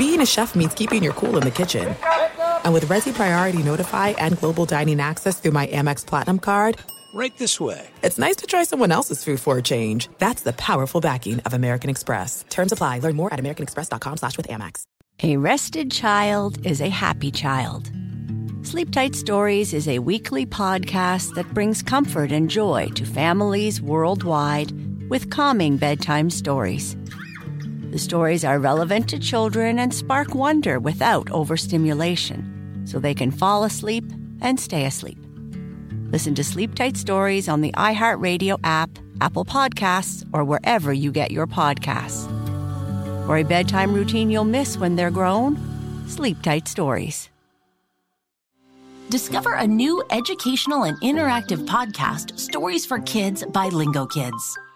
being 0.00 0.22
a 0.22 0.26
chef 0.26 0.54
means 0.54 0.72
keeping 0.72 1.02
your 1.02 1.12
cool 1.12 1.36
in 1.36 1.42
the 1.42 1.50
kitchen. 1.50 1.94
And 2.64 2.72
with 2.72 2.86
Resy 2.86 3.12
Priority 3.12 3.62
Notify 3.62 4.08
and 4.16 4.38
Global 4.38 4.64
Dining 4.64 4.98
Access 4.98 5.38
through 5.38 5.50
my 5.50 5.66
Amex 5.66 6.06
Platinum 6.06 6.38
card, 6.38 6.78
Right 7.12 7.36
this 7.36 7.60
way. 7.60 7.86
it's 8.02 8.18
nice 8.18 8.36
to 8.36 8.46
try 8.46 8.62
someone 8.64 8.92
else's 8.92 9.22
food 9.22 9.40
for 9.40 9.58
a 9.58 9.62
change. 9.62 10.08
That's 10.18 10.42
the 10.42 10.54
powerful 10.54 11.02
backing 11.02 11.40
of 11.40 11.52
American 11.52 11.90
Express. 11.90 12.46
Terms 12.48 12.72
apply. 12.72 13.00
Learn 13.00 13.14
more 13.16 13.30
at 13.34 13.38
americanexpress.com 13.40 14.16
slash 14.16 14.36
with 14.38 14.48
Amex. 14.48 14.84
A 15.22 15.36
rested 15.36 15.90
child 15.90 16.64
is 16.64 16.80
a 16.80 16.88
happy 16.88 17.30
child. 17.30 17.90
Sleep 18.62 18.90
Tight 18.92 19.14
Stories 19.14 19.74
is 19.74 19.86
a 19.86 19.98
weekly 19.98 20.46
podcast 20.46 21.34
that 21.34 21.52
brings 21.52 21.82
comfort 21.82 22.32
and 22.32 22.48
joy 22.48 22.88
to 22.94 23.04
families 23.04 23.82
worldwide 23.82 24.72
with 25.10 25.28
calming 25.30 25.76
bedtime 25.76 26.30
stories. 26.30 26.96
The 27.90 27.98
stories 27.98 28.44
are 28.44 28.60
relevant 28.60 29.08
to 29.08 29.18
children 29.18 29.80
and 29.80 29.92
spark 29.92 30.32
wonder 30.32 30.78
without 30.78 31.28
overstimulation, 31.32 32.84
so 32.86 33.00
they 33.00 33.14
can 33.14 33.32
fall 33.32 33.64
asleep 33.64 34.04
and 34.40 34.60
stay 34.60 34.86
asleep. 34.86 35.18
Listen 36.12 36.36
to 36.36 36.44
Sleep 36.44 36.76
Tight 36.76 36.96
Stories 36.96 37.48
on 37.48 37.62
the 37.62 37.72
iHeartRadio 37.72 38.60
app, 38.62 38.90
Apple 39.20 39.44
Podcasts, 39.44 40.24
or 40.32 40.44
wherever 40.44 40.92
you 40.92 41.10
get 41.10 41.32
your 41.32 41.48
podcasts. 41.48 42.26
For 43.26 43.38
a 43.38 43.42
bedtime 43.42 43.92
routine 43.92 44.30
you'll 44.30 44.44
miss 44.44 44.78
when 44.78 44.94
they're 44.94 45.10
grown, 45.10 45.58
Sleep 46.06 46.40
Tight 46.42 46.68
Stories. 46.68 47.28
Discover 49.08 49.54
a 49.54 49.66
new 49.66 50.04
educational 50.10 50.84
and 50.84 50.96
interactive 51.00 51.66
podcast, 51.66 52.38
Stories 52.38 52.86
for 52.86 53.00
Kids 53.00 53.44
by 53.46 53.66
Lingo 53.66 54.06
Kids. 54.06 54.56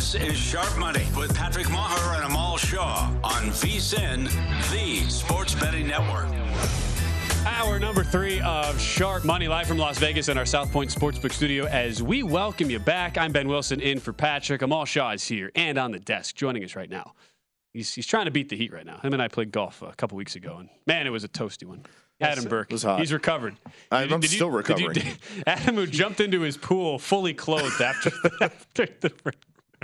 This 0.00 0.14
is 0.14 0.34
Sharp 0.38 0.78
Money 0.78 1.06
with 1.14 1.34
Patrick 1.34 1.68
Maher 1.68 2.14
and 2.14 2.24
Amal 2.24 2.56
Shah 2.56 3.12
on 3.22 3.42
VSIN, 3.50 4.30
the 4.72 5.06
Sports 5.10 5.54
Betting 5.54 5.86
Network. 5.88 6.24
Hour 7.44 7.78
number 7.78 8.02
three 8.02 8.40
of 8.40 8.80
Sharp 8.80 9.26
Money 9.26 9.46
live 9.46 9.66
from 9.66 9.76
Las 9.76 9.98
Vegas 9.98 10.30
in 10.30 10.38
our 10.38 10.46
South 10.46 10.72
Point 10.72 10.88
Sportsbook 10.88 11.32
studio 11.32 11.66
as 11.66 12.02
we 12.02 12.22
welcome 12.22 12.70
you 12.70 12.78
back. 12.78 13.18
I'm 13.18 13.30
Ben 13.30 13.46
Wilson 13.46 13.78
in 13.82 14.00
for 14.00 14.14
Patrick. 14.14 14.62
Amal 14.62 14.86
Shah 14.86 15.10
is 15.10 15.24
here 15.28 15.52
and 15.54 15.76
on 15.76 15.90
the 15.90 16.00
desk 16.00 16.34
joining 16.34 16.64
us 16.64 16.74
right 16.74 16.88
now. 16.88 17.12
He's, 17.74 17.92
he's 17.92 18.06
trying 18.06 18.24
to 18.24 18.30
beat 18.30 18.48
the 18.48 18.56
heat 18.56 18.72
right 18.72 18.86
now. 18.86 19.00
Him 19.00 19.12
and 19.12 19.20
I 19.20 19.28
played 19.28 19.52
golf 19.52 19.82
a 19.82 19.92
couple 19.96 20.16
weeks 20.16 20.34
ago, 20.34 20.56
and 20.60 20.70
man, 20.86 21.06
it 21.06 21.10
was 21.10 21.24
a 21.24 21.28
toasty 21.28 21.66
one. 21.66 21.84
Adam 22.22 22.44
Burke. 22.44 22.70
was 22.72 22.82
hot. 22.82 23.00
He's 23.00 23.12
recovered. 23.12 23.56
I'm- 23.90 24.04
Did- 24.08 24.14
I'm 24.14 24.20
did 24.20 24.32
you- 24.32 24.36
still 24.36 24.62
did 24.62 24.78
you- 24.78 24.88
recovering. 24.88 25.18
Adam, 25.46 25.74
who 25.74 25.86
jumped 25.86 26.20
into 26.20 26.40
his 26.40 26.56
pool 26.56 26.98
fully 26.98 27.32
clothed 27.34 27.80
after, 27.82 28.10
after 28.40 28.88
the 29.00 29.10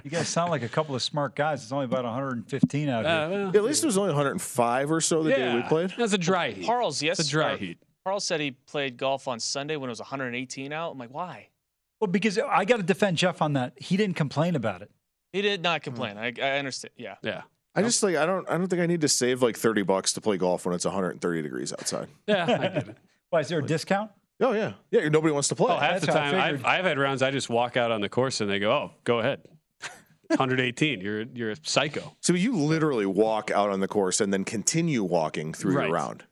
You 0.05 0.11
guys 0.11 0.29
sound 0.29 0.51
like 0.51 0.63
a 0.63 0.69
couple 0.69 0.95
of 0.95 1.03
smart 1.03 1.35
guys. 1.35 1.63
It's 1.63 1.73
only 1.73 1.87
about 1.87 2.05
115 2.05 2.89
out 2.89 3.05
Uh, 3.07 3.29
here. 3.29 3.39
well, 3.39 3.51
Yeah, 3.55 3.61
at 3.61 3.65
least 3.65 3.83
it 3.83 3.87
was 3.87 3.97
only 3.99 4.11
105 4.11 4.91
or 4.91 5.01
so 5.01 5.23
the 5.23 5.31
day 5.31 5.55
we 5.55 5.63
played. 5.63 5.93
That's 5.97 6.13
a 6.13 6.19
dry 6.19 6.51
heat. 6.51 6.67
Harles, 6.67 7.03
yes. 7.03 7.19
It's 7.19 7.29
a 7.29 7.33
dry 7.33 7.53
or- 7.53 7.57
heat. 7.57 7.79
Harles 8.05 8.25
said 8.25 8.41
he 8.41 8.53
played 8.53 8.97
golf 8.99 9.27
on 9.27 9.41
Sunday 9.41 9.77
when 9.77 9.89
it 9.89 9.93
was 9.93 9.99
118 10.01 10.73
out. 10.73 10.93
I'm 10.93 10.99
like, 10.99 11.13
why? 11.13 11.49
Well, 12.01 12.09
because 12.09 12.39
I 12.39 12.65
got 12.65 12.77
to 12.77 12.83
defend 12.83 13.17
Jeff 13.17 13.43
on 13.43 13.55
that. 13.55 13.73
He 13.77 13.97
didn't 13.97 14.17
complain 14.17 14.55
about 14.55 14.83
it. 14.83 14.91
He 15.33 15.43
did 15.43 15.63
not 15.63 15.83
complain. 15.83 16.17
I, 16.19 16.33
I 16.41 16.59
understand. 16.59 16.93
Yeah. 16.97 17.17
Yeah. 17.23 17.43
I 17.75 17.83
just 17.83 18.03
like 18.03 18.17
I 18.17 18.25
don't 18.25 18.49
I 18.49 18.57
don't 18.57 18.69
think 18.69 18.81
I 18.81 18.87
need 18.87 19.03
to 19.03 19.09
save 19.09 19.43
like 19.43 19.57
30 19.57 19.83
bucks 19.83 20.13
to 20.15 20.21
play 20.23 20.39
golf 20.39 20.65
when 20.65 20.75
it's 20.75 20.85
130 20.87 21.43
degrees 21.43 21.73
outside. 21.73 22.09
Yeah, 22.27 22.45
I 22.45 22.47
get 22.47 22.89
it. 22.89 22.97
Why, 23.31 23.41
is 23.41 23.49
there 23.49 23.59
a 23.59 23.63
discount? 23.67 24.11
Oh 24.41 24.53
yeah, 24.53 24.75
yeah. 24.91 25.09
Nobody 25.09 25.33
wants 25.33 25.49
to 25.49 25.55
play. 25.57 25.75
Oh, 25.75 25.77
half 25.77 26.01
the 26.01 26.07
That's 26.07 26.19
how 26.19 26.25
I 26.27 26.31
time 26.31 26.41
I've. 26.55 26.65
I've 26.65 26.85
had 26.85 26.99
rounds. 26.99 27.23
I 27.23 27.31
just 27.31 27.51
walk 27.51 27.77
out 27.77 27.91
on 27.91 28.01
the 28.01 28.09
course 28.09 28.41
and 28.41 28.49
they 28.49 28.59
go, 28.59 28.71
"Oh, 28.73 28.91
go 29.05 29.19
ahead." 29.19 29.41
118. 30.31 31.01
You're 31.01 31.23
you're 31.35 31.51
a 31.53 31.57
psycho. 31.63 32.15
so 32.21 32.33
you 32.35 32.57
literally 32.57 33.07
walk 33.07 33.51
out 33.51 33.71
on 33.71 33.81
the 33.81 33.89
course 33.89 34.21
and 34.21 34.33
then 34.33 34.45
continue 34.45 35.03
walking 35.05 35.53
through 35.53 35.77
Right. 35.77 35.85
your 35.87 35.95
round, 35.95 36.25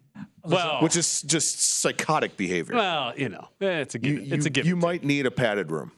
Well, 0.44 0.80
which 0.82 0.96
is 0.96 1.22
just 1.22 1.60
psychotic 1.80 2.36
behavior. 2.36 2.74
well, 2.74 3.12
you 3.16 3.28
know, 3.28 3.48
it's 3.60 3.94
a 3.94 3.98
you, 3.98 4.20
given. 4.20 4.32
it's 4.32 4.46
a 4.46 4.48
you- 4.48 4.50
given. 4.50 4.68
you 4.68 4.76
might 4.76 5.04
need 5.04 5.26
a 5.26 5.30
padded 5.30 5.70
room. 5.70 5.92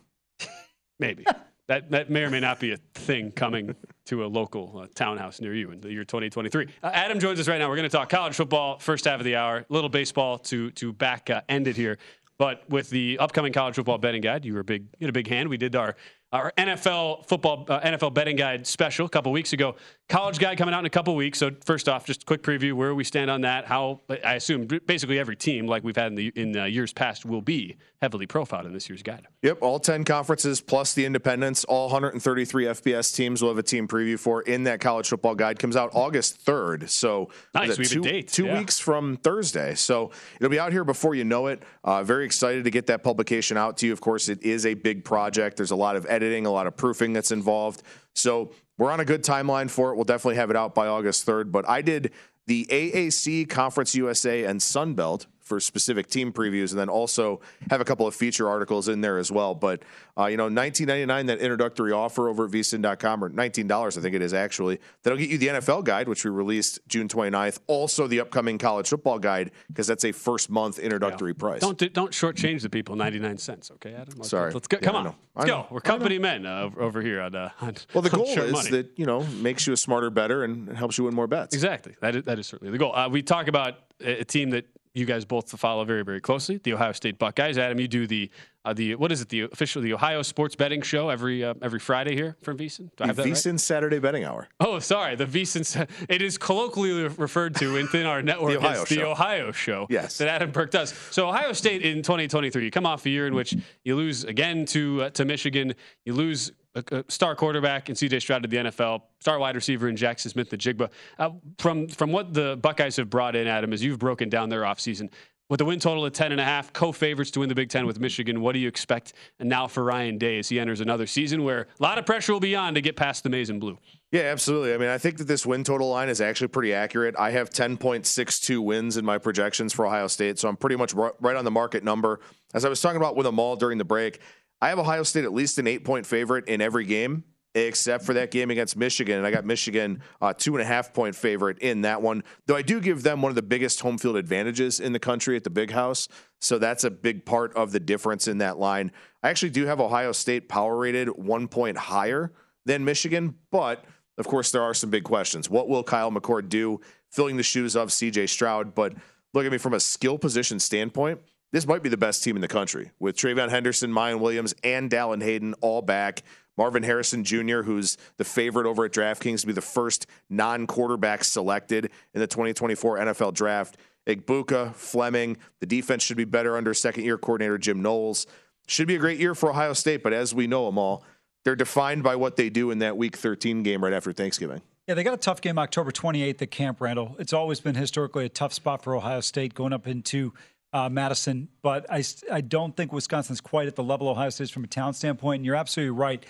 maybe 0.98 1.24
that 1.68 1.90
that 1.90 2.10
may 2.10 2.22
or 2.22 2.30
may 2.30 2.40
not 2.40 2.60
be 2.60 2.72
a 2.72 2.76
thing 2.94 3.30
coming 3.32 3.74
to 4.06 4.24
a 4.24 4.28
local 4.28 4.78
uh, 4.82 4.86
townhouse 4.94 5.40
near 5.40 5.54
you 5.54 5.70
in 5.72 5.80
the 5.80 5.90
year 5.90 6.04
2023. 6.04 6.68
Uh, 6.82 6.90
Adam 6.94 7.18
joins 7.18 7.40
us 7.40 7.48
right 7.48 7.58
now. 7.58 7.68
We're 7.68 7.76
going 7.76 7.88
to 7.90 7.96
talk 7.96 8.08
college 8.08 8.34
football 8.34 8.78
first 8.78 9.04
half 9.04 9.18
of 9.18 9.24
the 9.24 9.34
hour, 9.36 9.64
little 9.68 9.90
baseball 9.90 10.38
to 10.38 10.70
to 10.72 10.92
back 10.92 11.28
uh, 11.30 11.40
end 11.48 11.66
it 11.66 11.76
here. 11.76 11.98
But 12.38 12.68
with 12.68 12.90
the 12.90 13.18
upcoming 13.18 13.52
college 13.52 13.76
football 13.76 13.96
betting 13.98 14.20
guide, 14.20 14.44
you 14.44 14.52
were 14.54 14.60
a 14.60 14.64
big 14.64 14.82
you 14.98 15.06
had 15.06 15.10
a 15.10 15.12
big 15.12 15.26
hand. 15.26 15.48
We 15.48 15.56
did 15.56 15.74
our 15.74 15.96
our 16.36 16.52
NFL 16.58 17.26
football 17.26 17.64
uh, 17.69 17.80
NFL 17.80 18.12
betting 18.12 18.36
guide 18.36 18.66
special 18.66 19.06
a 19.06 19.08
couple 19.08 19.32
weeks 19.32 19.52
ago. 19.52 19.74
College 20.08 20.38
guide 20.38 20.58
coming 20.58 20.74
out 20.74 20.80
in 20.80 20.86
a 20.86 20.91
couple 20.91 21.16
weeks. 21.16 21.38
So 21.38 21.50
first 21.64 21.88
off, 21.88 22.04
just 22.04 22.22
a 22.22 22.26
quick 22.26 22.42
preview 22.42 22.74
where 22.74 22.94
we 22.94 23.04
stand 23.04 23.30
on 23.30 23.41
that. 23.41 23.64
How 23.64 24.02
I 24.24 24.34
assume 24.34 24.69
basically 24.86 25.19
every 25.19 25.34
team, 25.34 25.66
like 25.66 25.82
we've 25.82 25.97
had 25.97 26.08
in 26.08 26.14
the 26.14 26.32
in 26.36 26.56
uh, 26.56 26.64
years 26.64 26.92
past, 26.92 27.24
will 27.24 27.41
be 27.41 27.76
heavily 28.02 28.26
profiled 28.26 28.66
in 28.66 28.72
this 28.72 28.88
year's 28.88 29.02
guide. 29.02 29.26
Yep, 29.42 29.58
all 29.62 29.80
10 29.80 30.04
conferences 30.04 30.60
plus 30.60 30.92
the 30.94 31.04
independents, 31.04 31.64
all 31.64 31.86
133 31.86 32.66
FBS 32.66 33.14
teams 33.14 33.42
will 33.42 33.48
have 33.48 33.58
a 33.58 33.62
team 33.62 33.88
preview 33.88 34.18
for 34.18 34.42
in 34.42 34.64
that 34.64 34.80
college 34.80 35.08
football 35.08 35.34
guide. 35.34 35.58
Comes 35.58 35.76
out 35.76 35.91
August 35.94 36.44
3rd. 36.44 36.91
So 36.91 37.30
Nice, 37.54 37.64
we 37.64 37.68
have 37.68 37.78
a 37.80 37.84
two, 37.84 38.00
date, 38.03 38.28
two 38.28 38.47
yeah. 38.47 38.58
weeks 38.58 38.78
from 38.78 39.16
Thursday. 39.16 39.74
So 39.74 40.10
it'll 40.36 40.50
be 40.50 40.58
out 40.58 40.72
here 40.72 40.84
before 40.84 41.14
you 41.14 41.24
know 41.24 41.47
it. 41.47 41.62
Uh, 41.82 42.04
very 42.04 42.26
excited 42.26 42.64
to 42.64 42.70
get 42.70 42.86
that 42.86 43.03
publication 43.03 43.56
out 43.56 43.78
to 43.78 43.86
you. 43.86 43.92
Of 43.92 44.00
course, 44.00 44.28
it 44.28 44.42
is 44.42 44.66
a 44.66 44.74
big 44.74 45.04
project. 45.04 45.56
There's 45.56 45.70
a 45.70 45.76
lot 45.76 45.97
of 45.97 46.06
editing, 46.26 46.47
a 46.47 46.50
lot 46.50 46.66
of 46.66 46.76
proofing 46.76 47.12
that's 47.12 47.31
involved. 47.31 47.82
So 48.14 48.53
we're 48.78 48.91
on 48.91 49.00
a 49.00 49.04
good 49.04 49.22
timeline 49.22 49.70
for 49.70 49.92
it. 49.92 49.97
We'll 49.97 50.04
definitely 50.04 50.37
have 50.37 50.50
it 50.50 50.56
out 50.56 50.75
by 50.75 50.87
August 50.88 51.26
3rd. 51.26 51.53
But 51.53 51.69
I 51.69 51.82
did 51.82 52.12
the 52.47 52.66
AAC, 52.66 53.48
Conference 53.48 53.94
USA, 53.94 54.44
and 54.44 54.62
Sun 54.62 54.94
Belt 54.94 55.26
for 55.46 55.60
specific 55.60 56.08
team 56.08 56.32
previews, 56.32 56.70
and 56.72 56.80
then 56.80 56.88
also 56.88 57.40
have 57.70 57.80
a 57.80 57.84
couple 57.84 58.06
of 58.06 58.14
feature 58.14 58.48
articles 58.48 58.88
in 58.88 59.00
there 59.00 59.16
as 59.16 59.30
well. 59.30 59.54
But 59.54 59.82
uh, 60.18 60.26
you 60.26 60.36
know, 60.36 60.48
19.99 60.48 61.26
that 61.28 61.38
introductory 61.38 61.92
offer 61.92 62.28
over 62.28 62.46
at 62.46 62.50
vsin.com, 62.50 63.24
or 63.24 63.28
19 63.28 63.68
dollars, 63.68 63.96
I 63.96 64.00
think 64.00 64.14
it 64.14 64.22
is 64.22 64.34
actually. 64.34 64.80
That'll 65.02 65.18
get 65.18 65.30
you 65.30 65.38
the 65.38 65.48
NFL 65.48 65.84
guide, 65.84 66.08
which 66.08 66.24
we 66.24 66.30
released 66.30 66.80
June 66.88 67.06
29th. 67.06 67.60
Also, 67.68 68.08
the 68.08 68.20
upcoming 68.20 68.58
college 68.58 68.88
football 68.88 69.18
guide 69.20 69.52
because 69.68 69.86
that's 69.86 70.04
a 70.04 70.12
first 70.12 70.50
month 70.50 70.78
introductory 70.80 71.34
price. 71.34 71.60
Don't 71.60 71.78
do- 71.78 71.88
don't 71.88 72.10
shortchange 72.10 72.62
the 72.62 72.70
people 72.70 72.96
99 72.96 73.38
cents, 73.38 73.70
okay, 73.70 73.94
Adam? 73.94 74.14
Let's, 74.16 74.30
Sorry. 74.30 74.52
Let's 74.52 74.66
go. 74.66 74.78
Yeah, 74.80 74.86
Come 74.86 74.96
on. 74.96 75.14
Let's 75.36 75.50
go. 75.50 75.66
We're 75.70 75.80
company 75.80 76.18
men 76.18 76.44
uh, 76.44 76.70
over- 76.78 77.02
here 77.02 77.20
on, 77.20 77.34
uh, 77.34 77.50
on 77.60 77.76
well, 77.94 78.02
the 78.02 78.10
goal 78.10 78.26
is 78.26 78.52
Money. 78.52 78.70
that 78.70 78.90
you 78.96 79.06
know 79.06 79.22
makes 79.40 79.66
you 79.66 79.72
a 79.72 79.76
smarter, 79.76 80.10
better, 80.10 80.42
and, 80.44 80.76
helps 80.76 80.98
you 80.98 81.04
win 81.04 81.14
more 81.14 81.26
bets. 81.26 81.54
Exactly. 81.54 81.94
That 82.00 82.16
is, 82.16 82.24
that 82.24 82.38
is 82.38 82.46
certainly 82.46 82.72
the 82.72 82.78
goal. 82.78 82.94
Uh, 82.94 83.08
we 83.08 83.22
talk 83.22 83.46
about 83.48 83.74
a 84.00 84.24
team 84.24 84.50
that 84.50 84.66
you 84.96 85.04
guys 85.04 85.26
both 85.26 85.50
to 85.50 85.58
follow 85.58 85.84
very, 85.84 86.02
very 86.02 86.20
closely, 86.20 86.58
the 86.62 86.72
Ohio 86.72 86.92
State 86.92 87.18
Buckeyes. 87.18 87.58
Adam, 87.58 87.78
you 87.78 87.86
do 87.86 88.06
the 88.06 88.30
uh, 88.66 88.72
the 88.72 88.97
what 88.97 89.12
is 89.12 89.21
it? 89.21 89.28
The 89.28 89.43
official 89.43 89.81
the 89.81 89.94
Ohio 89.94 90.22
Sports 90.22 90.56
Betting 90.56 90.82
Show 90.82 91.09
every 91.09 91.44
uh, 91.44 91.54
every 91.62 91.78
Friday 91.78 92.15
here 92.15 92.37
from 92.43 92.59
VSiN. 92.59 92.91
Do 92.97 93.04
I 93.04 93.06
The 93.06 93.06
have 93.06 93.16
that 93.16 93.44
right? 93.47 93.60
Saturday 93.60 93.99
betting 94.00 94.25
hour. 94.25 94.49
Oh, 94.60 94.78
sorry, 94.81 95.15
the 95.15 95.25
VSiN. 95.27 95.88
It 96.09 96.21
is 96.21 96.37
colloquially 96.37 97.04
referred 97.04 97.54
to 97.56 97.72
within 97.72 98.06
our 98.06 98.22
network 98.22 98.53
The 98.53 98.59
Ohio 98.59 98.82
as 98.82 98.88
the 98.88 98.94
Show. 98.97 99.10
Ohio 99.12 99.53
Show. 99.53 99.87
Yes. 99.88 100.19
that 100.19 100.28
Adam 100.28 100.50
Burke 100.50 100.71
does. 100.72 100.92
So 101.10 101.28
Ohio 101.28 101.53
State 101.53 101.83
in 101.83 102.03
2023, 102.03 102.65
you 102.65 102.71
come 102.71 102.86
off 102.86 103.07
a 103.07 103.10
year 103.10 103.27
in 103.27 103.34
which 103.34 103.54
you 103.84 103.95
lose 103.95 104.24
again 104.24 104.65
to 104.66 105.04
uh, 105.04 105.10
to 105.10 105.24
Michigan. 105.24 105.74
You 106.04 106.15
lose 106.15 106.53
a, 106.74 107.04
star 107.09 107.34
quarterback 107.34 107.89
in 107.89 107.95
C.J. 107.95 108.21
Stroud 108.21 108.42
to 108.42 108.48
the 108.48 108.57
NFL, 108.57 109.03
star 109.21 109.39
wide 109.39 109.54
receiver 109.54 109.89
in 109.89 109.97
Jaxon 109.97 110.30
Smith-Njigba. 110.30 110.91
Uh, 111.19 111.30
from 111.59 111.89
from 111.89 112.12
what 112.12 112.34
the 112.34 112.59
Buckeyes 112.60 112.97
have 112.97 113.09
brought 113.09 113.36
in, 113.36 113.47
Adam, 113.47 113.72
as 113.72 113.83
you've 113.83 113.98
broken 113.98 114.28
down 114.28 114.48
their 114.48 114.62
offseason, 114.62 115.10
with 115.48 115.59
the 115.59 115.65
win 115.65 115.78
total 115.78 116.04
of 116.04 116.13
10 116.13 116.33
and 116.33 116.41
a 116.41 116.45
half, 116.45 116.72
co-favorites 116.72 117.31
to 117.33 117.41
win 117.41 117.48
the 117.48 117.54
Big 117.54 117.69
Ten 117.69 117.87
with 117.87 118.01
Michigan. 118.01 118.41
What 118.41 118.53
do 118.53 118.59
you 118.59 118.69
expect 118.69 119.13
and 119.39 119.48
now 119.48 119.66
for 119.66 119.84
Ryan 119.84 120.19
Day 120.19 120.39
as 120.39 120.48
he 120.48 120.59
enters 120.59 120.81
another 120.81 121.07
season 121.07 121.45
where 121.45 121.69
a 121.78 121.83
lot 121.83 121.98
of 121.98 122.07
pressure 122.07 122.33
will 122.33 122.41
be 122.41 122.57
on 122.57 122.75
to 122.75 122.81
get 122.81 122.97
past 122.97 123.22
the 123.22 123.28
maize 123.28 123.51
and 123.51 123.60
blue? 123.60 123.78
Yeah, 124.10 124.22
absolutely. 124.22 124.75
I 124.75 124.78
mean, 124.78 124.89
I 124.89 124.98
think 124.98 125.19
that 125.19 125.28
this 125.28 125.47
win 125.47 125.65
total 125.65 125.89
line 125.89 126.09
is 126.09 126.21
actually 126.21 126.48
pretty 126.48 126.72
accurate. 126.72 127.15
I 127.19 127.31
have 127.31 127.51
10.62 127.51 128.59
wins 128.59 128.97
in 128.97 129.04
my 129.04 129.19
projections 129.19 129.72
for 129.72 129.87
Ohio 129.87 130.07
State, 130.09 130.39
so 130.39 130.48
I'm 130.48 130.57
pretty 130.57 130.77
much 130.77 130.95
right 130.95 131.37
on 131.37 131.45
the 131.45 131.51
market 131.51 131.84
number. 131.84 132.21
As 132.54 132.65
I 132.65 132.69
was 132.69 132.81
talking 132.81 132.97
about 132.97 133.16
with 133.16 133.27
all 133.27 133.57
during 133.57 133.78
the 133.78 133.84
break, 133.84 134.21
I 134.60 134.71
have 134.71 134.78
Ohio 134.78 135.03
State 135.03 135.25
at 135.25 135.33
least 135.33 135.59
an 135.59 135.66
eight 135.66 135.84
point 135.84 136.07
favorite 136.07 136.48
in 136.48 136.60
every 136.60 136.84
game 136.84 137.25
except 137.56 138.04
for 138.04 138.12
that 138.14 138.30
game 138.30 138.50
against 138.50 138.76
Michigan. 138.76 139.18
And 139.18 139.26
I 139.26 139.30
got 139.30 139.44
Michigan 139.44 140.03
uh, 140.20 140.32
two 140.32 140.54
and 140.54 140.62
a 140.62 140.64
half 140.64 140.92
point 140.92 141.14
favorite 141.14 141.58
in 141.58 141.82
that 141.82 142.03
one, 142.03 142.22
though 142.47 142.56
I 142.56 142.62
do 142.62 142.80
give 142.80 143.03
them 143.03 143.22
one 143.22 143.30
of 143.30 143.36
the 143.36 143.42
biggest 143.42 143.80
home 143.80 143.98
field 143.98 144.16
advantages 144.16 144.78
in 144.78 144.92
the 144.92 144.98
country 144.98 145.36
at 145.36 145.44
the 145.44 145.50
big 145.50 145.70
house. 145.70 146.08
So 146.41 146.58
that's 146.58 146.84
a 146.84 146.91
big 146.91 147.24
part 147.24 147.54
of 147.54 147.72
the 147.72 147.80
difference 147.80 148.28
in 148.28 148.38
that 148.38 148.58
line. 148.58 148.92
I 149.22 149.30
actually 149.30 149.50
do 149.50 149.66
have 149.66 149.80
Ohio 149.80 150.12
State 150.12 150.48
power 150.48 150.76
rated 150.76 151.08
one 151.08 151.48
point 151.48 151.78
higher 151.78 152.32
than 152.66 152.84
Michigan, 152.84 153.36
but 153.50 153.84
of 154.18 154.26
course, 154.26 154.50
there 154.50 154.62
are 154.62 154.74
some 154.74 154.91
big 154.91 155.04
questions. 155.04 155.48
What 155.50 155.68
will 155.68 155.82
Kyle 155.82 156.10
McCord 156.10 156.48
do 156.48 156.80
filling 157.10 157.36
the 157.36 157.42
shoes 157.42 157.76
of 157.76 157.88
CJ 157.88 158.28
Stroud? 158.28 158.74
But 158.74 158.94
look 159.34 159.47
at 159.47 159.52
me 159.52 159.59
from 159.59 159.74
a 159.74 159.80
skill 159.80 160.18
position 160.18 160.59
standpoint 160.59 161.20
this 161.52 161.66
might 161.66 161.82
be 161.82 161.88
the 161.88 161.97
best 161.97 162.24
team 162.24 162.36
in 162.36 162.42
the 162.42 162.48
country 162.48 162.91
with 162.98 163.16
TreVeyon 163.16 163.50
Henderson, 163.50 163.92
Miyan 163.92 164.20
Williams, 164.20 164.54
and 164.64 164.91
Dallan 164.91 165.22
Hayden 165.22 165.54
all 165.60 165.80
back. 165.80 166.22
Marvin 166.56 166.82
Harrison 166.82 167.24
Jr., 167.24 167.62
who's 167.62 167.97
the 168.16 168.24
favorite 168.24 168.66
over 168.66 168.84
at 168.84 168.92
DraftKings 168.92 169.42
to 169.42 169.47
be 169.47 169.53
the 169.53 169.60
first 169.60 170.06
non 170.30 170.66
quarterback 170.66 171.24
selected 171.24 171.91
in 172.14 172.20
the 172.20 172.26
2024 172.26 172.98
NFL 172.98 173.34
draft. 173.34 173.76
Egbuka, 174.06 174.74
Fleming, 174.74 175.36
the 175.60 175.66
defense 175.66 176.03
should 176.03 176.16
be 176.16 176.24
better 176.24 176.56
under 176.56 176.72
second 176.72 177.04
year 177.04 177.18
coordinator 177.18 177.58
Jim 177.58 177.82
Knowles. 177.82 178.26
Should 178.68 178.88
be 178.88 178.97
a 178.97 178.98
great 178.98 179.18
year 179.18 179.34
for 179.34 179.50
Ohio 179.50 179.72
State, 179.72 180.03
but 180.03 180.12
as 180.12 180.34
we 180.34 180.47
know 180.47 180.66
Amal, 180.66 181.04
they're 181.44 181.56
defined 181.56 182.03
by 182.03 182.16
what 182.16 182.36
they 182.36 182.50
do 182.50 182.70
in 182.70 182.78
that 182.80 182.97
week 182.97 183.16
13 183.16 183.62
game 183.62 183.82
right 183.82 183.92
after 183.92 184.12
Thanksgiving. 184.12 184.62
Yeah, 184.86 184.94
they 184.94 185.02
got 185.02 185.14
a 185.14 185.18
tough 185.18 185.41
game 185.41 185.59
October 185.59 185.91
28th 185.91 186.42
at 186.42 186.50
Camp 186.50 186.80
Randall. 186.80 187.16
It's 187.18 187.32
always 187.32 187.60
been 187.60 187.74
historically 187.74 188.24
a 188.24 188.28
tough 188.28 188.52
spot 188.52 188.82
for 188.82 188.94
Ohio 188.94 189.20
State 189.20 189.54
going 189.54 189.72
up 189.72 189.88
into 189.88 190.32
uh, 190.72 190.88
Madison, 190.88 191.48
but 191.62 191.86
I, 191.91 192.04
I 192.30 192.41
don't 192.41 192.76
think 192.76 192.92
Wisconsin's 192.92 193.41
quite 193.41 193.66
at 193.66 193.76
the 193.76 193.82
level 193.82 194.09
Ohio 194.09 194.30
State 194.30 194.44
is 194.44 194.50
from 194.50 194.64
a 194.64 194.68
talent 194.68 194.97
standpoint. 194.97 195.41
And 195.41 195.47
you're 195.47 195.56
absolutely 195.56 195.91
right. 195.91 196.24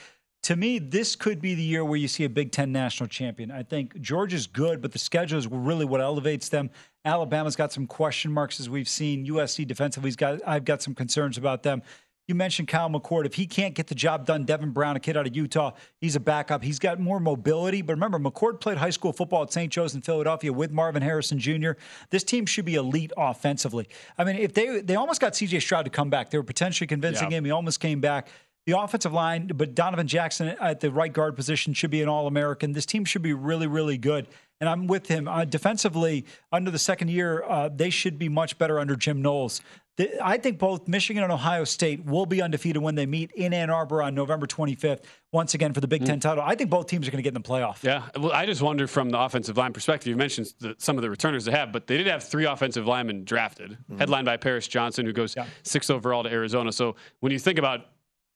To 0.45 0.55
me, 0.55 0.79
this 0.79 1.17
could 1.17 1.41
be 1.41 1.55
the 1.55 1.63
year 1.63 1.85
where 1.85 1.99
you 1.99 2.07
see 2.07 2.25
a 2.25 2.29
Big 2.29 2.53
Ten 2.53 2.71
national 2.71 3.09
champion. 3.09 3.51
I 3.51 3.65
think 3.65 4.01
Georgia's 4.01 4.47
good, 4.47 4.81
but 4.81 4.93
the 4.93 4.99
schedule 4.99 5.39
is 5.39 5.49
really 5.49 5.85
what 5.85 6.01
elevates 6.01 6.49
them. 6.49 6.71
Alabama's 7.05 7.57
got 7.57 7.73
some 7.73 7.87
question 7.87 8.33
marks 8.33 8.61
as 8.61 8.71
we've 8.71 8.89
seen. 8.89 9.27
USC 9.27 9.67
defensively's 9.67 10.17
got 10.17 10.41
I've 10.47 10.65
got 10.65 10.83
some 10.83 10.95
concerns 10.95 11.37
about 11.37 11.63
them. 11.63 11.83
You 12.29 12.35
mentioned 12.35 12.67
Kyle 12.67 12.91
McCord. 12.91 13.25
If 13.25 13.35
he 13.35 13.47
can't 13.47 13.75
get 13.75 13.87
the 13.87 13.95
job 13.95 14.27
done, 14.27 14.45
Devin 14.45 14.71
Brown, 14.71 14.97
a 14.97 15.01
kid 15.01 15.17
out 15.17 15.29
of 15.29 15.37
Utah, 15.37 15.73
he's 16.01 16.17
a 16.17 16.21
backup. 16.21 16.65
He's 16.65 16.81
got 16.81 16.99
more 16.99 17.21
mobility. 17.21 17.83
But 17.83 17.93
remember, 17.93 18.19
McCord 18.19 18.61
played 18.61 18.79
high 18.79 18.91
school 18.91 19.13
football 19.13 19.45
at 19.45 19.53
St. 19.53 19.73
Joe's 19.73 19.95
in 19.95 20.01
Philadelphia 20.01 20.53
with 20.53 20.73
Marvin 20.73 21.03
Harrison 21.03 21.39
Jr. 21.39 21.73
This 22.11 22.25
team 22.25 22.45
should 22.45 22.65
be 22.65 22.75
elite 22.75 23.13
offensively. 23.17 23.89
I 24.19 24.25
mean, 24.25 24.37
if 24.37 24.55
they 24.55 24.81
they 24.81 24.97
almost 24.97 25.21
got 25.21 25.35
CJ 25.35 25.63
Stroud 25.63 25.85
to 25.85 25.91
come 25.91 26.11
back, 26.11 26.31
they 26.31 26.39
were 26.39 26.45
potentially 26.45 26.89
convincing 26.89 27.31
yeah. 27.31 27.39
him. 27.39 27.45
He 27.45 27.53
almost 27.53 27.79
came 27.79 28.01
back. 28.01 28.29
The 28.67 28.79
offensive 28.79 29.13
line, 29.13 29.51
but 29.55 29.75
Donovan 29.75 30.09
Jackson 30.09 30.49
at 30.49 30.81
the 30.81 30.91
right 30.91 31.13
guard 31.13 31.37
position 31.37 31.73
should 31.73 31.91
be 31.91 32.03
an 32.03 32.09
All 32.09 32.27
American. 32.27 32.73
This 32.73 32.85
team 32.85 33.05
should 33.05 33.23
be 33.23 33.33
really, 33.33 33.69
really 33.69 33.97
good 33.97 34.27
and 34.61 34.69
I'm 34.69 34.87
with 34.87 35.07
him. 35.07 35.29
Uh, 35.29 35.45
defensively, 35.45 36.25
under 36.53 36.71
the 36.71 36.79
second 36.79 37.11
year, 37.11 37.45
uh, 37.45 37.69
they 37.69 37.91
should 37.91 38.19
be 38.19 38.29
much 38.29 38.59
better 38.59 38.79
under 38.79 38.97
Jim 38.97 39.23
Knowles. 39.23 39.61
The, 39.97 40.11
I 40.23 40.37
think 40.37 40.59
both 40.59 40.89
Michigan 40.89 41.23
and 41.23 41.33
Ohio 41.33 41.65
State 41.65 42.05
will 42.05 42.27
be 42.27 42.43
undefeated 42.43 42.83
when 42.83 42.97
they 42.97 43.07
meet 43.07 43.33
in 43.33 43.55
Ann 43.55 43.71
Arbor 43.71 44.03
on 44.03 44.15
November 44.15 44.47
25th, 44.47 45.01
once 45.33 45.55
again 45.55 45.73
for 45.73 45.81
the 45.81 45.89
Big 45.89 46.05
Ten 46.05 46.19
mm. 46.19 46.23
title. 46.23 46.45
I 46.45 46.55
think 46.55 46.69
both 46.69 46.87
teams 46.87 47.09
are 47.09 47.11
going 47.11 47.23
to 47.23 47.23
get 47.23 47.35
in 47.35 47.43
the 47.43 47.49
playoff. 47.49 47.83
Yeah. 47.83 48.03
Well, 48.19 48.33
I 48.33 48.45
just 48.45 48.61
wonder 48.61 48.87
from 48.87 49.09
the 49.09 49.19
offensive 49.19 49.57
line 49.57 49.73
perspective, 49.73 50.09
you 50.09 50.17
mentioned 50.17 50.53
the, 50.61 50.75
some 50.79 50.97
of 50.97 51.03
the 51.03 51.09
returners 51.09 51.47
they 51.47 51.53
have, 51.53 51.73
but 51.73 51.87
they 51.87 51.97
did 51.97 52.07
have 52.09 52.23
three 52.23 52.45
offensive 52.45 52.87
linemen 52.87 53.25
drafted, 53.25 53.73
mm-hmm. 53.73 53.99
headlined 53.99 54.27
by 54.27 54.37
Paris 54.37 54.69
Johnson, 54.69 55.07
who 55.07 55.15
goes 55.15 55.35
yeah. 55.35 55.47
sixth 55.63 55.91
overall 55.91 56.23
to 56.25 56.31
Arizona. 56.31 56.73
So 56.73 56.97
when 57.21 57.33
you 57.33 57.39
think 57.39 57.59
about 57.59 57.87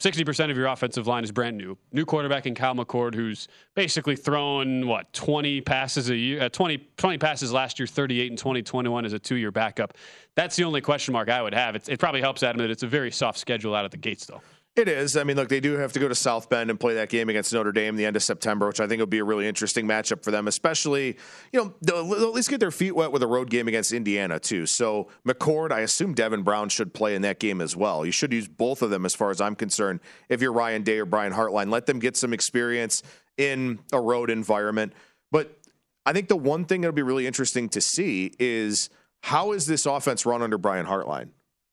60% 0.00 0.50
of 0.50 0.56
your 0.56 0.66
offensive 0.66 1.06
line 1.06 1.24
is 1.24 1.30
brand 1.30 1.58
new. 1.58 1.76
New 1.92 2.06
quarterback 2.06 2.46
in 2.46 2.54
Kyle 2.54 2.74
McCord, 2.74 3.14
who's 3.14 3.48
basically 3.74 4.16
thrown, 4.16 4.86
what, 4.86 5.12
20 5.12 5.60
passes 5.60 6.08
a 6.08 6.16
year, 6.16 6.42
uh, 6.42 6.48
20, 6.48 6.78
20 6.96 7.18
passes 7.18 7.52
last 7.52 7.78
year, 7.78 7.86
38 7.86 8.30
in 8.30 8.36
2021 8.36 9.04
as 9.04 9.12
a 9.12 9.18
two 9.18 9.36
year 9.36 9.50
backup. 9.50 9.94
That's 10.34 10.56
the 10.56 10.64
only 10.64 10.80
question 10.80 11.12
mark 11.12 11.28
I 11.28 11.42
would 11.42 11.52
have. 11.52 11.76
It's, 11.76 11.88
it 11.90 11.98
probably 11.98 12.22
helps 12.22 12.42
Adam 12.42 12.60
that 12.62 12.70
it's 12.70 12.82
a 12.82 12.86
very 12.86 13.10
soft 13.10 13.38
schedule 13.38 13.74
out 13.74 13.84
of 13.84 13.90
the 13.90 13.98
gates, 13.98 14.24
though. 14.24 14.40
It 14.76 14.88
is. 14.88 15.16
I 15.16 15.24
mean, 15.24 15.36
look, 15.36 15.48
they 15.48 15.58
do 15.58 15.72
have 15.78 15.92
to 15.94 16.00
go 16.00 16.06
to 16.06 16.14
South 16.14 16.48
Bend 16.48 16.70
and 16.70 16.78
play 16.78 16.94
that 16.94 17.08
game 17.08 17.28
against 17.28 17.52
Notre 17.52 17.72
Dame 17.72 17.96
the 17.96 18.06
end 18.06 18.14
of 18.14 18.22
September, 18.22 18.68
which 18.68 18.78
I 18.78 18.86
think 18.86 19.00
will 19.00 19.06
be 19.06 19.18
a 19.18 19.24
really 19.24 19.48
interesting 19.48 19.84
matchup 19.84 20.22
for 20.22 20.30
them, 20.30 20.46
especially, 20.46 21.16
you 21.52 21.60
know, 21.60 21.74
they'll 21.82 22.14
at 22.14 22.32
least 22.32 22.48
get 22.48 22.60
their 22.60 22.70
feet 22.70 22.94
wet 22.94 23.10
with 23.10 23.22
a 23.24 23.26
road 23.26 23.50
game 23.50 23.66
against 23.66 23.92
Indiana, 23.92 24.38
too. 24.38 24.66
So, 24.66 25.08
McCord, 25.26 25.72
I 25.72 25.80
assume 25.80 26.14
Devin 26.14 26.42
Brown 26.42 26.68
should 26.68 26.94
play 26.94 27.16
in 27.16 27.22
that 27.22 27.40
game 27.40 27.60
as 27.60 27.74
well. 27.74 28.06
You 28.06 28.12
should 28.12 28.32
use 28.32 28.46
both 28.46 28.80
of 28.80 28.90
them 28.90 29.04
as 29.04 29.14
far 29.14 29.30
as 29.30 29.40
I'm 29.40 29.56
concerned. 29.56 30.00
If 30.28 30.40
you're 30.40 30.52
Ryan 30.52 30.84
Day 30.84 30.98
or 30.98 31.04
Brian 31.04 31.32
Hartline, 31.32 31.70
let 31.70 31.86
them 31.86 31.98
get 31.98 32.16
some 32.16 32.32
experience 32.32 33.02
in 33.36 33.80
a 33.92 34.00
road 34.00 34.30
environment. 34.30 34.92
But 35.32 35.58
I 36.06 36.12
think 36.12 36.28
the 36.28 36.36
one 36.36 36.64
thing 36.64 36.82
that'll 36.82 36.92
be 36.92 37.02
really 37.02 37.26
interesting 37.26 37.68
to 37.70 37.80
see 37.80 38.32
is 38.38 38.88
how 39.24 39.50
is 39.50 39.66
this 39.66 39.84
offense 39.84 40.24
run 40.24 40.42
under 40.42 40.58
Brian 40.58 40.86
Hartline? 40.86 41.30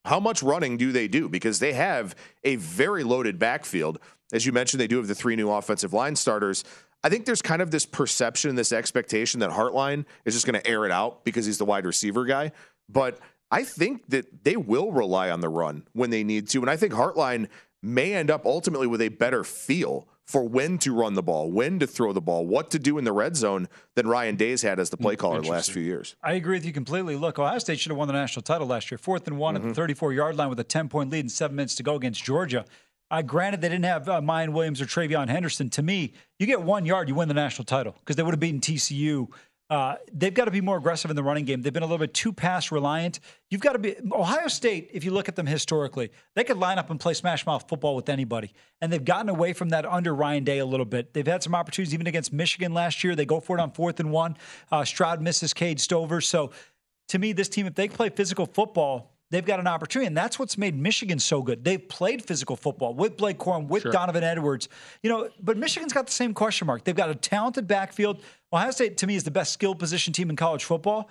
How 0.07 0.21
much 0.21 0.41
running 0.41 0.77
do 0.77 0.93
they 0.93 1.09
do? 1.09 1.27
Because 1.27 1.59
they 1.59 1.73
have 1.73 2.15
a 2.45 2.55
very 2.55 3.03
loaded 3.03 3.37
backfield. 3.37 3.99
As 4.31 4.45
you 4.45 4.53
mentioned, 4.53 4.79
they 4.79 4.87
do 4.87 4.95
have 4.97 5.07
the 5.07 5.15
three 5.15 5.35
new 5.35 5.51
offensive 5.51 5.91
line 5.91 6.15
starters. 6.15 6.63
I 7.03 7.09
think 7.09 7.25
there's 7.25 7.41
kind 7.41 7.61
of 7.61 7.71
this 7.71 7.85
perception, 7.85 8.55
this 8.55 8.71
expectation 8.71 9.41
that 9.41 9.49
Hartline 9.49 10.05
is 10.23 10.33
just 10.33 10.45
going 10.45 10.59
to 10.59 10.65
air 10.65 10.85
it 10.85 10.91
out 10.91 11.25
because 11.25 11.45
he's 11.45 11.57
the 11.57 11.65
wide 11.65 11.85
receiver 11.85 12.23
guy. 12.23 12.53
But 12.87 13.19
I 13.51 13.65
think 13.65 14.07
that 14.07 14.45
they 14.45 14.55
will 14.55 14.93
rely 14.93 15.29
on 15.29 15.41
the 15.41 15.49
run 15.49 15.83
when 15.91 16.09
they 16.09 16.23
need 16.23 16.47
to. 16.49 16.61
And 16.61 16.69
I 16.69 16.77
think 16.77 16.93
Hartline 16.93 17.49
may 17.81 18.13
end 18.13 18.29
up 18.31 18.45
ultimately 18.45 18.87
with 18.87 19.01
a 19.01 19.09
better 19.09 19.43
feel 19.43 20.07
for 20.27 20.43
when 20.43 20.77
to 20.79 20.93
run 20.93 21.13
the 21.13 21.23
ball, 21.23 21.49
when 21.49 21.79
to 21.79 21.87
throw 21.87 22.11
the 22.11 22.21
ball, 22.21 22.45
what 22.45 22.69
to 22.71 22.79
do 22.79 22.97
in 22.97 23.05
the 23.05 23.13
red 23.13 23.37
zone 23.37 23.69
than 23.95 24.07
Ryan 24.07 24.35
Day's 24.35 24.61
had 24.61 24.77
as 24.77 24.89
the 24.89 24.97
play 24.97 25.15
caller 25.15 25.41
the 25.41 25.47
last 25.47 25.71
few 25.71 25.81
years. 25.81 26.17
I 26.21 26.33
agree 26.33 26.57
with 26.57 26.65
you 26.65 26.73
completely. 26.73 27.15
Look, 27.15 27.39
Ohio 27.39 27.59
State 27.59 27.79
should 27.79 27.91
have 27.91 27.97
won 27.97 28.07
the 28.07 28.13
national 28.13 28.43
title 28.43 28.67
last 28.67 28.91
year. 28.91 28.97
Fourth 28.97 29.25
and 29.27 29.37
one 29.37 29.55
mm-hmm. 29.55 29.69
at 29.69 29.69
the 29.69 29.75
34 29.75 30.13
yard 30.13 30.35
line 30.35 30.49
with 30.49 30.59
a 30.59 30.65
10 30.65 30.89
point 30.89 31.09
lead 31.11 31.21
and 31.21 31.31
seven 31.31 31.55
minutes 31.55 31.75
to 31.75 31.83
go 31.83 31.95
against 31.95 32.23
Georgia. 32.23 32.65
Uh, 33.09 33.21
granted, 33.21 33.61
they 33.61 33.69
didn't 33.69 33.85
have 33.85 34.09
uh, 34.09 34.19
Miyan 34.19 34.51
Williams 34.51 34.81
or 34.81 34.85
TreVeyon 34.85 35.29
Henderson. 35.29 35.69
To 35.69 35.81
me, 35.81 36.13
you 36.39 36.45
get 36.45 36.61
one 36.61 36.85
yard, 36.85 37.07
you 37.07 37.15
win 37.15 37.29
the 37.29 37.33
national 37.33 37.63
title 37.63 37.95
because 37.99 38.17
they 38.17 38.23
would 38.23 38.33
have 38.33 38.39
beaten 38.41 38.59
TCU 38.59 39.29
uh, 39.69 39.95
they've 40.13 40.33
got 40.33 40.45
to 40.45 40.51
be 40.51 40.61
more 40.61 40.77
aggressive 40.77 41.09
in 41.09 41.15
the 41.15 41.23
running 41.23 41.43
game. 41.43 41.61
They've 41.61 41.73
been 41.73 41.83
a 41.83 41.87
little 41.87 41.97
bit 41.97 42.13
too 42.13 42.31
pass 42.31 42.71
reliant. 42.71 43.19
You've 43.49 43.61
got 43.61 43.73
to 43.73 43.79
be 43.79 43.95
Ohio 44.11 44.47
State. 44.47 44.89
If 44.93 45.03
you 45.03 45.11
look 45.11 45.27
at 45.27 45.35
them 45.35 45.45
historically, 45.45 46.09
they 46.35 46.45
could 46.45 46.57
line 46.57 46.77
up 46.77 46.89
and 46.89 46.99
play 46.99 47.13
smash 47.13 47.45
mouth 47.45 47.65
football 47.67 47.95
with 47.95 48.07
anybody, 48.07 48.53
and 48.79 48.91
they've 48.91 49.03
gotten 49.03 49.27
away 49.27 49.51
from 49.51 49.69
that 49.69 49.85
under 49.85 50.15
Ryan 50.15 50.45
Day 50.45 50.59
a 50.59 50.65
little 50.65 50.85
bit. 50.85 51.13
They've 51.13 51.27
had 51.27 51.43
some 51.43 51.53
opportunities 51.53 51.93
even 51.93 52.07
against 52.07 52.31
Michigan 52.31 52.73
last 52.73 53.03
year. 53.03 53.15
They 53.15 53.25
go 53.25 53.41
for 53.41 53.57
it 53.57 53.61
on 53.61 53.71
fourth 53.71 53.99
and 53.99 54.11
one. 54.11 54.37
Uh, 54.71 54.85
Stroud 54.85 55.21
misses 55.21 55.53
Cade 55.53 55.81
Stover. 55.81 56.21
So, 56.21 56.51
to 57.09 57.19
me, 57.19 57.33
this 57.33 57.49
team, 57.49 57.65
if 57.67 57.75
they 57.75 57.87
play 57.87 58.09
physical 58.09 58.45
football, 58.45 59.16
they've 59.31 59.45
got 59.45 59.59
an 59.59 59.67
opportunity. 59.67 60.07
And 60.07 60.17
that's 60.17 60.39
what's 60.39 60.57
made 60.57 60.75
Michigan 60.75 61.19
so 61.19 61.41
good. 61.41 61.63
They've 61.63 61.87
played 61.87 62.23
physical 62.23 62.55
football 62.55 62.93
with 62.93 63.17
Blake 63.17 63.37
Corum, 63.37 63.67
with 63.67 63.83
sure. 63.83 63.91
Donovan 63.91 64.23
Edwards. 64.23 64.69
You 65.03 65.09
know, 65.09 65.29
but 65.41 65.57
Michigan's 65.57 65.93
got 65.93 66.07
the 66.07 66.13
same 66.13 66.33
question 66.33 66.67
mark. 66.67 66.83
They've 66.83 66.95
got 66.95 67.09
a 67.09 67.15
talented 67.15 67.67
backfield. 67.67 68.21
Ohio 68.51 68.71
State, 68.71 68.97
to 68.97 69.07
me, 69.07 69.15
is 69.15 69.23
the 69.23 69.31
best 69.31 69.53
skill 69.53 69.75
position 69.75 70.13
team 70.13 70.29
in 70.29 70.35
college 70.35 70.63
football. 70.63 71.09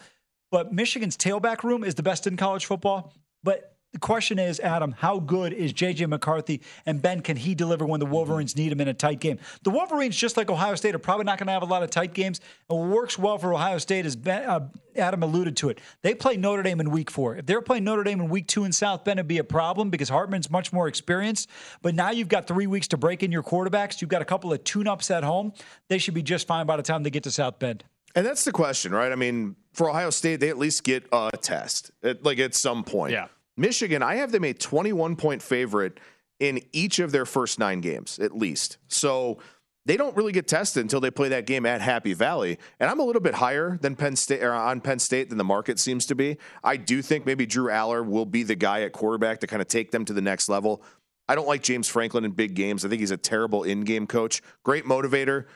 But 0.50 0.73
Michigan's 0.73 1.17
tailback 1.17 1.62
room 1.64 1.85
is 1.85 1.95
the 1.95 2.02
best 2.02 2.26
in 2.26 2.37
college 2.37 2.67
football. 2.67 3.12
But 3.43 3.75
the 3.97 4.00
question 4.00 4.38
is, 4.38 4.61
Adam, 4.61 4.93
how 4.93 5.19
good 5.19 5.55
is 5.55 5.73
J.J. 5.73 6.05
McCarthy 6.05 6.61
and 6.85 7.00
Ben? 7.00 7.23
Can 7.23 7.35
he 7.35 7.55
deliver 7.55 7.87
when 7.87 7.99
the 7.99 8.05
Wolverines 8.05 8.55
need 8.55 8.71
him 8.71 8.79
in 8.83 8.88
a 8.88 8.93
tight 8.93 9.21
game? 9.21 9.38
The 9.62 9.71
Wolverines, 9.71 10.15
just 10.15 10.37
like 10.37 10.50
Ohio 10.50 10.75
State, 10.75 10.95
are 10.95 10.99
probably 10.99 11.25
not 11.25 11.38
going 11.38 11.47
to 11.47 11.55
have 11.55 11.62
a 11.62 11.67
lot 11.67 11.83
of 11.83 11.88
tight 11.88 12.12
games. 12.12 12.43
And 12.69 12.79
what 12.79 12.88
works 12.91 13.19
well 13.19 13.38
for 13.38 13.55
Ohio 13.55 13.79
State 13.79 14.05
is 14.05 14.15
ben, 14.15 14.45
uh, 14.45 14.69
Adam 14.97 15.23
alluded 15.23 15.57
to 15.57 15.71
it. 15.71 15.81
They 16.03 16.15
play 16.15 16.37
Notre 16.37 16.62
Dame 16.62 16.81
in 16.81 16.91
week 16.91 17.11
four. 17.11 17.37
If 17.37 17.47
they're 17.47 17.62
playing 17.62 17.85
Notre 17.85 18.05
Dame 18.05 18.21
in 18.21 18.29
week 18.29 18.49
two 18.49 18.65
in 18.65 18.73
South 18.73 19.03
Bend, 19.03 19.19
it'd 19.19 19.29
be 19.29 19.38
a 19.38 19.45
problem 19.45 19.88
because 19.88 20.11
Hartman's 20.11 20.50
much 20.50 20.75
more 20.75 20.88
experienced. 20.88 21.49
But 21.81 21.95
now 21.95 22.11
you've 22.11 22.29
got 22.29 22.47
three 22.47 22.67
weeks 22.67 22.88
to 22.88 22.99
break 22.99 23.23
in 23.23 23.33
your 23.33 23.43
quarterbacks. 23.43 24.03
You've 24.03 24.11
got 24.11 24.21
a 24.21 24.26
couple 24.26 24.53
of 24.53 24.62
tune 24.62 24.87
ups 24.87 25.11
at 25.11 25.25
home. 25.25 25.55
They 25.88 25.97
should 25.97 26.12
be 26.12 26.23
just 26.23 26.47
fine 26.47 26.67
by 26.67 26.76
the 26.76 26.83
time 26.83 27.03
they 27.03 27.09
get 27.09 27.23
to 27.23 27.31
South 27.31 27.59
Bend. 27.59 27.83
And 28.15 28.26
that's 28.26 28.45
the 28.45 28.53
question, 28.53 28.93
right? 28.93 29.11
I 29.11 29.15
mean, 29.15 29.57
for 29.73 29.88
Ohio 29.88 30.11
State, 30.11 30.41
they 30.41 30.50
at 30.50 30.59
least 30.59 30.85
get 30.85 31.07
a 31.12 31.31
test, 31.41 31.93
at, 32.03 32.23
like 32.25 32.38
at 32.38 32.55
some 32.55 32.85
point. 32.85 33.12
Yeah. 33.12 33.29
Michigan, 33.57 34.03
I 34.03 34.17
have 34.17 34.33
them 34.33 34.45
a 34.45 34.53
21 34.53 35.17
point 35.17 35.43
favorite 35.43 35.99
in 36.39 36.61
each 36.73 36.99
of 36.99 37.13
their 37.13 37.25
first 37.25 37.59
nine 37.59 37.81
games, 37.81 38.19
at 38.19 38.37
least. 38.37 38.79
So 38.89 39.39
they 39.87 39.97
don't 39.97 40.17
really 40.17 40.33
get 40.33 40.49
tested 40.49 40.83
until 40.83 41.01
they 41.01 41.11
play 41.11 41.29
that 41.29 41.47
game 41.47 41.65
at 41.65 41.81
Happy 41.81 42.13
Valley. 42.13 42.59
And 42.81 42.91
I'm 42.91 42.99
a 42.99 43.05
little 43.05 43.23
bit 43.23 43.35
higher 43.35 43.79
than 43.81 43.95
Penn 43.95 44.17
State 44.17 44.43
on 44.43 44.81
Penn 44.81 44.99
State 44.99 45.29
than 45.29 45.39
the 45.39 45.45
market 45.45 45.79
seems 45.79 46.07
to 46.07 46.15
be. 46.15 46.39
I 46.63 46.77
do 46.77 47.01
think 47.03 47.25
maybe 47.25 47.47
Drew 47.47 47.71
Allar 47.71 48.05
will 48.07 48.27
be 48.27 48.43
the 48.43 48.57
guy 48.57 48.83
at 48.83 48.93
quarterback 48.93 49.41
to 49.41 49.47
kind 49.47 49.63
of 49.63 49.69
take 49.69 49.93
them 49.93 50.05
to 50.05 50.13
the 50.13 50.21
next 50.21 50.49
level. 50.49 50.83
I 51.29 51.35
don't 51.35 51.49
like 51.49 51.63
James 51.63 51.89
Franklin 51.89 52.25
in 52.25 52.33
big 52.33 52.55
games. 52.55 52.85
I 52.85 52.89
think 52.89 53.01
he's 53.01 53.11
a 53.11 53.17
terrible 53.17 53.63
in-game 53.63 54.07
coach. 54.07 54.43
Great 54.65 54.85
motivator, 54.85 55.47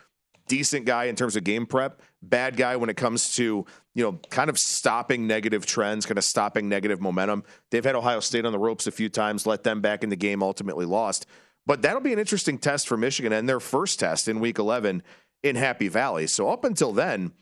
decent 0.48 0.84
guy 0.86 1.04
in 1.04 1.16
terms 1.16 1.36
of 1.36 1.44
game 1.44 1.66
prep, 1.66 2.00
bad 2.22 2.56
guy 2.56 2.76
when 2.76 2.90
it 2.90 2.96
comes 2.96 3.34
to, 3.36 3.66
you 3.94 4.04
know, 4.04 4.18
kind 4.30 4.48
of 4.48 4.58
stopping 4.58 5.26
negative 5.26 5.66
trends, 5.66 6.06
kind 6.06 6.18
of 6.18 6.24
stopping 6.24 6.68
negative 6.68 7.00
momentum. 7.00 7.44
They've 7.70 7.84
had 7.84 7.94
Ohio 7.94 8.20
State 8.20 8.44
on 8.44 8.52
the 8.52 8.58
ropes 8.58 8.86
a 8.86 8.92
few 8.92 9.08
times, 9.08 9.46
let 9.46 9.64
them 9.64 9.80
back 9.80 10.04
in 10.04 10.10
the 10.10 10.16
game, 10.16 10.42
ultimately 10.42 10.86
lost. 10.86 11.26
But 11.66 11.82
that'll 11.82 12.00
be 12.00 12.12
an 12.12 12.18
interesting 12.18 12.58
test 12.58 12.88
for 12.88 12.96
Michigan 12.96 13.32
and 13.32 13.48
their 13.48 13.60
first 13.60 14.00
test 14.00 14.28
in 14.28 14.40
week 14.40 14.58
11 14.58 15.02
in 15.42 15.56
Happy 15.56 15.88
Valley. 15.88 16.26
So 16.26 16.48
up 16.48 16.64
until 16.64 16.92
then, 16.92 17.32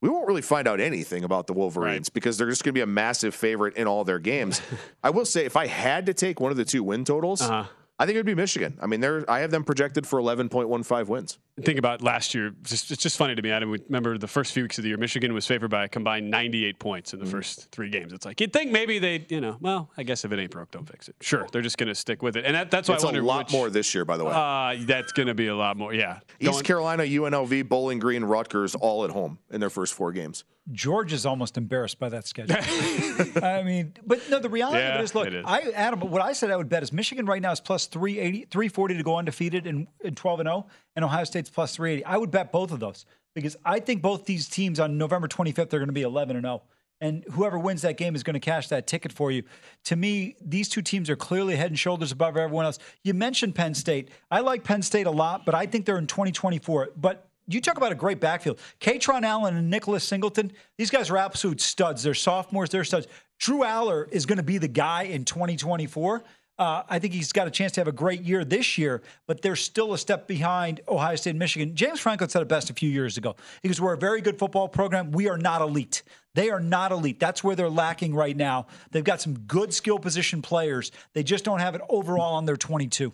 we 0.00 0.08
won't 0.08 0.28
really 0.28 0.42
find 0.42 0.68
out 0.68 0.80
anything 0.80 1.24
about 1.24 1.46
the 1.46 1.52
Wolverines 1.52 2.08
right. 2.08 2.14
because 2.14 2.38
they're 2.38 2.50
just 2.50 2.62
going 2.62 2.74
to 2.74 2.78
be 2.78 2.82
a 2.82 2.86
massive 2.86 3.34
favorite 3.34 3.76
in 3.76 3.86
all 3.86 4.04
their 4.04 4.18
games. 4.18 4.60
I 5.02 5.10
will 5.10 5.24
say, 5.24 5.44
if 5.44 5.56
I 5.56 5.66
had 5.66 6.06
to 6.06 6.14
take 6.14 6.40
one 6.40 6.50
of 6.50 6.56
the 6.56 6.64
two 6.64 6.82
win 6.82 7.04
totals, 7.04 7.42
uh-huh. 7.42 7.64
I 7.98 8.06
think 8.06 8.14
it 8.14 8.18
would 8.18 8.26
be 8.26 8.34
Michigan. 8.34 8.78
I 8.80 8.86
mean, 8.86 9.00
they're 9.00 9.28
I 9.30 9.40
have 9.40 9.50
them 9.50 9.64
projected 9.64 10.06
for 10.06 10.20
11.15 10.20 11.06
wins. 11.06 11.38
Think 11.62 11.78
about 11.78 12.02
last 12.02 12.34
year. 12.34 12.52
Just, 12.62 12.90
it's 12.90 13.02
just 13.02 13.16
funny 13.16 13.34
to 13.34 13.40
me, 13.40 13.50
Adam. 13.50 13.70
We 13.70 13.78
remember 13.88 14.18
the 14.18 14.28
first 14.28 14.52
few 14.52 14.64
weeks 14.64 14.76
of 14.76 14.82
the 14.82 14.88
year, 14.88 14.98
Michigan 14.98 15.32
was 15.32 15.46
favored 15.46 15.70
by 15.70 15.84
a 15.84 15.88
combined 15.88 16.30
98 16.30 16.78
points 16.78 17.14
in 17.14 17.18
the 17.18 17.24
mm 17.24 17.30
first 17.36 17.70
three 17.72 17.90
games. 17.90 18.12
It's 18.12 18.24
like 18.24 18.40
you'd 18.40 18.52
think 18.52 18.70
maybe 18.70 18.98
they, 18.98 19.26
you 19.28 19.40
know, 19.40 19.56
well, 19.60 19.90
I 19.96 20.04
guess 20.04 20.24
if 20.24 20.32
it 20.32 20.38
ain't 20.38 20.50
broke, 20.50 20.70
don't 20.70 20.88
fix 20.88 21.08
it. 21.08 21.16
Sure, 21.20 21.46
they're 21.50 21.60
just 21.60 21.76
going 21.76 21.88
to 21.88 21.94
stick 21.94 22.22
with 22.22 22.36
it, 22.36 22.44
and 22.44 22.54
that, 22.54 22.70
that's 22.70 22.88
why 22.88 22.94
it's 22.94 23.04
I 23.04 23.08
wonder 23.08 23.20
a 23.20 23.24
lot 23.24 23.46
which, 23.46 23.52
more 23.52 23.68
this 23.68 23.94
year, 23.94 24.04
by 24.04 24.16
the 24.16 24.24
way. 24.24 24.32
Uh, 24.32 24.76
that's 24.86 25.12
going 25.12 25.26
to 25.26 25.34
be 25.34 25.48
a 25.48 25.56
lot 25.56 25.76
more. 25.76 25.92
Yeah, 25.92 26.20
East 26.38 26.52
Going, 26.52 26.64
Carolina, 26.64 27.02
UNLV, 27.02 27.68
Bowling 27.68 27.98
Green, 27.98 28.24
Rutgers, 28.24 28.74
all 28.74 29.04
at 29.04 29.10
home 29.10 29.38
in 29.50 29.60
their 29.60 29.70
first 29.70 29.92
four 29.92 30.12
games. 30.12 30.44
George 30.72 31.12
is 31.12 31.24
almost 31.24 31.56
embarrassed 31.56 31.98
by 31.98 32.08
that 32.08 32.26
schedule. 32.26 32.56
I 33.42 33.62
mean, 33.62 33.94
but 34.04 34.20
no, 34.28 34.40
the 34.40 34.48
reality 34.48 34.80
yeah, 34.80 34.94
of 34.94 35.00
it 35.00 35.04
is, 35.04 35.14
look, 35.14 35.28
is. 35.28 35.44
I 35.46 35.70
Adam, 35.74 36.00
what 36.00 36.22
I 36.22 36.32
said 36.32 36.50
I 36.50 36.56
would 36.56 36.68
bet 36.68 36.82
is 36.82 36.92
Michigan 36.92 37.26
right 37.26 37.40
now 37.40 37.52
is 37.52 37.60
plus 37.60 37.86
380, 37.86 38.46
340 38.50 38.96
to 38.96 39.02
go 39.02 39.16
undefeated 39.16 39.66
in, 39.66 39.86
in 40.00 40.14
12 40.16 40.40
and 40.40 40.46
0, 40.48 40.66
and 40.96 41.04
Ohio 41.04 41.24
State's 41.24 41.50
plus 41.50 41.76
380. 41.76 42.04
I 42.04 42.16
would 42.16 42.30
bet 42.30 42.50
both 42.50 42.72
of 42.72 42.80
those 42.80 43.06
because 43.34 43.56
I 43.64 43.78
think 43.78 44.02
both 44.02 44.24
these 44.24 44.48
teams 44.48 44.80
on 44.80 44.98
November 44.98 45.28
25th 45.28 45.72
are 45.72 45.78
going 45.78 45.86
to 45.86 45.92
be 45.92 46.02
11 46.02 46.36
and 46.36 46.44
0. 46.44 46.62
And 47.00 47.24
whoever 47.32 47.58
wins 47.58 47.82
that 47.82 47.98
game 47.98 48.14
is 48.14 48.22
going 48.22 48.34
to 48.34 48.40
cash 48.40 48.68
that 48.68 48.86
ticket 48.86 49.12
for 49.12 49.30
you. 49.30 49.42
To 49.84 49.96
me, 49.96 50.34
these 50.42 50.68
two 50.70 50.80
teams 50.80 51.10
are 51.10 51.16
clearly 51.16 51.54
head 51.54 51.70
and 51.70 51.78
shoulders 51.78 52.10
above 52.10 52.38
everyone 52.38 52.64
else. 52.64 52.78
You 53.04 53.12
mentioned 53.12 53.54
Penn 53.54 53.74
State. 53.74 54.10
I 54.30 54.40
like 54.40 54.64
Penn 54.64 54.80
State 54.80 55.06
a 55.06 55.10
lot, 55.10 55.44
but 55.44 55.54
I 55.54 55.66
think 55.66 55.84
they're 55.84 55.98
in 55.98 56.06
2024. 56.06 56.92
But 56.96 57.28
you 57.46 57.60
talk 57.60 57.76
about 57.76 57.92
a 57.92 57.96
great 57.96 58.18
backfield. 58.18 58.58
Kaytron 58.80 59.24
Allen 59.24 59.56
and 59.56 59.68
Nicholas 59.68 60.04
Singleton, 60.04 60.52
these 60.78 60.90
guys 60.90 61.10
are 61.10 61.18
absolute 61.18 61.60
studs. 61.60 62.02
They're 62.02 62.14
sophomores, 62.14 62.70
they're 62.70 62.82
studs. 62.82 63.06
Drew 63.38 63.58
Allar 63.58 64.10
is 64.10 64.24
going 64.24 64.38
to 64.38 64.42
be 64.42 64.56
the 64.56 64.68
guy 64.68 65.02
in 65.02 65.26
2024. 65.26 66.24
Uh, 66.58 66.82
I 66.88 66.98
think 66.98 67.12
he's 67.12 67.32
got 67.32 67.46
a 67.46 67.50
chance 67.50 67.72
to 67.72 67.80
have 67.80 67.88
a 67.88 67.92
great 67.92 68.22
year 68.22 68.42
this 68.42 68.78
year, 68.78 69.02
but 69.26 69.42
they're 69.42 69.56
still 69.56 69.92
a 69.92 69.98
step 69.98 70.26
behind 70.26 70.80
Ohio 70.88 71.14
State 71.16 71.30
and 71.30 71.38
Michigan. 71.38 71.76
James 71.76 72.00
Franklin 72.00 72.30
said 72.30 72.40
it 72.40 72.48
best 72.48 72.70
a 72.70 72.72
few 72.72 72.88
years 72.88 73.18
ago. 73.18 73.36
He 73.62 73.68
goes, 73.68 73.80
We're 73.80 73.92
a 73.92 73.98
very 73.98 74.22
good 74.22 74.38
football 74.38 74.68
program. 74.68 75.10
We 75.12 75.28
are 75.28 75.36
not 75.36 75.60
elite. 75.60 76.02
They 76.34 76.48
are 76.50 76.60
not 76.60 76.92
elite. 76.92 77.20
That's 77.20 77.44
where 77.44 77.56
they're 77.56 77.68
lacking 77.68 78.14
right 78.14 78.36
now. 78.36 78.66
They've 78.90 79.04
got 79.04 79.20
some 79.20 79.38
good 79.40 79.74
skill 79.74 79.98
position 79.98 80.40
players. 80.40 80.92
They 81.12 81.22
just 81.22 81.44
don't 81.44 81.60
have 81.60 81.74
it 81.74 81.82
overall 81.90 82.34
on 82.34 82.46
their 82.46 82.56
22. 82.56 83.12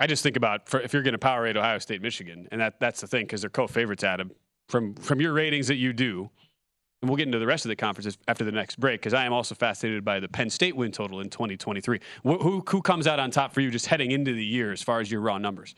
I 0.00 0.06
just 0.06 0.22
think 0.22 0.36
about 0.36 0.68
for, 0.68 0.80
if 0.80 0.92
you're 0.92 1.02
going 1.02 1.12
to 1.12 1.18
power 1.18 1.42
rate 1.42 1.56
Ohio 1.56 1.78
State, 1.78 2.00
Michigan, 2.00 2.48
and 2.50 2.60
that 2.60 2.80
that's 2.80 3.00
the 3.00 3.06
thing 3.06 3.24
because 3.24 3.42
they're 3.42 3.50
co-favorites. 3.50 4.04
Adam, 4.04 4.30
from 4.68 4.94
from 4.94 5.20
your 5.20 5.34
ratings 5.34 5.68
that 5.68 5.76
you 5.76 5.92
do, 5.92 6.30
and 7.00 7.08
we'll 7.08 7.16
get 7.16 7.26
into 7.26 7.38
the 7.38 7.46
rest 7.46 7.64
of 7.64 7.68
the 7.68 7.76
conferences 7.76 8.18
after 8.26 8.44
the 8.44 8.52
next 8.52 8.80
break 8.80 9.00
because 9.00 9.14
I 9.14 9.24
am 9.24 9.32
also 9.32 9.54
fascinated 9.54 10.04
by 10.04 10.20
the 10.20 10.28
Penn 10.28 10.50
State 10.50 10.76
win 10.76 10.90
total 10.90 11.20
in 11.20 11.30
2023. 11.30 12.00
Who, 12.24 12.38
who 12.38 12.64
who 12.66 12.82
comes 12.82 13.06
out 13.06 13.20
on 13.20 13.30
top 13.30 13.54
for 13.54 13.60
you 13.60 13.70
just 13.70 13.86
heading 13.86 14.10
into 14.10 14.32
the 14.32 14.44
year 14.44 14.72
as 14.72 14.82
far 14.82 15.00
as 15.00 15.10
your 15.10 15.20
raw 15.20 15.38
numbers? 15.38 15.74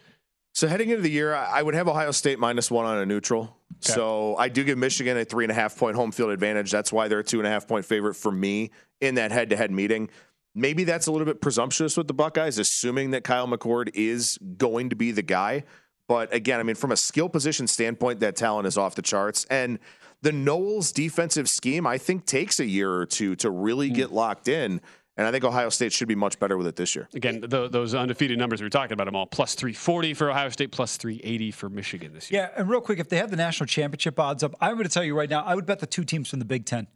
So 0.53 0.67
heading 0.67 0.91
into 0.91 1.03
the 1.03 1.11
year, 1.11 1.35
I 1.35 1.63
would 1.63 1.75
have 1.75 1.87
Ohio 1.87 2.11
State 2.11 2.39
minus 2.39 2.71
one 2.71 2.85
on 2.85 2.99
a 2.99 3.07
neutral. 3.07 3.43
Okay. 3.43 3.93
So 3.93 4.37
I 4.37 4.49
do 4.49 4.65
give 4.65 4.79
Michigan 4.79 5.17
a 5.17 5.25
three 5.25 5.45
and 5.45 5.51
a 5.51 5.55
half 5.55 5.77
point 5.77 5.95
home 5.95 6.11
field 6.11 6.31
advantage. 6.31 6.71
That's 6.71 6.93
why 6.93 7.09
they're 7.09 7.21
a 7.21 7.25
two 7.25 7.39
and 7.39 7.47
a 7.47 7.51
half 7.51 7.69
point 7.69 7.85
favorite 7.85 8.15
for 8.15 8.33
me 8.33 8.71
in 9.01 9.15
that 9.15 9.31
head 9.31 9.51
to 9.51 9.57
head 9.57 9.71
meeting. 9.71 10.11
Maybe 10.55 10.83
that's 10.83 11.07
a 11.07 11.13
little 11.13 11.27
bit 11.27 11.41
presumptuous 11.41 11.97
with 11.97 12.09
the 12.09 12.15
Buckeyes, 12.15 12.59
assuming 12.59 13.13
that 13.13 13.23
Kyle 13.23 13.47
McCord 13.47 13.91
is 13.95 14.37
going 14.59 14.89
to 14.89 14.97
be 14.97 15.13
the 15.13 15.23
guy. 15.23 15.63
But 16.09 16.35
again, 16.35 16.59
I 16.59 16.65
mean, 16.65 16.75
from 16.75 16.91
a 16.91 16.97
skill 16.97 17.29
position 17.29 17.69
standpoint, 17.69 18.19
that 18.19 18.35
talent 18.35 18.67
is 18.67 18.77
off 18.77 18.97
the 18.97 19.03
charts. 19.03 19.45
And 19.49 19.79
the 20.23 20.33
Knowles 20.33 20.93
defensive 20.93 21.49
scheme, 21.49 21.87
I 21.87 21.99
think, 21.99 22.27
takes 22.27 22.61
a 22.61 22.67
year 22.67 22.93
or 22.93 23.07
two 23.07 23.37
to 23.37 23.51
really 23.51 23.91
mm. 23.91 23.95
get 23.95 24.13
locked 24.13 24.49
in. 24.49 24.81
And 25.17 25.27
I 25.27 25.33
think 25.33 25.45
Ohio 25.45 25.69
State 25.69 25.93
should 25.93 26.09
be 26.09 26.15
much 26.15 26.39
better 26.39 26.57
with 26.57 26.67
it 26.67 26.77
this 26.77 26.95
year. 26.95 27.09
Again, 27.15 27.41
the, 27.41 27.69
those 27.69 27.95
undefeated 27.95 28.39
numbers 28.39 28.61
we 28.61 28.67
were 28.67 28.71
talking 28.71 28.93
about 28.93 29.07
Amal 29.09 29.27
plus 29.27 29.55
340 29.55 30.15
for 30.15 30.31
Ohio 30.31 30.49
State, 30.49 30.73
plus 30.73 30.97
380 30.97 31.51
for 31.51 31.69
Michigan 31.69 32.15
this 32.15 32.31
year. 32.31 32.43
Yeah, 32.43 32.61
and 32.61 32.71
real 32.71 32.81
quick, 32.81 32.99
if 32.99 33.09
they 33.09 33.19
have 33.19 33.31
the 33.31 33.37
national 33.37 33.67
championship 33.67 34.19
odds 34.19 34.43
up, 34.43 34.55
I'm 34.61 34.75
going 34.75 34.85
to 34.85 34.91
tell 34.91 35.05
you 35.05 35.15
right 35.15 35.29
now, 35.29 35.43
I 35.45 35.55
would 35.55 35.67
bet 35.67 35.81
the 35.81 35.87
two 35.87 36.05
teams 36.05 36.31
from 36.31 36.39
the 36.39 36.45
Big 36.45 36.65
Ten. 36.65 36.87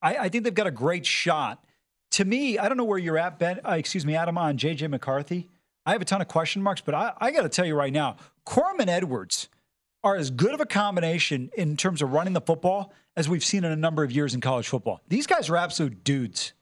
I, 0.00 0.16
I 0.16 0.28
think 0.28 0.44
they've 0.44 0.54
got 0.54 0.66
a 0.66 0.70
great 0.70 1.04
shot 1.04 1.64
to 2.14 2.24
me, 2.24 2.58
I 2.58 2.68
don't 2.68 2.76
know 2.76 2.84
where 2.84 2.98
you're 2.98 3.18
at, 3.18 3.40
Ben. 3.40 3.58
Uh, 3.66 3.72
excuse 3.72 4.06
me, 4.06 4.14
Adam, 4.14 4.38
on 4.38 4.56
JJ 4.56 4.88
McCarthy. 4.88 5.48
I 5.84 5.90
have 5.90 6.00
a 6.00 6.04
ton 6.04 6.20
of 6.20 6.28
question 6.28 6.62
marks, 6.62 6.80
but 6.80 6.94
I, 6.94 7.12
I 7.20 7.32
got 7.32 7.42
to 7.42 7.48
tell 7.48 7.66
you 7.66 7.74
right 7.74 7.92
now, 7.92 8.16
Corman 8.44 8.88
Edwards 8.88 9.48
are 10.04 10.14
as 10.14 10.30
good 10.30 10.52
of 10.52 10.60
a 10.60 10.66
combination 10.66 11.50
in 11.56 11.76
terms 11.76 12.02
of 12.02 12.12
running 12.12 12.34
the 12.34 12.40
football 12.40 12.92
as 13.16 13.28
we've 13.28 13.44
seen 13.44 13.64
in 13.64 13.72
a 13.72 13.76
number 13.76 14.04
of 14.04 14.12
years 14.12 14.34
in 14.34 14.40
college 14.40 14.68
football. 14.68 15.00
These 15.08 15.26
guys 15.26 15.48
are 15.48 15.56
absolute 15.56 16.04
dudes. 16.04 16.52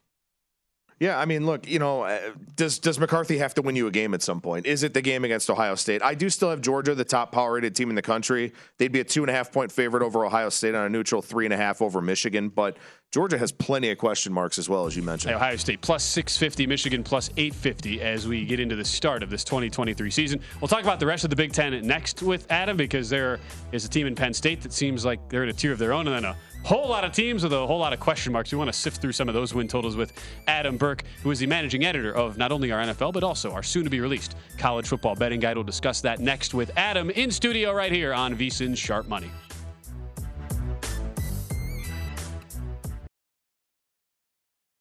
Yeah, 1.00 1.18
I 1.18 1.24
mean, 1.24 1.46
look, 1.46 1.68
you 1.68 1.80
know, 1.80 2.02
uh, 2.02 2.20
does 2.54 2.78
does 2.78 3.00
McCarthy 3.00 3.38
have 3.38 3.54
to 3.54 3.62
win 3.62 3.74
you 3.74 3.88
a 3.88 3.90
game 3.90 4.14
at 4.14 4.22
some 4.22 4.40
point? 4.40 4.66
Is 4.66 4.84
it 4.84 4.94
the 4.94 5.02
game 5.02 5.24
against 5.24 5.50
Ohio 5.50 5.74
State? 5.74 6.00
I 6.00 6.14
do 6.14 6.30
still 6.30 6.48
have 6.50 6.60
Georgia, 6.60 6.94
the 6.94 7.04
top 7.04 7.32
power 7.32 7.54
rated 7.54 7.74
team 7.74 7.90
in 7.90 7.96
the 7.96 8.02
country. 8.02 8.52
They'd 8.78 8.92
be 8.92 9.00
a 9.00 9.04
two 9.04 9.24
and 9.24 9.30
a 9.30 9.32
half 9.32 9.50
point 9.50 9.72
favorite 9.72 10.04
over 10.04 10.24
Ohio 10.24 10.48
State 10.48 10.76
on 10.76 10.86
a 10.86 10.88
neutral, 10.88 11.20
three 11.20 11.44
and 11.44 11.52
a 11.52 11.56
half 11.56 11.82
over 11.82 12.00
Michigan. 12.00 12.50
But 12.50 12.76
Georgia 13.12 13.36
has 13.36 13.52
plenty 13.52 13.90
of 13.90 13.98
question 13.98 14.32
marks 14.32 14.56
as 14.56 14.70
well, 14.70 14.86
as 14.86 14.96
you 14.96 15.02
mentioned. 15.02 15.34
Ohio 15.34 15.56
State 15.56 15.82
plus 15.82 16.02
650, 16.02 16.66
Michigan 16.66 17.04
plus 17.04 17.28
850 17.36 18.00
as 18.00 18.26
we 18.26 18.46
get 18.46 18.58
into 18.58 18.74
the 18.74 18.84
start 18.86 19.22
of 19.22 19.28
this 19.28 19.44
2023 19.44 20.10
season. 20.10 20.40
We'll 20.62 20.68
talk 20.68 20.82
about 20.82 20.98
the 20.98 21.04
rest 21.04 21.22
of 21.22 21.28
the 21.28 21.36
Big 21.36 21.52
Ten 21.52 21.78
next 21.86 22.22
with 22.22 22.50
Adam 22.50 22.74
because 22.74 23.10
there 23.10 23.38
is 23.70 23.84
a 23.84 23.88
team 23.90 24.06
in 24.06 24.14
Penn 24.14 24.32
State 24.32 24.62
that 24.62 24.72
seems 24.72 25.04
like 25.04 25.28
they're 25.28 25.42
in 25.42 25.50
a 25.50 25.52
tier 25.52 25.72
of 25.72 25.78
their 25.78 25.92
own, 25.92 26.08
and 26.08 26.16
then 26.16 26.24
a 26.24 26.34
whole 26.66 26.88
lot 26.88 27.04
of 27.04 27.12
teams 27.12 27.42
with 27.42 27.52
a 27.52 27.66
whole 27.66 27.78
lot 27.78 27.92
of 27.92 28.00
question 28.00 28.32
marks. 28.32 28.50
We 28.50 28.56
want 28.56 28.72
to 28.72 28.78
sift 28.78 29.02
through 29.02 29.12
some 29.12 29.28
of 29.28 29.34
those 29.34 29.52
win 29.52 29.68
totals 29.68 29.94
with 29.94 30.14
Adam 30.48 30.78
Burke, 30.78 31.04
who 31.22 31.30
is 31.30 31.38
the 31.38 31.46
managing 31.46 31.84
editor 31.84 32.14
of 32.14 32.38
not 32.38 32.50
only 32.50 32.72
our 32.72 32.80
NFL, 32.82 33.12
but 33.12 33.22
also 33.22 33.52
our 33.52 33.62
soon 33.62 33.84
to 33.84 33.90
be 33.90 34.00
released 34.00 34.36
college 34.56 34.88
football 34.88 35.14
betting 35.14 35.38
guide. 35.38 35.58
We'll 35.58 35.64
discuss 35.64 36.00
that 36.00 36.20
next 36.20 36.54
with 36.54 36.70
Adam 36.78 37.10
in 37.10 37.30
studio 37.30 37.74
right 37.74 37.92
here 37.92 38.14
on 38.14 38.34
VSIN 38.34 38.74
Sharp 38.74 39.06
Money. 39.06 39.30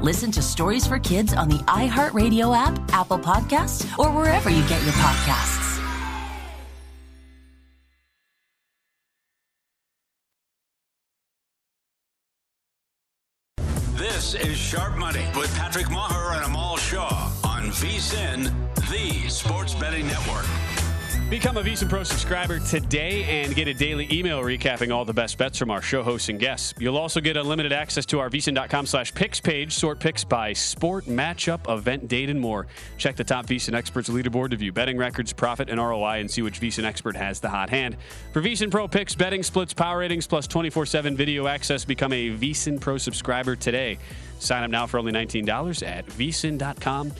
Listen 0.00 0.30
to 0.30 0.42
Stories 0.42 0.86
for 0.86 1.00
Kids 1.00 1.34
on 1.34 1.48
the 1.48 1.58
iHeartRadio 1.64 2.56
app, 2.56 2.78
Apple 2.92 3.18
Podcasts, 3.18 3.84
or 3.98 4.12
wherever 4.12 4.48
you 4.48 4.62
get 4.68 4.80
your 4.84 4.92
podcasts. 4.92 5.66
This 13.96 14.34
is 14.36 14.56
Sharp 14.56 14.96
Money 14.96 15.26
with 15.36 15.52
Patrick 15.56 15.90
Maher 15.90 16.34
and 16.34 16.44
Amal 16.44 16.76
Shah 16.76 17.32
on 17.42 17.70
VSIN, 17.70 18.52
the 18.90 19.28
sports 19.28 19.74
betting 19.74 20.06
network. 20.06 20.46
Become 21.30 21.58
a 21.58 21.62
VSiN 21.62 21.90
Pro 21.90 22.04
subscriber 22.04 22.58
today 22.58 23.22
and 23.24 23.54
get 23.54 23.68
a 23.68 23.74
daily 23.74 24.08
email 24.10 24.40
recapping 24.40 24.90
all 24.90 25.04
the 25.04 25.12
best 25.12 25.36
bets 25.36 25.58
from 25.58 25.70
our 25.70 25.82
show 25.82 26.02
hosts 26.02 26.30
and 26.30 26.40
guests. 26.40 26.72
You'll 26.78 26.96
also 26.96 27.20
get 27.20 27.36
unlimited 27.36 27.70
access 27.70 28.06
to 28.06 28.18
our 28.18 28.30
VSiN.com 28.30 28.86
slash 28.86 29.12
picks 29.12 29.38
page, 29.38 29.74
sort 29.74 30.00
picks 30.00 30.24
by 30.24 30.54
sport, 30.54 31.04
matchup, 31.04 31.70
event, 31.70 32.08
date, 32.08 32.30
and 32.30 32.40
more. 32.40 32.66
Check 32.96 33.16
the 33.16 33.24
top 33.24 33.44
VSiN 33.44 33.74
experts 33.74 34.08
leaderboard 34.08 34.52
to 34.52 34.56
view 34.56 34.72
betting 34.72 34.96
records, 34.96 35.34
profit, 35.34 35.68
and 35.68 35.78
ROI 35.78 36.20
and 36.20 36.30
see 36.30 36.40
which 36.40 36.62
VSiN 36.62 36.84
expert 36.84 37.14
has 37.14 37.40
the 37.40 37.50
hot 37.50 37.68
hand. 37.68 37.98
For 38.32 38.40
VSiN 38.40 38.70
Pro 38.70 38.88
picks, 38.88 39.14
betting 39.14 39.42
splits, 39.42 39.74
power 39.74 39.98
ratings, 39.98 40.26
plus 40.26 40.46
24-7 40.46 41.14
video 41.14 41.46
access, 41.46 41.84
become 41.84 42.14
a 42.14 42.30
VSiN 42.30 42.80
Pro 42.80 42.96
subscriber 42.96 43.54
today. 43.54 43.98
Sign 44.38 44.62
up 44.62 44.70
now 44.70 44.86
for 44.86 44.98
only 44.98 45.12
$19 45.12 45.86
at 45.86 46.06
VSiN.com 46.06 47.12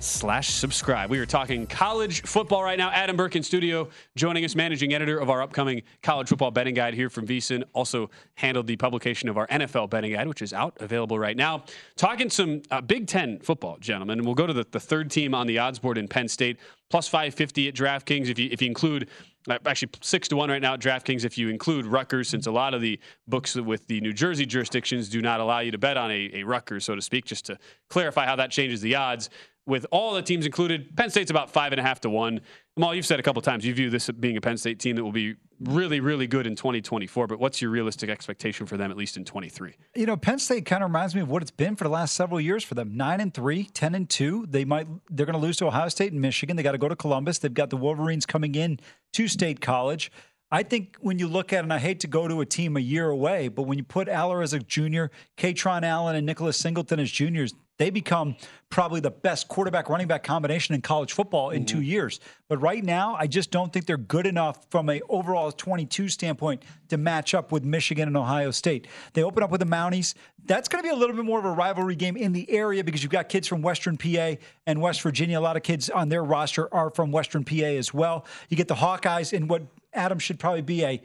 slash 0.00 0.50
subscribe. 0.50 1.10
We 1.10 1.18
are 1.18 1.26
talking 1.26 1.66
college 1.66 2.22
football 2.22 2.62
right 2.62 2.78
now. 2.78 2.90
Adam 2.90 3.16
Burke 3.16 3.36
in 3.36 3.42
studio, 3.42 3.88
joining 4.14 4.44
us, 4.44 4.54
managing 4.54 4.94
editor 4.94 5.18
of 5.18 5.30
our 5.30 5.42
upcoming 5.42 5.82
college 6.02 6.28
football 6.28 6.50
betting 6.50 6.74
guide 6.74 6.94
here 6.94 7.08
from 7.08 7.26
VSiN. 7.26 7.64
Also 7.72 8.10
handled 8.34 8.66
the 8.66 8.76
publication 8.76 9.28
of 9.28 9.36
our 9.36 9.46
NFL 9.48 9.90
betting 9.90 10.12
guide, 10.12 10.28
which 10.28 10.42
is 10.42 10.52
out, 10.52 10.76
available 10.80 11.18
right 11.18 11.36
now. 11.36 11.64
Talking 11.96 12.30
some 12.30 12.62
uh, 12.70 12.80
Big 12.80 13.06
Ten 13.06 13.38
football, 13.40 13.78
gentlemen. 13.78 14.24
We'll 14.24 14.34
go 14.34 14.46
to 14.46 14.52
the, 14.52 14.66
the 14.70 14.80
third 14.80 15.10
team 15.10 15.34
on 15.34 15.46
the 15.46 15.58
odds 15.58 15.78
board 15.78 15.98
in 15.98 16.08
Penn 16.08 16.28
State, 16.28 16.58
plus 16.90 17.08
550 17.08 17.68
at 17.68 17.74
DraftKings. 17.74 18.28
If 18.28 18.38
you, 18.38 18.48
if 18.52 18.60
you 18.62 18.68
include 18.68 19.08
uh, 19.48 19.58
actually 19.66 19.90
six 20.02 20.28
to 20.28 20.36
one 20.36 20.50
right 20.50 20.62
now 20.62 20.74
at 20.74 20.80
DraftKings 20.80 21.24
if 21.24 21.38
you 21.38 21.48
include 21.48 21.86
Rutgers, 21.86 22.28
since 22.28 22.46
a 22.46 22.52
lot 22.52 22.74
of 22.74 22.80
the 22.80 22.98
books 23.28 23.54
with 23.54 23.86
the 23.86 24.00
New 24.00 24.12
Jersey 24.12 24.44
jurisdictions 24.46 25.08
do 25.08 25.22
not 25.22 25.40
allow 25.40 25.60
you 25.60 25.70
to 25.70 25.78
bet 25.78 25.96
on 25.96 26.10
a, 26.10 26.30
a 26.34 26.42
Rutgers, 26.42 26.84
so 26.84 26.94
to 26.94 27.02
speak. 27.02 27.24
Just 27.24 27.46
to 27.46 27.58
clarify 27.88 28.26
how 28.26 28.36
that 28.36 28.50
changes 28.50 28.80
the 28.80 28.94
odds 28.94 29.30
with 29.66 29.84
all 29.90 30.14
the 30.14 30.22
teams 30.22 30.46
included, 30.46 30.96
Penn 30.96 31.10
State's 31.10 31.30
about 31.30 31.50
five 31.50 31.72
and 31.72 31.80
a 31.80 31.82
half 31.82 32.00
to 32.02 32.10
one. 32.10 32.40
Amal, 32.76 32.94
you've 32.94 33.06
said 33.06 33.18
a 33.18 33.22
couple 33.22 33.42
times 33.42 33.64
you 33.66 33.74
view 33.74 33.90
this 33.90 34.08
being 34.10 34.36
a 34.36 34.40
Penn 34.40 34.56
State 34.56 34.78
team 34.78 34.94
that 34.96 35.02
will 35.02 35.12
be 35.12 35.34
really, 35.60 35.98
really 35.98 36.28
good 36.28 36.46
in 36.46 36.54
2024. 36.54 37.26
But 37.26 37.40
what's 37.40 37.60
your 37.60 37.70
realistic 37.70 38.08
expectation 38.08 38.66
for 38.66 38.76
them, 38.76 38.92
at 38.92 38.96
least 38.96 39.16
in 39.16 39.24
23? 39.24 39.74
You 39.96 40.06
know, 40.06 40.16
Penn 40.16 40.38
State 40.38 40.66
kind 40.66 40.84
of 40.84 40.90
reminds 40.90 41.16
me 41.16 41.20
of 41.20 41.28
what 41.28 41.42
it's 41.42 41.50
been 41.50 41.74
for 41.74 41.84
the 41.84 41.90
last 41.90 42.14
several 42.14 42.40
years 42.40 42.62
for 42.62 42.74
them. 42.74 42.96
Nine 42.96 43.20
and 43.20 43.34
three, 43.34 43.64
10 43.64 43.94
and 43.96 44.08
two. 44.08 44.46
They 44.48 44.64
might 44.64 44.86
they're 45.10 45.26
going 45.26 45.38
to 45.38 45.44
lose 45.44 45.56
to 45.58 45.66
Ohio 45.66 45.88
State 45.88 46.12
and 46.12 46.20
Michigan. 46.20 46.56
They 46.56 46.62
got 46.62 46.72
to 46.72 46.78
go 46.78 46.88
to 46.88 46.96
Columbus. 46.96 47.38
They've 47.38 47.52
got 47.52 47.70
the 47.70 47.76
Wolverines 47.76 48.24
coming 48.24 48.54
in 48.54 48.78
to 49.14 49.26
State 49.26 49.60
College. 49.60 50.12
I 50.50 50.62
think 50.62 50.96
when 51.00 51.18
you 51.18 51.26
look 51.26 51.52
at 51.52 51.64
and 51.64 51.72
I 51.72 51.78
hate 51.78 52.00
to 52.00 52.06
go 52.06 52.28
to 52.28 52.40
a 52.40 52.46
team 52.46 52.76
a 52.76 52.80
year 52.80 53.10
away, 53.10 53.48
but 53.48 53.64
when 53.64 53.78
you 53.78 53.84
put 53.84 54.06
Allar 54.06 54.44
as 54.44 54.52
a 54.52 54.60
junior, 54.60 55.10
Kaytron 55.36 55.82
Allen 55.82 56.14
and 56.14 56.24
Nicholas 56.24 56.56
Singleton 56.56 57.00
as 57.00 57.10
juniors, 57.10 57.52
they 57.78 57.90
become 57.90 58.36
probably 58.70 59.00
the 59.00 59.10
best 59.10 59.48
quarterback 59.48 59.88
running 59.88 60.06
back 60.06 60.24
combination 60.24 60.74
in 60.74 60.80
college 60.80 61.12
football 61.12 61.50
in 61.50 61.64
mm-hmm. 61.64 61.76
two 61.76 61.82
years. 61.82 62.20
But 62.48 62.58
right 62.58 62.82
now, 62.82 63.14
I 63.14 63.26
just 63.26 63.50
don't 63.50 63.72
think 63.72 63.86
they're 63.86 63.96
good 63.96 64.26
enough 64.26 64.66
from 64.70 64.88
a 64.90 65.00
overall 65.08 65.52
22 65.52 66.08
standpoint 66.08 66.62
to 66.88 66.96
match 66.96 67.34
up 67.34 67.52
with 67.52 67.64
Michigan 67.64 68.08
and 68.08 68.16
Ohio 68.16 68.50
State. 68.50 68.86
They 69.12 69.22
open 69.22 69.42
up 69.42 69.50
with 69.50 69.60
the 69.60 69.66
Mounties. 69.66 70.14
That's 70.44 70.68
going 70.68 70.82
to 70.82 70.88
be 70.88 70.94
a 70.94 70.96
little 70.96 71.14
bit 71.14 71.24
more 71.24 71.38
of 71.38 71.44
a 71.44 71.50
rivalry 71.50 71.96
game 71.96 72.16
in 72.16 72.32
the 72.32 72.48
area 72.50 72.84
because 72.84 73.02
you've 73.02 73.12
got 73.12 73.28
kids 73.28 73.48
from 73.48 73.62
Western 73.62 73.96
PA 73.96 74.34
and 74.66 74.80
West 74.80 75.02
Virginia. 75.02 75.38
A 75.38 75.40
lot 75.40 75.56
of 75.56 75.62
kids 75.62 75.90
on 75.90 76.08
their 76.08 76.24
roster 76.24 76.72
are 76.72 76.90
from 76.90 77.10
Western 77.12 77.44
PA 77.44 77.54
as 77.54 77.92
well. 77.92 78.26
You 78.48 78.56
get 78.56 78.68
the 78.68 78.74
Hawkeyes 78.74 79.32
in 79.32 79.48
what 79.48 79.62
Adam 79.92 80.18
should 80.18 80.38
probably 80.38 80.62
be 80.62 80.84
a 80.84 81.00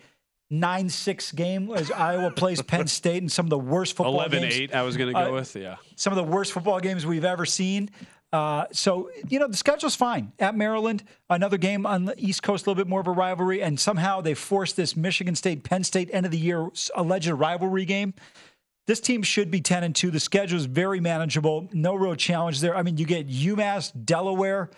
nine 0.52 0.90
six 0.90 1.32
game. 1.32 1.72
As 1.72 1.90
Iowa 1.90 2.30
plays 2.30 2.62
Penn 2.68 2.88
State 2.88 3.24
and 3.24 3.32
some 3.32 3.46
of 3.48 3.50
the 3.50 3.58
worst 3.58 3.96
football 3.96 4.16
11 4.16 4.42
games. 4.42 4.56
8 4.56 4.76
I 4.76 4.84
was 4.84 4.98
going 4.98 5.08
to 5.08 5.14
go 5.14 5.32
uh, 5.32 5.32
with 5.32 5.56
yeah. 5.56 5.78
some 5.96 6.14
of 6.14 6.18
the 6.18 6.32
worst 6.32 6.52
football 6.52 6.80
games 6.80 7.06
we've 7.06 7.26
ever 7.26 7.46
seen. 7.46 7.90
Uh, 8.34 8.66
so 8.72 9.10
you 9.28 9.40
know 9.40 9.48
the 9.48 9.58
schedule's 9.58 9.96
fine. 9.96 10.32
At 10.40 10.56
Maryland 10.56 11.04
another 11.30 11.58
game 11.58 11.86
on 11.86 12.06
the 12.06 12.16
East 12.18 12.44
Coast 12.44 12.66
a 12.66 12.70
little 12.70 12.82
bit 12.82 12.90
more 12.90 13.02
of 13.02 13.08
a 13.08 13.12
rivalry 13.12 13.62
and 13.62 13.80
somehow 13.80 14.22
they 14.22 14.34
forced 14.36 14.78
this 14.78 14.96
Michigan 14.96 15.36
State 15.36 15.64
Penn 15.64 15.84
State 15.84 16.10
end 16.14 16.26
of 16.26 16.32
the 16.32 16.38
year 16.38 16.70
alleged 16.96 17.30
rivalry 17.30 17.86
game. 17.86 18.14
This 18.88 19.00
team 19.00 19.22
should 19.22 19.52
be 19.52 19.62
10 19.62 19.84
and 19.84 19.96
2 19.96 20.12
the 20.12 20.20
schedule 20.20 20.58
is 20.58 20.66
very 20.66 21.02
manageable. 21.02 21.68
No 21.74 21.94
real 21.96 22.16
challenge 22.16 22.62
there. 22.62 22.76
I 22.76 22.84
mean 22.84 22.98
you 22.98 23.06
get 23.06 23.28
UMass 23.28 23.92
Delaware 24.06 24.70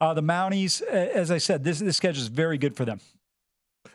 uh, 0.00 0.12
the 0.12 0.22
Mounties. 0.22 0.82
As 0.82 1.30
I 1.30 1.38
said 1.38 1.62
this 1.62 1.78
this 1.78 1.96
schedule 1.96 2.22
is 2.22 2.28
very 2.28 2.58
good 2.58 2.76
for 2.76 2.84
them 2.84 3.00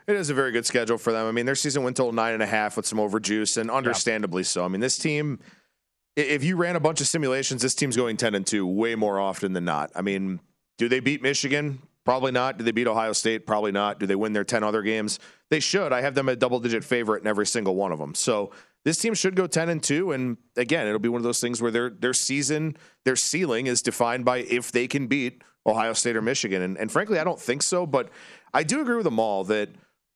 it 0.08 0.16
is 0.16 0.30
a 0.30 0.34
very 0.34 0.52
good 0.52 0.66
schedule 0.66 0.98
for 0.98 1.12
them. 1.12 1.26
I 1.26 1.32
mean, 1.32 1.46
their 1.46 1.56
season 1.56 1.84
went 1.84 1.96
till 1.96 2.12
nine 2.12 2.34
and 2.34 2.44
a 2.44 2.48
half 2.48 2.78
with 2.78 2.86
some 2.86 3.00
overjuice, 3.00 3.58
and 3.58 3.70
understandably 3.70 4.44
so. 4.44 4.66
I 4.66 4.68
mean, 4.68 4.82
this 4.82 4.98
team, 4.98 5.40
if 6.16 6.44
you 6.44 6.56
ran 6.56 6.76
a 6.76 6.80
bunch 6.80 7.02
of 7.02 7.08
simulations, 7.08 7.62
this 7.62 7.76
team's 7.76 7.96
going 7.96 8.18
ten 8.18 8.36
and 8.36 8.46
two 8.46 8.66
way 8.66 8.96
more 8.96 9.20
often 9.20 9.54
than 9.54 9.66
not. 9.66 9.92
I 9.96 10.02
mean, 10.02 10.40
do 10.78 10.88
they 10.88 11.00
beat 11.00 11.22
Michigan? 11.22 11.82
Probably 12.04 12.32
not. 12.32 12.58
Do 12.58 12.64
they 12.64 12.72
beat 12.72 12.88
Ohio 12.88 13.14
State? 13.14 13.46
Probably 13.46 13.72
not. 13.72 14.00
Do 14.00 14.08
they 14.08 14.16
win 14.16 14.34
their 14.34 14.44
ten 14.44 14.64
other 14.64 14.82
games? 14.82 15.20
They 15.50 15.60
should. 15.60 15.94
I 15.94 16.02
have 16.02 16.16
them 16.16 16.30
a 16.30 16.36
double 16.36 16.60
digit 16.60 16.84
favorite 16.84 17.22
in 17.22 17.28
every 17.28 17.46
single 17.46 17.76
one 17.76 17.92
of 17.92 18.00
them. 18.00 18.16
So 18.16 18.52
this 18.84 18.98
team 18.98 19.14
should 19.14 19.36
go 19.36 19.48
10 19.48 19.70
and 19.70 19.84
2 19.84 20.12
and 20.12 20.38
again 20.58 20.88
it'll 20.88 21.00
be 21.00 21.10
one 21.10 21.20
of 21.20 21.24
those 21.24 21.40
things 21.40 21.62
where 21.62 21.72
their 21.72 21.90
their 21.90 22.14
season 22.14 22.76
their 23.06 23.16
ceiling 23.16 23.68
is 23.68 23.82
defined 23.82 24.26
by 24.26 24.40
if 24.40 24.72
they 24.72 24.88
can 24.88 25.08
beat 25.08 25.44
ohio 25.68 25.94
state 25.94 26.16
or 26.16 26.22
michigan 26.22 26.62
and, 26.62 26.78
and 26.78 26.92
frankly 26.92 27.20
i 27.20 27.24
don't 27.24 27.40
think 27.40 27.62
so 27.62 27.86
but 27.86 28.10
i 28.54 28.64
do 28.64 28.82
agree 28.82 28.96
with 28.96 29.08
Amal 29.08 29.44
that 29.46 29.70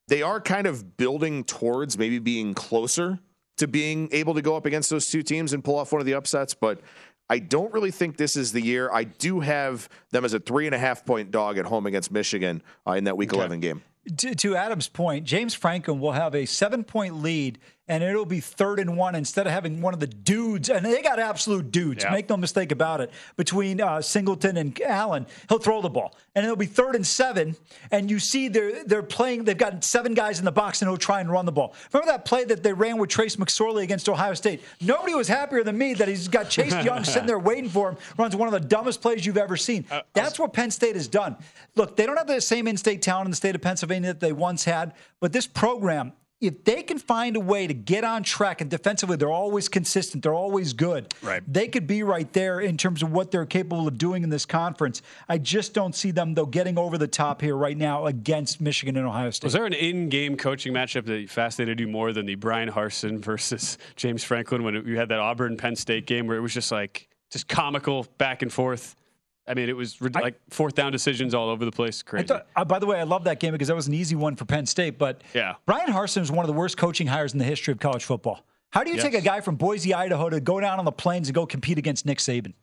they 0.08 0.22
are 0.22 0.40
kind 0.40 0.68
of 0.68 0.98
building 0.98 1.44
towards 1.44 1.98
maybe 1.98 2.20
being 2.20 2.54
closer 2.54 3.20
to 3.58 3.68
being 3.68 4.10
able 4.12 4.34
to 4.34 4.42
go 4.42 4.56
up 4.56 4.66
against 4.66 4.90
those 4.90 5.10
two 5.10 5.24
teams 5.24 5.54
and 5.54 5.64
pull 5.64 5.78
off 5.78 5.92
one 5.92 6.02
of 6.02 6.06
the 6.06 6.14
upsets. 6.14 6.54
But 6.54 6.82
I 7.30 7.40
don't 7.40 7.74
really 7.74 7.92
think 7.92 8.18
this 8.18 8.36
is 8.36 8.52
the 8.52 8.62
year. 8.62 8.92
I 8.92 9.06
do 9.06 9.40
have 9.40 9.90
them 10.12 10.26
as 10.26 10.34
a 10.34 10.40
three 10.40 10.66
and 10.66 10.76
a 10.76 10.78
half 10.78 11.06
point 11.06 11.32
dog 11.32 11.58
at 11.58 11.66
home 11.66 11.86
against 11.86 12.12
Michigan 12.12 12.62
uh, 12.88 12.92
in 12.92 13.06
that 13.06 13.18
Week 13.18 13.32
okay. 13.32 13.40
11 13.40 13.60
game. 13.62 13.82
To, 14.18 14.36
to, 14.36 14.56
Adam's 14.56 14.88
point, 14.88 15.26
James 15.26 15.56
Franklin 15.56 16.00
will 16.00 16.12
have 16.12 16.36
a 16.36 16.46
seven 16.46 16.84
point 16.84 17.24
lead 17.24 17.58
and 17.88 18.04
it'll 18.04 18.26
be 18.26 18.40
third 18.40 18.80
and 18.80 18.98
one 18.98 19.16
instead 19.16 19.46
of 19.46 19.54
having 19.54 19.82
one 19.82 19.94
of 19.94 20.00
the 20.00 20.08
dudes, 20.08 20.70
and 20.70 20.86
they 20.86 21.02
got 21.02 21.20
absolute 21.20 21.72
dudes, 21.72 22.04
yep. 22.04 22.12
make 22.12 22.30
no 22.30 22.38
mistake 22.38 22.72
about 22.72 23.02
it, 23.02 23.12
between 23.38 23.80
uh, 23.80 24.02
Singleton 24.02 24.58
and 24.58 24.80
Allen. 24.82 25.28
He'll 25.50 25.60
throw 25.60 25.82
the 25.82 25.90
ball, 25.90 26.16
and 26.34 26.44
it'll 26.44 26.56
be 26.56 26.66
third 26.66 26.96
and 26.96 27.06
seven, 27.06 27.56
and 27.92 28.10
you 28.10 28.20
see 28.20 28.48
they're 28.48 28.84
they're 28.86 29.04
playing. 29.04 29.44
They've 29.44 29.58
got 29.58 29.84
seven 29.84 30.14
guys 30.14 30.40
in 30.40 30.46
the 30.46 30.52
box, 30.52 30.82
and 30.82 30.90
he'll 30.90 30.98
try 30.98 31.20
and 31.20 31.32
run 31.32 31.46
the 31.46 31.52
ball. 31.52 31.76
Remember 31.94 32.12
that 32.12 32.26
play 32.26 32.44
that 32.46 32.64
they 32.64 32.74
ran 32.74 32.98
with 32.98 33.10
Trace 33.10 33.36
McSorley 33.36 33.84
against 33.84 34.10
Ohio 34.10 34.34
State? 34.34 34.62
Nobody 34.82 35.14
was 35.14 35.28
happier 35.28 35.64
than 35.64 35.78
me 35.78 35.94
that 35.94 36.08
he's 36.08 36.28
got 36.28 36.50
Chase 36.50 36.74
Young 36.84 37.04
sitting 37.04 37.28
there 37.28 37.40
waiting 37.40 37.70
for 37.70 37.90
him. 37.90 37.98
Runs 38.18 38.36
one 38.36 38.48
of 38.48 38.54
the 38.54 38.68
dumbest 38.68 39.02
plays 39.02 39.26
you've 39.26 39.38
ever 39.38 39.58
seen. 39.58 39.86
Uh, 39.92 40.02
That's 40.14 40.40
what 40.40 40.54
Penn 40.54 40.72
State 40.72 40.96
has 40.96 41.08
done. 41.08 41.36
Look, 41.76 41.96
they 41.96 42.06
don't 42.06 42.18
have 42.18 42.28
the 42.28 42.42
same 42.42 42.68
in-state 42.68 43.02
talent 43.02 43.26
in 43.26 43.32
the 43.32 43.38
state 43.38 43.56
of 43.56 43.62
Pennsylvania 43.62 44.14
that 44.14 44.20
they 44.20 44.32
once 44.32 44.64
had, 44.64 44.94
but 45.20 45.34
this 45.34 45.46
program 45.46 46.14
if 46.48 46.64
they 46.64 46.84
can 46.84 46.98
find 46.98 47.36
a 47.36 47.40
way 47.40 47.68
to 47.68 47.74
get 47.74 48.04
on 48.04 48.24
track 48.24 48.62
and 48.62 48.70
defensively, 48.70 49.18
they're 49.18 49.32
always 49.32 49.68
consistent, 49.68 50.24
they're 50.24 50.34
always 50.34 50.74
good. 50.74 51.14
Right. 51.22 51.42
They 51.48 51.68
could 51.68 51.88
be 51.88 52.04
right 52.04 52.32
there 52.34 52.60
in 52.60 52.78
terms 52.78 53.04
of 53.04 53.12
what 53.12 53.32
they're 53.32 53.46
capable 53.46 53.88
of 53.88 53.98
doing 53.98 54.24
in 54.24 54.30
this 54.30 54.46
conference. 54.46 55.02
I 55.28 55.38
just 55.38 55.74
don't 55.74 55.96
see 55.96 56.12
them 56.12 56.34
though 56.34 56.46
getting 56.46 56.78
over 56.78 56.98
the 56.98 57.08
top 57.08 57.42
here 57.42 57.56
right 57.56 57.78
now 57.78 58.06
against 58.06 58.62
Michigan 58.62 58.98
and 58.98 59.06
Ohio 59.06 59.30
State. 59.32 59.48
Was 59.48 59.54
there 59.54 59.66
an 59.66 59.74
in-game 59.74 60.38
coaching 60.38 60.74
matchup 60.74 61.06
that 61.06 61.30
fascinated 61.30 61.80
you 61.80 61.88
more 61.88 62.14
than 62.14 62.26
the 62.26 62.36
Bryan 62.36 62.70
Harsin 62.70 63.20
versus 63.20 63.78
James 63.96 64.24
Franklin 64.24 64.64
when 64.64 64.86
you 64.86 64.98
had 64.98 65.10
that 65.10 65.20
Auburn 65.20 65.58
Penn 65.58 65.76
State 65.76 66.06
game 66.06 66.28
where 66.28 66.38
it 66.38 66.42
was 66.42 66.54
just 66.54 66.72
like 66.72 67.08
just 67.32 67.48
comical 67.48 68.08
back 68.18 68.42
and 68.42 68.52
forth? 68.52 68.96
I 69.48 69.54
mean, 69.54 69.70
it 69.70 69.76
was 69.78 70.02
rid- 70.02 70.16
like 70.16 70.40
fourth 70.50 70.74
down 70.76 70.92
decisions 70.92 71.34
all 71.36 71.50
over 71.50 71.66
the 71.66 71.72
place. 71.72 72.04
I 72.06 72.10
Crazy. 72.10 72.28
thought, 72.28 72.48
uh, 72.56 72.66
by 72.66 72.80
the 72.80 72.86
way, 72.88 73.00
I 73.00 73.04
love 73.04 73.26
that 73.26 73.40
game 73.40 73.52
because 73.52 73.68
that 73.68 73.76
was 73.76 73.88
an 73.88 73.94
easy 73.94 74.16
one 74.16 74.36
for 74.36 74.46
Penn 74.46 74.66
State. 74.66 74.98
But 74.98 75.22
Yeah. 75.34 75.56
Bryan 75.66 75.90
Harsin 75.94 76.22
is 76.22 76.32
one 76.32 76.44
of 76.44 76.48
the 76.48 76.54
worst 76.54 76.78
coaching 76.78 77.08
hires 77.08 77.34
in 77.34 77.40
the 77.40 77.46
history 77.46 77.72
of 77.72 77.80
college 77.80 78.04
football. 78.04 78.46
How 78.72 78.84
do 78.84 78.92
you 78.92 79.00
take 79.00 79.14
a 79.14 79.22
guy 79.22 79.40
from 79.42 79.56
Boise, 79.56 79.94
Idaho, 79.94 80.30
to 80.30 80.40
go 80.42 80.60
down 80.60 80.80
on 80.80 80.86
the 80.86 80.92
plains 80.92 81.28
and 81.30 81.36
go 81.36 81.46
compete 81.46 81.78
against 81.78 82.06
Nick 82.06 82.18
Saban? 82.18 82.54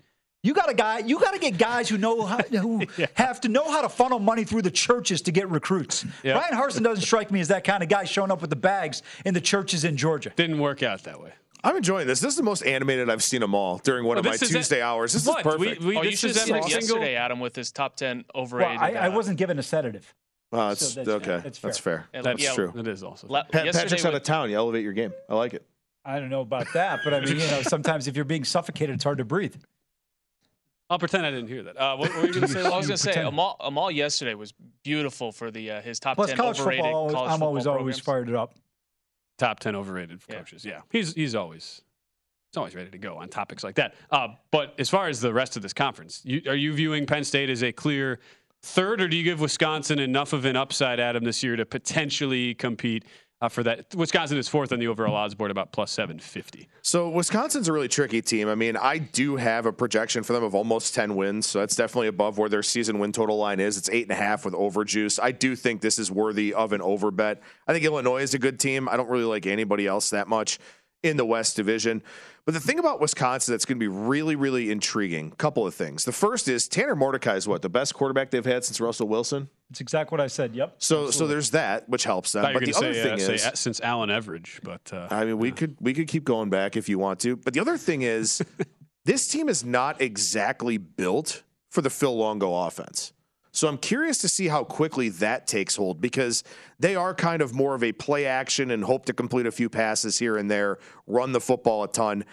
You 0.42 0.53
got 0.55 0.68
a 0.68 0.75
guy. 0.75 0.99
You 0.99 1.21
got 1.21 1.35
to 1.35 1.38
get 1.38 1.57
guys 1.57 1.88
who 1.88 1.97
know 1.99 2.23
how, 2.27 2.38
who 2.38 2.83
have 3.14 3.40
to 3.42 3.49
know 3.49 3.71
how 3.71 3.81
to 3.81 3.88
funnel 3.88 4.18
money 4.18 4.42
through 4.42 4.62
the 4.62 4.73
churches 4.73 5.23
to 5.23 5.31
get 5.33 5.49
recruits. 5.49 6.05
Yeah. 6.25 6.35
Bryan 6.35 6.53
Harsin 6.55 6.83
doesn't 6.83 7.05
strike 7.05 7.31
me 7.31 7.38
as 7.40 7.49
that 7.49 7.62
kind 7.62 7.83
of 7.83 7.88
guy 7.88 8.03
showing 8.05 8.33
up 8.33 8.40
with 8.40 8.51
the 8.51 8.57
bags 8.57 9.03
in 9.25 9.35
the 9.35 9.40
churches 9.40 9.85
in 9.85 9.97
Georgia. 9.97 10.33
Didn't 10.35 10.59
work 10.59 10.83
out 10.83 11.05
that 11.05 11.21
way. 11.21 11.33
I'm 11.64 11.77
enjoying 11.77 12.07
this. 12.07 12.20
This 12.20 12.31
is 12.33 12.37
the 12.37 12.42
most 12.42 12.62
animated 12.62 13.09
I've 13.09 13.22
seen 13.22 13.42
Amal 13.42 13.79
during 13.79 14.05
one 14.05 14.16
Oh, 14.16 14.20
of 14.20 14.25
my 14.25 14.33
this 14.33 14.42
is 14.42 14.51
it. 14.51 14.55
Tuesday 14.59 14.83
hours. 14.83 15.12
This 15.12 15.27
What? 15.27 15.38
is 15.38 15.42
perfect. 15.55 15.83
we- 15.83 15.96
oh, 15.96 16.03
you 16.03 16.16
should 16.16 16.31
is 16.31 16.37
have 16.38 16.46
seen 16.46 16.57
every 16.57 16.66
it 16.66 16.72
single- 16.83 16.96
yesterday, 16.98 17.14
Adam, 17.16 17.38
with 17.40 17.55
his 17.55 17.70
top 17.70 17.94
10 17.96 18.25
Well, 18.35 18.42
overrated. 18.44 18.79
I, 18.79 18.90
I 18.92 19.07
uh, 19.09 19.14
wasn't 19.14 19.38
given 19.38 19.59
a 19.59 19.62
sedative. 19.62 20.12
Uh, 20.53 20.70
it's, 20.72 20.87
So 20.92 21.05
that's- 21.05 21.22
okay. 21.29 21.40
that's 21.42 21.59
That's 21.61 21.79
fair. 21.79 21.98
fair. 21.98 22.09
Yeah, 22.14 22.22
That's 22.22 22.42
yeah. 22.42 22.55
true. 22.55 22.72
It 22.77 22.88
is 22.88 23.03
also. 23.03 23.27
la- 23.29 23.44
Pat, 23.44 23.72
Patrick's 23.72 24.05
out 24.05 24.14
of 24.14 24.22
town. 24.22 24.51
You 24.51 24.57
elevate 24.57 24.83
your 24.83 24.92
game. 24.92 25.12
I 25.29 25.35
like 25.37 25.55
it. 25.55 25.64
I 26.05 26.18
don't 26.18 26.31
know 26.31 26.40
about 26.40 26.66
that, 26.75 27.01
but 27.05 27.14
I 27.14 27.20
mean, 27.20 27.38
you 27.38 27.46
know, 27.46 27.62
sometimes 27.68 28.09
if 28.09 28.16
you're 28.16 28.25
being 28.25 28.44
suffocated, 28.44 28.96
it's 28.96 29.05
hard 29.05 29.18
to 29.18 29.25
breathe. 29.25 29.55
I'll 30.90 30.98
pretend 30.98 31.25
I 31.25 31.31
didn't 31.31 31.46
hear 31.48 31.62
that. 31.62 31.77
Uh, 31.81 31.96
what, 31.96 32.11
what 32.11 32.18
were 32.22 32.27
you 32.27 32.33
going 32.35 32.42
to 32.48 32.48
say? 32.48 32.61
I 32.66 32.77
was 32.77 32.87
going 32.87 32.96
to 32.96 32.96
say, 32.98 33.11
pretend. 33.12 33.29
Amal, 33.29 33.57
Amal 33.61 33.90
yesterday 33.90 34.35
was 34.35 34.53
beautiful 34.83 35.31
for 35.33 35.51
the 35.51 35.70
uh, 35.70 35.81
his 35.81 35.98
top 36.01 36.16
Plus, 36.16 36.31
10 36.31 36.37
college 36.37 36.61
overrated 36.61 36.85
football, 36.85 36.98
always, 37.01 37.14
college 37.14 37.29
I'm 37.29 37.33
football 37.37 37.48
always 37.48 37.66
always 37.66 38.01
programs. 38.01 38.29
fired 38.29 38.37
up. 38.37 38.55
Top 39.38 39.61
10 39.61 39.75
overrated 39.77 40.21
Yeah. 40.29 40.37
coaches. 40.37 40.64
Yeah. 40.64 40.81
He's 40.90 41.14
he's 41.14 41.35
always 41.35 41.83
he's 42.51 42.57
always 42.59 42.75
ready 42.75 42.90
to 42.90 42.99
go 42.99 43.16
on 43.16 43.29
topics 43.29 43.64
like 43.64 43.75
that. 43.77 43.95
Uh, 44.11 44.29
but 44.51 44.75
as 44.79 44.88
far 44.90 45.09
as 45.09 45.21
the 45.21 45.33
rest 45.33 45.57
of 45.57 45.62
this 45.62 45.73
conference, 45.73 46.21
you, 46.25 46.42
are 46.47 46.55
you 46.57 46.73
viewing 46.73 47.07
Penn 47.07 47.25
State 47.25 47.51
as 47.51 47.62
a 47.62 47.73
clear 47.73 48.18
third, 48.62 49.01
or 49.01 49.09
do 49.09 49.16
you 49.16 49.25
give 49.25 49.40
Wisconsin 49.40 49.99
enough 49.99 50.33
of 50.33 50.45
an 50.45 50.55
upside, 50.57 51.01
Adam, 51.01 51.25
this 51.25 51.42
year 51.42 51.57
to 51.57 51.66
potentially 51.66 52.55
compete 52.55 53.05
uh, 53.42 53.48
for 53.48 53.62
that? 53.64 53.94
Wisconsin 53.94 54.38
is 54.38 54.48
fourth 54.48 54.72
on 54.72 54.78
the 54.78 54.87
overall 54.87 55.14
odds 55.14 55.35
board, 55.35 55.50
about 55.50 55.72
plus 55.72 55.90
750. 55.90 56.68
So 56.81 57.11
Wisconsin's 57.11 57.68
a 57.68 57.72
really 57.72 57.88
tricky 57.88 58.22
team. 58.22 58.48
I 58.48 58.55
mean, 58.55 58.76
I 58.76 58.98
do 58.98 59.37
have 59.37 59.66
a 59.66 59.72
projection 59.72 60.22
for 60.22 60.33
them 60.33 60.44
of 60.44 60.55
almost 60.55 60.94
10 60.94 61.16
wins. 61.16 61.46
So 61.46 61.59
that's 61.59 61.74
definitely 61.74 62.07
above 62.07 62.38
where 62.38 62.48
their 62.48 62.62
season 62.62 63.00
win 63.00 63.12
total 63.12 63.37
line 63.37 63.61
is. 63.61 63.76
It's 63.76 63.90
eight 63.90 64.05
and 64.05 64.12
a 64.12 64.22
half 64.22 64.44
with 64.44 64.55
overjuice. 64.55 65.18
I 65.20 65.33
do 65.33 65.57
think 65.57 65.81
this 65.81 65.98
is 65.98 66.11
worthy 66.11 66.55
of 66.55 66.72
an 66.72 66.81
over 66.81 67.11
bet. 67.11 67.42
I 67.66 67.72
think 67.72 67.85
Illinois 67.85 68.22
is 68.22 68.33
a 68.33 68.38
good 68.38 68.61
team. 68.61 68.88
I 68.88 68.96
don't 68.96 69.11
really 69.11 69.24
like 69.24 69.46
anybody 69.46 69.87
else 69.87 70.11
that 70.11 70.28
much 70.28 70.59
in 71.03 71.17
the 71.17 71.25
West 71.25 71.57
Division. 71.57 72.03
But 72.45 72.55
the 72.55 72.61
thing 72.61 72.79
about 72.79 73.01
Wisconsin 73.01 73.53
that's 73.53 73.65
going 73.65 73.79
to 73.79 73.81
be 73.81 73.88
really, 73.88 74.35
really 74.35 74.71
intriguing, 74.71 75.31
a 75.33 75.37
couple 75.37 75.67
of 75.67 75.75
things. 75.75 76.05
The 76.05 76.12
first 76.12 76.49
is 76.49 76.67
Tanner 76.67 76.97
Mordecai 76.97 77.37
is 77.37 77.47
what, 77.47 77.62
the 77.62 77.69
best 77.69 77.95
quarterback 77.95 78.31
they've 78.31 78.45
had 78.45 78.65
since 78.65 78.81
Russell 78.81 79.07
Wilson? 79.07 79.49
It's 79.71 79.81
exactly 79.81 80.17
what 80.17 80.23
I 80.23 80.27
said. 80.27 80.55
Yep. 80.55 80.75
So 80.79 81.11
so 81.11 81.27
there's 81.27 81.51
that, 81.51 81.88
which 81.88 82.05
helps 82.05 82.33
them. 82.33 82.43
thought 82.43 82.51
you 82.51 82.55
were 82.55 82.61
But 82.61 82.67
the 82.67 82.77
other 82.77 82.95
say, 82.95 83.03
thing 83.03 83.12
uh, 83.12 83.17
is 83.17 83.43
say 83.43 83.49
uh, 83.49 83.53
since 83.55 83.81
Allen 83.81 84.11
Everidge, 84.11 84.61
but 84.62 84.93
uh, 84.93 85.09
I 85.11 85.25
mean, 85.25 85.38
we 85.38 85.51
could 85.51 85.77
we 85.81 85.95
could 85.95 86.09
keep 86.09 86.25
going 86.25 86.51
back 86.51 86.77
if 86.77 86.88
you 86.88 86.99
want 86.99 87.21
to. 87.21 87.37
But 87.37 87.55
the 87.55 87.61
other 87.61 87.79
thing 87.79 88.03
is, 88.03 88.43
this 89.05 89.29
team 89.29 89.49
is 89.49 89.65
not 89.65 90.01
exactly 90.01 90.77
built 90.77 91.43
for 91.71 91.81
the 91.81 91.91
Phil 91.91 92.15
Longo 92.15 92.55
offense. 92.55 93.12
So 93.53 93.69
I'm 93.69 93.79
curious 93.79 94.19
to 94.19 94.29
see 94.29 94.49
how 94.49 94.65
quickly 94.65 95.11
that 95.11 95.47
takes 95.47 95.77
hold 95.77 96.01
because 96.01 96.43
they 96.79 96.97
are 96.97 97.15
kind 97.15 97.43
of 97.43 97.55
more 97.55 97.75
of 97.75 97.85
a 97.85 97.93
play 97.93 98.25
action 98.25 98.71
and 98.71 98.83
hope 98.85 99.05
to 99.07 99.12
complete 99.12 99.47
a 99.47 99.53
few 99.53 99.69
passes 99.69 100.19
here 100.19 100.37
and 100.38 100.51
there, 100.51 100.79
run 101.07 101.33
the 101.33 101.41
football 101.41 101.85
a 101.85 101.88
ton. 101.88 102.25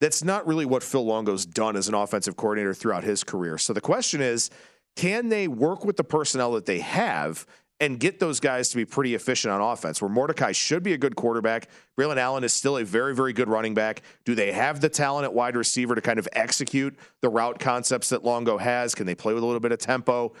That's 0.00 0.22
not 0.22 0.46
really 0.46 0.66
what 0.66 0.82
Phil 0.82 1.04
Longo's 1.04 1.46
done 1.46 1.76
as 1.76 1.88
an 1.88 1.94
offensive 1.94 2.36
coordinator 2.36 2.74
throughout 2.74 3.04
his 3.04 3.24
career. 3.24 3.56
So 3.56 3.72
the 3.72 3.80
question 3.80 4.20
is, 4.20 4.50
can 4.96 5.30
they 5.30 5.48
work 5.48 5.84
with 5.84 5.96
the 5.96 6.04
personnel 6.04 6.52
that 6.52 6.66
they 6.66 6.80
have 6.80 7.46
and 7.78 8.00
get 8.00 8.18
those 8.18 8.40
guys 8.40 8.70
to 8.70 8.76
be 8.76 8.84
pretty 8.84 9.14
efficient 9.14 9.52
on 9.52 9.60
offense? 9.60 10.00
Where 10.00 10.10
Mordecai 10.10 10.52
should 10.52 10.82
be 10.82 10.92
a 10.92 10.98
good 10.98 11.16
quarterback, 11.16 11.68
Braylon 11.98 12.16
Allen 12.16 12.44
is 12.44 12.52
still 12.52 12.78
a 12.78 12.84
very, 12.84 13.14
very 13.14 13.32
good 13.32 13.48
running 13.48 13.74
back. 13.74 14.02
Do 14.24 14.34
they 14.34 14.52
have 14.52 14.80
the 14.80 14.88
talent 14.88 15.24
at 15.24 15.34
wide 15.34 15.56
receiver 15.56 15.94
to 15.94 16.00
kind 16.00 16.18
of 16.18 16.28
execute 16.32 16.98
the 17.20 17.28
route 17.28 17.58
concepts 17.58 18.10
that 18.10 18.24
Longo 18.24 18.58
has? 18.58 18.94
Can 18.94 19.06
they 19.06 19.14
play 19.14 19.34
with 19.34 19.42
a 19.42 19.46
little 19.46 19.60
bit 19.60 19.72
of 19.72 19.78
tempo? 19.78 20.34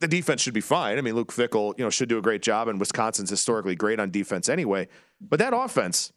The 0.00 0.08
defense 0.08 0.40
should 0.40 0.54
be 0.54 0.62
fine. 0.62 0.96
I 0.96 1.02
mean, 1.02 1.14
Luke 1.14 1.32
Fickell, 1.32 1.78
you 1.78 1.84
know, 1.84 1.90
should 1.90 2.08
do 2.08 2.18
a 2.18 2.22
great 2.22 2.42
job, 2.42 2.68
and 2.68 2.80
Wisconsin's 2.80 3.28
historically 3.28 3.76
great 3.76 4.00
on 4.00 4.10
defense 4.10 4.48
anyway. 4.48 4.88
But 5.20 5.38
that 5.40 5.52
offense, 5.54 6.12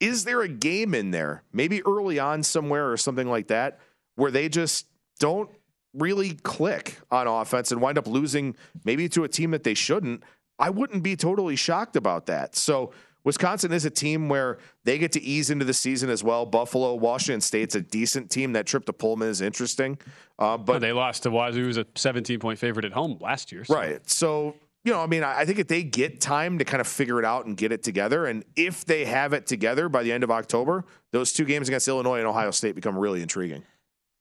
is 0.00 0.24
there 0.24 0.42
a 0.42 0.48
game 0.48 0.94
in 0.94 1.12
there, 1.12 1.42
maybe 1.52 1.82
early 1.86 2.18
on 2.18 2.42
somewhere 2.42 2.90
or 2.90 2.96
something 2.96 3.28
like 3.28 3.48
that, 3.48 3.80
where 4.16 4.30
they 4.30 4.48
just 4.48 4.86
don't 5.18 5.48
really 5.94 6.34
click 6.34 6.98
on 7.10 7.26
offense 7.26 7.72
and 7.72 7.80
wind 7.80 7.98
up 7.98 8.06
losing 8.06 8.56
maybe 8.84 9.08
to 9.08 9.24
a 9.24 9.28
team 9.28 9.52
that 9.52 9.64
they 9.64 9.74
shouldn't? 9.74 10.22
I 10.58 10.70
wouldn't 10.70 11.02
be 11.02 11.16
totally 11.16 11.56
shocked 11.56 11.96
about 11.96 12.26
that. 12.26 12.54
So 12.54 12.92
Wisconsin 13.24 13.72
is 13.72 13.84
a 13.84 13.90
team 13.90 14.28
where 14.28 14.58
they 14.84 14.98
get 14.98 15.12
to 15.12 15.22
ease 15.22 15.50
into 15.50 15.64
the 15.64 15.74
season 15.74 16.10
as 16.10 16.24
well. 16.24 16.44
Buffalo, 16.44 16.94
Washington 16.94 17.40
State's 17.40 17.74
a 17.74 17.80
decent 17.80 18.30
team. 18.30 18.52
That 18.52 18.66
trip 18.66 18.84
to 18.86 18.92
Pullman 18.92 19.28
is 19.28 19.40
interesting, 19.40 19.98
uh, 20.38 20.56
but 20.56 20.72
well, 20.72 20.80
they 20.80 20.92
lost 20.92 21.22
to 21.24 21.30
Wazoo, 21.30 21.62
who's 21.62 21.76
a 21.76 21.86
17 21.94 22.38
point 22.38 22.58
favorite 22.58 22.84
at 22.84 22.92
home 22.92 23.18
last 23.20 23.52
year. 23.52 23.64
So. 23.64 23.74
Right. 23.74 24.10
So 24.10 24.56
you 24.84 24.92
know, 24.92 25.00
I 25.00 25.06
mean, 25.06 25.22
I 25.22 25.44
think 25.44 25.60
if 25.60 25.68
they 25.68 25.84
get 25.84 26.20
time 26.20 26.58
to 26.58 26.64
kind 26.64 26.80
of 26.80 26.88
figure 26.88 27.20
it 27.20 27.24
out 27.24 27.46
and 27.46 27.56
get 27.56 27.70
it 27.70 27.84
together, 27.84 28.26
and 28.26 28.44
if 28.56 28.84
they 28.84 29.04
have 29.04 29.32
it 29.32 29.46
together 29.46 29.88
by 29.88 30.02
the 30.02 30.10
end 30.10 30.24
of 30.24 30.30
October, 30.30 30.84
those 31.12 31.32
two 31.32 31.44
games 31.44 31.68
against 31.68 31.86
Illinois 31.86 32.18
and 32.18 32.26
Ohio 32.26 32.50
State 32.50 32.74
become 32.74 32.98
really 32.98 33.22
intriguing. 33.22 33.62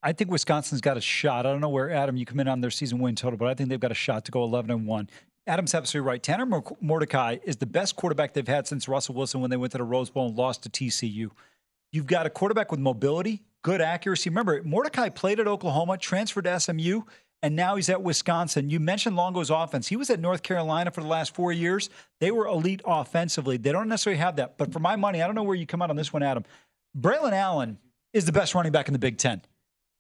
I 0.04 0.14
think 0.14 0.32
Wisconsin's 0.32 0.82
got 0.82 0.98
a 0.98 1.02
shot. 1.02 1.46
I 1.46 1.52
don't 1.52 1.62
know 1.62 1.70
where 1.70 1.92
Adam 1.92 2.16
you 2.16 2.26
come 2.26 2.40
in 2.40 2.48
on 2.48 2.62
their 2.62 2.72
season 2.72 3.00
win 3.00 3.16
total, 3.16 3.38
but 3.38 3.48
I 3.48 3.54
think 3.54 3.70
they've 3.70 3.80
got 3.80 3.92
a 3.92 3.96
shot 3.96 4.26
to 4.26 4.32
go 4.32 4.44
11 4.44 4.72
and 4.72 4.86
1. 4.86 5.10
Adam's 5.52 5.76
absolutely 5.76 6.08
right. 6.08 6.24
Tanner 6.24 6.62
Mordecai 6.80 7.38
is 7.44 7.58
the 7.58 7.66
best 7.66 7.98
quarterback 7.98 8.34
they've 8.34 8.48
had 8.48 8.68
since 8.68 8.88
Russell 8.88 9.16
Wilson 9.16 9.42
when 9.42 9.50
they 9.50 9.58
went 9.58 9.74
to 9.74 9.80
the 9.80 9.84
Rose 9.84 10.10
Bowl 10.10 10.28
and 10.28 10.38
lost 10.38 10.64
to 10.64 10.70
TCU. 10.70 11.30
You've 11.92 12.08
got 12.08 12.26
a 12.26 12.30
quarterback 12.30 12.72
with 12.72 12.80
mobility, 12.80 13.44
good 13.62 13.82
accuracy. 13.82 14.30
Remember, 14.30 14.64
Mordecai 14.64 15.10
played 15.10 15.42
at 15.42 15.50
Oklahoma, 15.50 15.98
transferred 15.98 16.46
to 16.46 16.58
SMU, 16.58 17.02
and 17.44 17.54
now 17.54 17.76
he's 17.76 17.90
at 17.90 18.02
Wisconsin. 18.02 18.70
You 18.70 18.80
mentioned 18.80 19.18
Longo's 19.18 19.50
offense. 19.50 19.90
He 19.90 19.98
was 19.98 20.10
at 20.10 20.22
North 20.22 20.42
Carolina 20.42 20.90
for 20.90 21.02
the 21.02 21.08
last 21.08 21.36
four 21.36 21.52
years. 21.52 21.90
They 22.22 22.32
were 22.32 22.48
elite 22.48 22.82
offensively. 22.86 23.58
They 23.58 23.74
don't 23.74 23.90
necessarily 23.90 24.20
have 24.20 24.38
that. 24.38 24.58
But 24.58 24.72
for 24.72 24.80
my 24.80 24.96
money, 24.96 25.22
I 25.22 25.26
don't 25.26 25.36
know 25.36 25.44
where 25.44 25.58
you 25.58 25.66
come 25.66 25.82
out 25.82 25.90
on 25.90 25.98
this 25.98 26.14
one, 26.14 26.24
Adam. 26.24 26.46
Braylon 26.98 27.34
Allen 27.34 27.78
is 28.14 28.24
the 28.24 28.32
best 28.32 28.56
running 28.56 28.72
back 28.72 28.88
in 28.88 28.94
the 28.94 29.00
Big 29.00 29.18
Ten. 29.18 29.42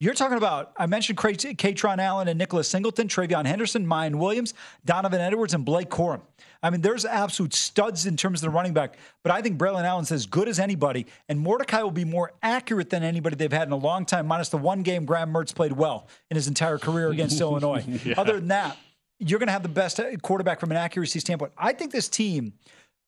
You're 0.01 0.15
talking 0.15 0.37
about, 0.37 0.71
I 0.77 0.87
mentioned 0.87 1.19
Kaytron 1.19 1.99
Allen 1.99 2.27
and 2.27 2.35
Nicholas 2.39 2.67
Singleton, 2.67 3.07
TreVeyon 3.07 3.45
Henderson, 3.45 3.85
Miyan 3.85 4.15
Williams, 4.15 4.55
Donovan 4.83 5.21
Edwards, 5.21 5.53
and 5.53 5.63
Blake 5.63 5.91
Corum. 5.91 6.21
I 6.63 6.71
mean, 6.71 6.81
there's 6.81 7.05
absolute 7.05 7.53
studs 7.53 8.07
in 8.07 8.17
terms 8.17 8.39
of 8.41 8.47
the 8.47 8.49
running 8.49 8.73
back, 8.73 8.97
but 9.21 9.31
I 9.31 9.43
think 9.43 9.59
Braylon 9.59 9.83
Allen's 9.83 10.11
as 10.11 10.25
good 10.25 10.47
as 10.47 10.57
anybody, 10.57 11.05
and 11.29 11.39
Mordecai 11.39 11.83
will 11.83 11.91
be 11.91 12.03
more 12.03 12.33
accurate 12.41 12.89
than 12.89 13.03
anybody 13.03 13.35
they've 13.35 13.53
had 13.53 13.67
in 13.67 13.73
a 13.73 13.77
long 13.77 14.07
time, 14.07 14.25
minus 14.25 14.49
the 14.49 14.57
one 14.57 14.81
game 14.81 15.05
Graham 15.05 15.31
Mertz 15.31 15.53
played 15.53 15.73
well 15.73 16.07
in 16.31 16.35
his 16.35 16.47
entire 16.47 16.79
career 16.79 17.11
against 17.11 17.39
Illinois. 17.41 17.85
Other 18.17 18.39
than 18.39 18.47
that, 18.47 18.77
you're 19.19 19.37
going 19.37 19.49
to 19.49 19.53
have 19.53 19.61
the 19.61 19.69
best 19.69 19.99
quarterback 20.23 20.59
from 20.59 20.71
an 20.71 20.77
accuracy 20.77 21.19
standpoint. 21.19 21.51
I 21.59 21.73
think 21.73 21.91
this 21.91 22.09
team 22.09 22.53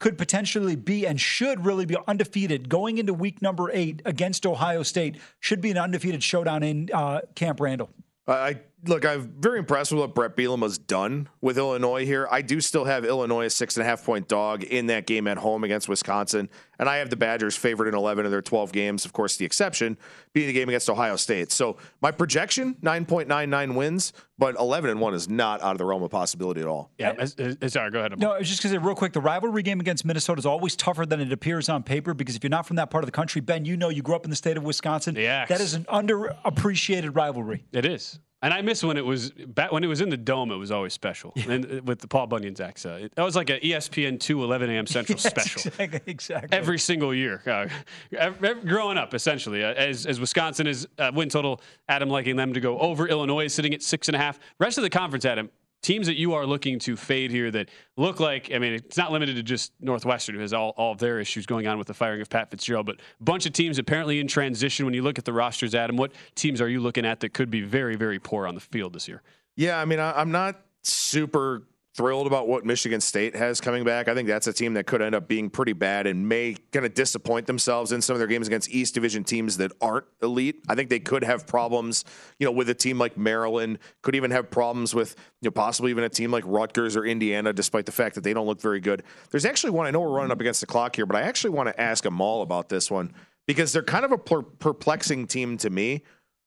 could 0.03 0.17
potentially 0.17 0.75
be 0.75 1.07
and 1.07 1.17
should 1.17 1.65
really 1.65 1.85
be 1.85 1.95
undefeated 2.09 2.67
going 2.67 2.97
into 2.97 3.13
week 3.13 3.41
number 3.41 3.71
eight 3.71 4.01
against 4.03 4.45
Ohio 4.45 4.83
State. 4.83 5.15
Should 5.39 5.61
be 5.61 5.71
an 5.71 5.77
undefeated 5.77 6.21
showdown 6.21 6.61
in 6.61 6.89
uh, 6.93 7.21
Camp 7.35 7.61
Randall. 7.61 7.89
I 8.27 8.59
look, 8.85 9.05
I'm 9.05 9.33
very 9.39 9.59
impressed 9.59 9.91
with 9.91 9.99
what 10.01 10.13
Bret 10.15 10.35
Bielema 10.35 10.63
has 10.63 10.77
done 10.77 11.29
with 11.41 11.57
Illinois 11.57 12.05
here. 12.05 12.27
I 12.31 12.41
do 12.41 12.59
still 12.61 12.85
have 12.85 13.05
Illinois 13.05 13.45
a 13.45 13.49
six 13.49 13.77
and 13.77 13.85
a 13.85 13.89
half 13.89 14.03
point 14.05 14.27
dog 14.27 14.63
in 14.63 14.87
that 14.87 15.05
game 15.07 15.27
at 15.27 15.37
home 15.37 15.63
against 15.63 15.87
Wisconsin, 15.89 16.49
and 16.79 16.89
I 16.89 16.97
have 16.97 17.09
the 17.09 17.15
Badgers 17.15 17.55
favored 17.55 17.87
in 17.87 17.95
11 17.95 18.25
of 18.25 18.31
their 18.31 18.41
12 18.41 18.71
games. 18.71 19.05
Of 19.05 19.13
course, 19.13 19.37
the 19.37 19.45
exception 19.45 19.97
being 20.33 20.47
the 20.47 20.53
game 20.53 20.69
against 20.69 20.89
Ohio 20.89 21.15
State. 21.15 21.51
So 21.51 21.77
my 22.01 22.11
projection 22.11 22.75
9.99 22.81 23.75
wins, 23.75 24.13
but 24.37 24.55
11 24.59 24.89
and 24.89 24.99
one 24.99 25.13
is 25.13 25.29
not 25.29 25.61
out 25.61 25.73
of 25.73 25.77
the 25.77 25.85
realm 25.85 26.03
of 26.03 26.11
possibility 26.11 26.59
at 26.61 26.67
all. 26.67 26.91
Yeah. 26.97 27.13
as- 27.17 27.35
as- 27.35 27.73
sorry, 27.73 27.91
go 27.91 27.99
ahead. 27.99 28.17
No, 28.19 28.31
I 28.33 28.39
was 28.39 28.49
just 28.49 28.63
going 28.63 28.73
to 28.73 28.79
say 28.79 28.85
real 28.85 28.95
quick 28.95 29.13
the 29.13 29.21
rivalry 29.21 29.63
game 29.63 29.79
against 29.79 30.03
Minnesota 30.05 30.39
is 30.39 30.45
always 30.45 30.75
tougher 30.75 31.05
than 31.05 31.21
it 31.21 31.31
appears 31.31 31.69
on 31.69 31.83
paper 31.83 32.13
because 32.13 32.35
if 32.35 32.43
you're 32.43 32.49
not 32.49 32.65
from 32.65 32.75
that 32.77 32.89
part 32.89 33.03
of 33.03 33.07
the 33.07 33.11
country, 33.11 33.41
Ben, 33.41 33.65
you 33.65 33.77
know 33.77 33.89
you 33.89 34.01
grew 34.01 34.15
up 34.15 34.23
in 34.25 34.29
the 34.29 34.35
state 34.35 34.57
of 34.57 34.63
Wisconsin. 34.63 35.15
Yeah, 35.15 35.45
That 35.45 35.61
is 35.61 35.73
an 35.75 35.85
underappreciated 35.85 37.15
rivalry. 37.15 37.65
It 37.71 37.85
is. 37.85 38.19
And 38.43 38.53
I 38.53 38.61
miss 38.61 38.83
when 38.83 38.97
it 38.97 39.05
was 39.05 39.31
back 39.31 39.71
when 39.71 39.83
it 39.83 39.87
was 39.87 40.01
in 40.01 40.09
the 40.09 40.17
dome. 40.17 40.51
It 40.51 40.57
was 40.57 40.69
always 40.69 40.91
special, 40.93 41.33
and 41.49 41.65
uh, 41.65 41.81
with 41.85 41.99
the 41.99 42.07
Paul 42.07 42.27
Bunyan's 42.27 42.59
Axe. 42.59 42.85
Uh, 42.85 43.07
that 43.15 43.23
was 43.23 43.35
like 43.35 43.49
an 43.49 43.59
ESPN 43.61 44.19
two 44.19 44.43
11 44.43 44.69
a.m. 44.69 44.85
Central 44.85 45.15
Yes, 45.23 45.29
special 45.29 45.71
Exactly. 45.79 46.01
exactly. 46.11 46.57
every 46.57 46.77
single 46.77 47.13
year. 47.15 47.41
Uh, 47.47 47.67
ev- 48.15 48.43
ev- 48.43 48.65
growing 48.67 48.97
up, 48.97 49.13
essentially, 49.13 49.63
uh, 49.63 49.73
as 49.73 50.05
as 50.05 50.19
Wisconsin 50.19 50.67
is 50.67 50.87
uh, 50.99 51.09
win 51.15 51.29
total, 51.29 51.61
Adam 51.87 52.09
liking 52.09 52.35
them 52.35 52.53
to 52.53 52.59
go 52.59 52.77
over. 52.79 53.07
Illinois 53.07 53.47
sitting 53.47 53.73
at 53.73 53.81
six 53.81 54.09
and 54.09 54.15
a 54.15 54.19
half. 54.19 54.39
Rest 54.59 54.77
of 54.77 54.83
the 54.83 54.89
conference, 54.89 55.23
Adam. 55.25 55.49
Teams 55.83 56.07
that 56.07 56.15
you 56.15 56.33
are 56.33 56.45
looking 56.45 56.79
to 56.79 56.95
fade 56.95 57.29
here 57.29 57.51
that 57.51 57.69
look 57.97 58.19
like, 58.19 58.51
I 58.51 58.57
mean, 58.57 58.73
it's 58.73 58.97
not 58.97 59.11
limited 59.11 59.35
to 59.35 59.43
just 59.43 59.73
Northwestern, 59.79 60.33
who 60.33 60.41
has 60.41 60.53
all, 60.53 60.73
all 60.77 60.93
of 60.93 60.97
their 60.97 61.19
issues 61.19 61.45
going 61.45 61.67
on 61.67 61.77
with 61.77 61.87
the 61.87 61.93
firing 61.93 62.21
of 62.21 62.29
Pat 62.29 62.49
Fitzgerald, 62.49 62.85
but 62.85 62.95
a 62.95 63.23
bunch 63.23 63.45
of 63.45 63.53
teams 63.53 63.77
apparently 63.77 64.19
in 64.19 64.27
transition. 64.27 64.85
When 64.85 64.95
you 64.95 65.03
look 65.03 65.19
at 65.19 65.25
the 65.25 65.33
rosters, 65.33 65.75
Adam, 65.75 65.97
what 65.97 66.11
teams 66.33 66.61
are 66.61 66.69
you 66.69 66.79
looking 66.79 67.05
at 67.05 67.19
that 67.19 67.33
could 67.33 67.51
be 67.51 67.61
very, 67.61 67.95
very 67.95 68.17
poor 68.17 68.47
on 68.47 68.55
the 68.55 68.61
field 68.61 68.93
this 68.93 69.07
year? 69.07 69.21
Yeah, 69.55 69.79
I 69.79 69.85
mean, 69.85 69.99
I, 69.99 70.13
I'm 70.13 70.31
not 70.31 70.61
super 70.81 71.63
thrilled 71.95 72.25
about 72.25 72.47
what 72.47 72.65
Michigan 72.65 72.99
State 72.99 73.35
has 73.35 73.61
coming 73.61 73.83
back. 73.83 74.07
I 74.07 74.15
think 74.15 74.27
that's 74.27 74.47
a 74.47 74.53
team 74.53 74.73
that 74.73 74.87
could 74.87 75.01
end 75.01 75.13
up 75.13 75.27
being 75.27 75.49
pretty 75.49 75.73
bad 75.73 76.07
and 76.07 76.27
may 76.27 76.55
kind 76.71 76.85
of 76.85 76.95
disappoint 76.95 77.45
themselves 77.45 77.91
in 77.91 78.01
some 78.01 78.15
of 78.15 78.19
their 78.19 78.27
games 78.27 78.47
against 78.47 78.69
East 78.71 78.95
Division 78.95 79.23
teams 79.23 79.57
that 79.57 79.71
aren't 79.79 80.05
elite. 80.21 80.63
I 80.67 80.73
think 80.73 80.89
they 80.89 80.99
could 80.99 81.23
have 81.23 81.45
problems, 81.45 82.03
you 82.39 82.45
know, 82.45 82.51
with 82.51 82.67
a 82.69 82.73
team 82.73 82.97
like 82.97 83.15
Maryland, 83.15 83.77
could 84.01 84.15
even 84.15 84.31
have 84.31 84.49
problems 84.49 84.95
with, 84.95 85.15
you 85.41 85.47
know, 85.47 85.51
possibly 85.51 85.91
even 85.91 86.03
a 86.03 86.09
team 86.09 86.31
like 86.31 86.43
Rutgers 86.47 86.95
or 86.95 87.05
Indiana, 87.05 87.53
despite 87.53 87.85
the 87.85 87.91
fact 87.91 88.15
that 88.15 88.23
they 88.23 88.33
don't 88.33 88.47
look 88.47 88.59
very 88.61 88.79
good. 88.79 89.03
There's 89.29 89.45
actually 89.45 89.71
one, 89.71 89.85
I 89.85 89.91
know 89.91 89.99
we're 89.99 90.09
running 90.09 90.31
up 90.31 90.41
against 90.41 90.61
the 90.61 90.67
clock 90.67 90.95
here, 90.95 91.05
but 91.05 91.15
I 91.15 91.21
actually 91.21 91.51
want 91.51 91.69
to 91.69 91.79
ask 91.79 92.05
Amal 92.05 92.41
about 92.41 92.69
this 92.69 92.89
one 92.89 93.13
because 93.45 93.71
they're 93.71 93.83
kind 93.83 94.05
of 94.05 94.11
a 94.11 94.17
per- 94.17 94.41
perplexing 94.41 95.27
team 95.27 95.57
to 95.57 95.69
me. 95.69 96.03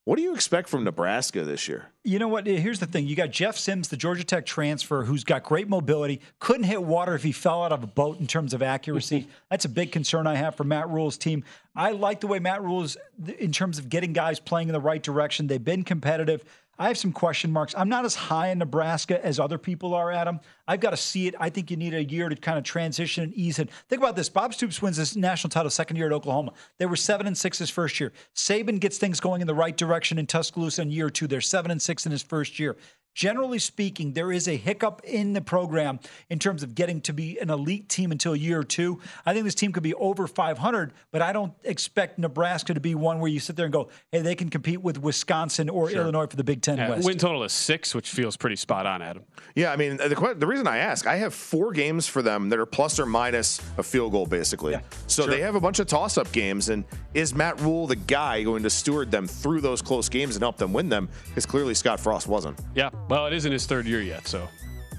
What 0.06 0.18
do 0.18 0.22
you 0.22 0.34
expect 0.34 0.68
from 0.68 0.84
Nebraska 0.84 1.42
this 1.42 1.66
year? 1.66 1.86
You 2.04 2.20
know 2.20 2.28
what? 2.28 2.46
Here's 2.46 2.78
the 2.78 2.86
thing. 2.86 3.08
You 3.08 3.16
got 3.16 3.32
Jeff 3.32 3.56
Sims, 3.56 3.88
the 3.88 3.96
Georgia 3.96 4.22
Tech 4.22 4.46
transfer, 4.46 5.02
who's 5.02 5.24
got 5.24 5.42
great 5.42 5.68
mobility. 5.68 6.20
Couldn't 6.38 6.62
hit 6.62 6.80
water 6.84 7.16
if 7.16 7.24
he 7.24 7.32
fell 7.32 7.64
out 7.64 7.72
of 7.72 7.82
a 7.82 7.88
boat 7.88 8.20
in 8.20 8.28
terms 8.28 8.54
of 8.54 8.62
accuracy. 8.62 9.26
That's 9.50 9.64
a 9.64 9.68
big 9.68 9.90
concern 9.90 10.28
I 10.28 10.36
have 10.36 10.54
for 10.54 10.62
Matt 10.62 10.88
Rhule's 10.90 11.18
team. 11.18 11.42
I 11.74 11.90
like 11.90 12.20
the 12.20 12.28
way 12.28 12.38
Matt 12.38 12.62
Rhule's 12.62 12.96
in 13.36 13.50
terms 13.50 13.80
of 13.80 13.88
getting 13.88 14.12
guys 14.12 14.38
playing 14.38 14.68
in 14.68 14.74
the 14.74 14.80
right 14.80 15.02
direction. 15.02 15.48
They've 15.48 15.62
been 15.62 15.82
competitive. 15.82 16.44
I 16.78 16.88
have 16.88 16.98
some 16.98 17.12
question 17.12 17.50
marks. 17.50 17.74
I'm 17.76 17.88
not 17.88 18.04
as 18.04 18.14
high 18.14 18.48
in 18.48 18.58
Nebraska 18.58 19.24
as 19.24 19.40
other 19.40 19.56
people 19.56 19.94
are, 19.94 20.12
Adam. 20.12 20.40
I've 20.68 20.80
got 20.80 20.90
to 20.90 20.96
see 20.96 21.26
it. 21.26 21.34
I 21.40 21.48
think 21.48 21.70
you 21.70 21.76
need 21.76 21.94
a 21.94 22.04
year 22.04 22.28
to 22.28 22.36
kind 22.36 22.58
of 22.58 22.64
transition 22.64 23.24
and 23.24 23.32
ease 23.34 23.58
in. 23.58 23.68
Think 23.88 24.02
about 24.02 24.16
this. 24.16 24.28
Bob 24.28 24.52
Stoops 24.52 24.82
wins 24.82 24.96
this 24.96 25.16
national 25.16 25.50
title 25.50 25.70
second 25.70 25.96
year 25.96 26.06
at 26.06 26.12
Oklahoma. 26.12 26.52
They 26.78 26.86
were 26.86 26.96
seven 26.96 27.26
and 27.26 27.36
six 27.36 27.58
his 27.58 27.70
first 27.70 27.98
year. 27.98 28.12
Saban 28.34 28.78
gets 28.78 28.98
things 28.98 29.20
going 29.20 29.40
in 29.40 29.46
the 29.46 29.54
right 29.54 29.76
direction 29.76 30.18
in 30.18 30.26
Tuscaloosa 30.26 30.82
in 30.82 30.90
year 30.90 31.08
two. 31.08 31.26
They're 31.26 31.40
seven 31.40 31.70
and 31.70 31.80
six 31.80 32.04
in 32.04 32.12
his 32.12 32.22
first 32.22 32.58
year. 32.58 32.76
Generally 33.16 33.60
speaking, 33.60 34.12
there 34.12 34.30
is 34.30 34.46
a 34.46 34.56
hiccup 34.56 35.00
in 35.02 35.32
the 35.32 35.40
program 35.40 35.98
in 36.28 36.38
terms 36.38 36.62
of 36.62 36.74
getting 36.74 37.00
to 37.00 37.14
be 37.14 37.38
an 37.38 37.48
elite 37.48 37.88
team 37.88 38.12
until 38.12 38.36
year 38.36 38.62
two. 38.62 39.00
I 39.24 39.32
think 39.32 39.46
this 39.46 39.54
team 39.54 39.72
could 39.72 39.82
be 39.82 39.94
over 39.94 40.26
500, 40.26 40.92
but 41.12 41.22
I 41.22 41.32
don't 41.32 41.54
expect 41.64 42.18
Nebraska 42.18 42.74
to 42.74 42.80
be 42.80 42.94
one 42.94 43.18
where 43.18 43.30
you 43.30 43.40
sit 43.40 43.56
there 43.56 43.64
and 43.64 43.72
go, 43.72 43.88
hey, 44.12 44.20
they 44.20 44.34
can 44.34 44.50
compete 44.50 44.82
with 44.82 44.98
Wisconsin 44.98 45.70
or 45.70 45.90
Illinois 45.90 46.26
for 46.26 46.36
the 46.36 46.44
Big 46.44 46.60
Ten 46.60 46.76
Yeah, 46.76 46.90
West. 46.90 47.06
win 47.06 47.16
total 47.16 47.42
is 47.42 47.52
six, 47.54 47.94
which 47.94 48.10
feels 48.10 48.36
pretty 48.36 48.56
spot 48.56 48.84
on, 48.84 49.00
Adam. 49.00 49.24
Yeah, 49.54 49.72
I 49.72 49.76
mean, 49.76 49.96
the, 49.96 50.34
the 50.36 50.46
reason 50.46 50.66
I 50.66 50.76
ask, 50.76 51.06
I 51.06 51.16
have 51.16 51.32
four 51.32 51.72
games 51.72 52.06
for 52.06 52.20
them 52.20 52.50
that 52.50 52.58
are 52.58 52.66
plus 52.66 53.00
or 53.00 53.06
minus 53.06 53.62
a 53.78 53.82
field 53.82 54.12
goal, 54.12 54.26
basically. 54.26 54.72
Yeah, 54.72 54.80
so 55.06 55.24
they 55.24 55.40
have 55.40 55.54
a 55.54 55.60
bunch 55.60 55.78
of 55.78 55.86
toss 55.86 56.18
up 56.18 56.30
games. 56.32 56.68
And 56.68 56.84
is 57.14 57.34
Matt 57.34 57.58
Rhule 57.62 57.86
the 57.86 57.96
guy 57.96 58.42
going 58.42 58.62
to 58.64 58.68
steward 58.68 59.10
them 59.10 59.26
through 59.26 59.62
those 59.62 59.80
close 59.80 60.10
games 60.10 60.36
and 60.36 60.42
help 60.42 60.58
them 60.58 60.74
win 60.74 60.90
them? 60.90 61.08
Because 61.28 61.46
clearly 61.46 61.72
Scott 61.72 61.98
Frost 61.98 62.28
wasn't. 62.28 62.60
Yeah, 62.74 62.90
well, 63.08 63.26
it 63.26 63.32
isn't 63.32 63.52
his 63.52 63.66
third 63.66 63.86
year 63.86 64.00
yet, 64.00 64.26
so 64.26 64.48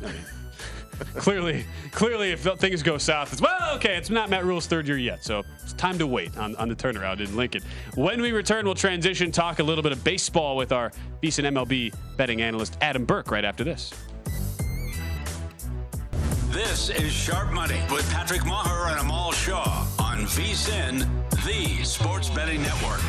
I 0.02 0.06
mean, 0.06 0.16
clearly, 1.16 1.66
clearly, 1.92 2.32
if 2.32 2.42
things 2.60 2.84
go 2.84 2.98
south, 2.98 3.34
it's 3.34 3.42
well, 3.42 3.76
okay. 3.76 3.96
It's 3.96 4.10
not 4.10 4.30
Matt 4.30 4.46
Rhule's 4.46 4.68
third 4.68 4.88
year 4.88 4.98
yet, 4.98 5.24
so 5.24 5.44
it's 5.64 5.74
time 5.74 5.98
to 5.98 6.08
wait 6.08 6.38
on, 6.38 6.56
on 6.56 6.70
the 6.70 6.76
turnaround 6.76 7.20
in 7.20 7.36
Lincoln. 7.36 7.62
When 7.96 8.22
we 8.22 8.32
return, 8.32 8.66
we'll 8.66 8.76
transition, 8.76 9.32
talk 9.32 9.60
a 9.60 9.64
little 9.64 9.84
bit 9.84 9.92
of 9.92 10.04
baseball 10.04 10.56
with 10.56 10.72
our 10.72 10.92
VSiN 11.22 11.46
MLB 11.52 11.94
betting 12.16 12.42
analyst 12.42 12.78
Adam 12.82 13.06
Burke 13.06 13.32
right 13.32 13.46
after 13.46 13.64
this. 13.64 13.94
This 16.50 16.90
is 16.90 17.12
Sharp 17.12 17.52
Money 17.52 17.80
with 17.92 18.10
Patrick 18.12 18.46
Maher 18.46 18.90
and 18.90 19.00
Amal 19.00 19.32
Shah 19.32 19.86
on 20.00 20.20
VSIN, 20.20 21.08
the 21.46 21.84
Sports 21.84 22.30
Betting 22.30 22.62
Network. 22.62 23.02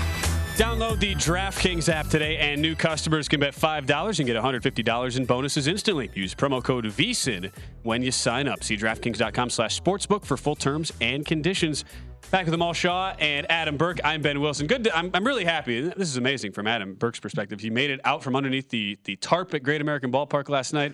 Download 0.58 0.98
the 0.98 1.14
DraftKings 1.14 1.88
app 1.88 2.08
today, 2.08 2.36
and 2.38 2.60
new 2.60 2.74
customers 2.74 3.28
can 3.28 3.38
bet 3.38 3.54
$5 3.54 4.18
and 4.18 4.26
get 4.26 4.36
$150 4.36 5.16
in 5.16 5.24
bonuses 5.24 5.68
instantly. 5.68 6.10
Use 6.14 6.34
promo 6.34 6.60
code 6.60 6.84
VSIN 6.86 7.52
when 7.84 8.02
you 8.02 8.10
sign 8.10 8.48
up. 8.48 8.64
See 8.64 8.76
DraftKings.com 8.76 9.50
slash 9.50 9.80
sportsbook 9.80 10.24
for 10.24 10.36
full 10.36 10.56
terms 10.56 10.92
and 11.00 11.24
conditions. 11.24 11.84
Back 12.32 12.46
with 12.46 12.54
Amal 12.54 12.72
Shah 12.72 13.14
and 13.20 13.48
Adam 13.48 13.76
Burke. 13.76 14.00
I'm 14.02 14.20
Ben 14.20 14.40
Wilson. 14.40 14.66
Good. 14.66 14.82
To, 14.82 14.98
I'm, 14.98 15.12
I'm 15.14 15.24
really 15.24 15.44
happy. 15.44 15.80
This 15.80 16.08
is 16.08 16.16
amazing 16.16 16.50
from 16.50 16.66
Adam 16.66 16.94
Burke's 16.94 17.20
perspective. 17.20 17.60
He 17.60 17.70
made 17.70 17.90
it 17.90 18.00
out 18.02 18.24
from 18.24 18.34
underneath 18.34 18.68
the, 18.68 18.98
the 19.04 19.14
tarp 19.14 19.54
at 19.54 19.62
Great 19.62 19.80
American 19.80 20.10
Ballpark 20.10 20.48
last 20.48 20.72
night. 20.72 20.92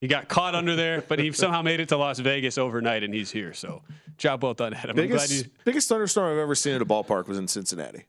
He 0.00 0.06
got 0.06 0.28
caught 0.28 0.54
under 0.54 0.76
there, 0.76 1.02
but 1.02 1.18
he 1.18 1.32
somehow 1.32 1.62
made 1.62 1.80
it 1.80 1.88
to 1.88 1.96
Las 1.96 2.20
Vegas 2.20 2.56
overnight, 2.56 3.02
and 3.02 3.12
he's 3.12 3.32
here. 3.32 3.52
So, 3.52 3.82
job 4.16 4.44
well 4.44 4.54
done, 4.54 4.74
Adam. 4.74 4.90
I'm 4.90 5.08
glad 5.08 5.28
Biggest, 5.28 5.44
you. 5.46 5.50
biggest 5.64 5.88
thunderstorm 5.88 6.30
I've 6.30 6.38
ever 6.38 6.54
seen 6.54 6.76
at 6.76 6.82
a 6.82 6.86
ballpark 6.86 7.26
was 7.26 7.38
in 7.38 7.48
Cincinnati. 7.48 8.04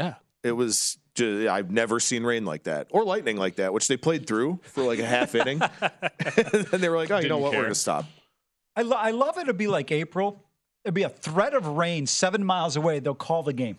Yeah. 0.00 0.14
It 0.42 0.52
was 0.52 0.98
just, 1.14 1.48
I've 1.48 1.70
never 1.70 2.00
seen 2.00 2.24
rain 2.24 2.44
like 2.46 2.62
that 2.64 2.86
or 2.90 3.04
lightning 3.04 3.36
like 3.36 3.56
that, 3.56 3.72
which 3.72 3.88
they 3.88 3.96
played 3.96 4.26
through 4.26 4.60
for 4.62 4.82
like 4.82 4.98
a 4.98 5.04
half 5.06 5.34
inning. 5.34 5.60
and 5.80 6.66
they 6.66 6.88
were 6.88 6.96
like, 6.96 7.10
oh, 7.10 7.18
you 7.18 7.28
know 7.28 7.36
Didn't 7.36 7.40
what? 7.40 7.52
We're 7.52 7.60
going 7.62 7.68
to 7.68 7.74
stop. 7.74 8.06
I, 8.76 8.82
lo- 8.82 8.96
I 8.96 9.10
love 9.10 9.36
it. 9.36 9.42
It'd 9.42 9.58
be 9.58 9.66
like 9.66 9.92
April. 9.92 10.42
It'd 10.84 10.94
be 10.94 11.02
a 11.02 11.10
threat 11.10 11.52
of 11.52 11.66
rain 11.66 12.06
seven 12.06 12.42
miles 12.42 12.76
away. 12.76 13.00
They'll 13.00 13.14
call 13.14 13.42
the 13.42 13.52
game. 13.52 13.76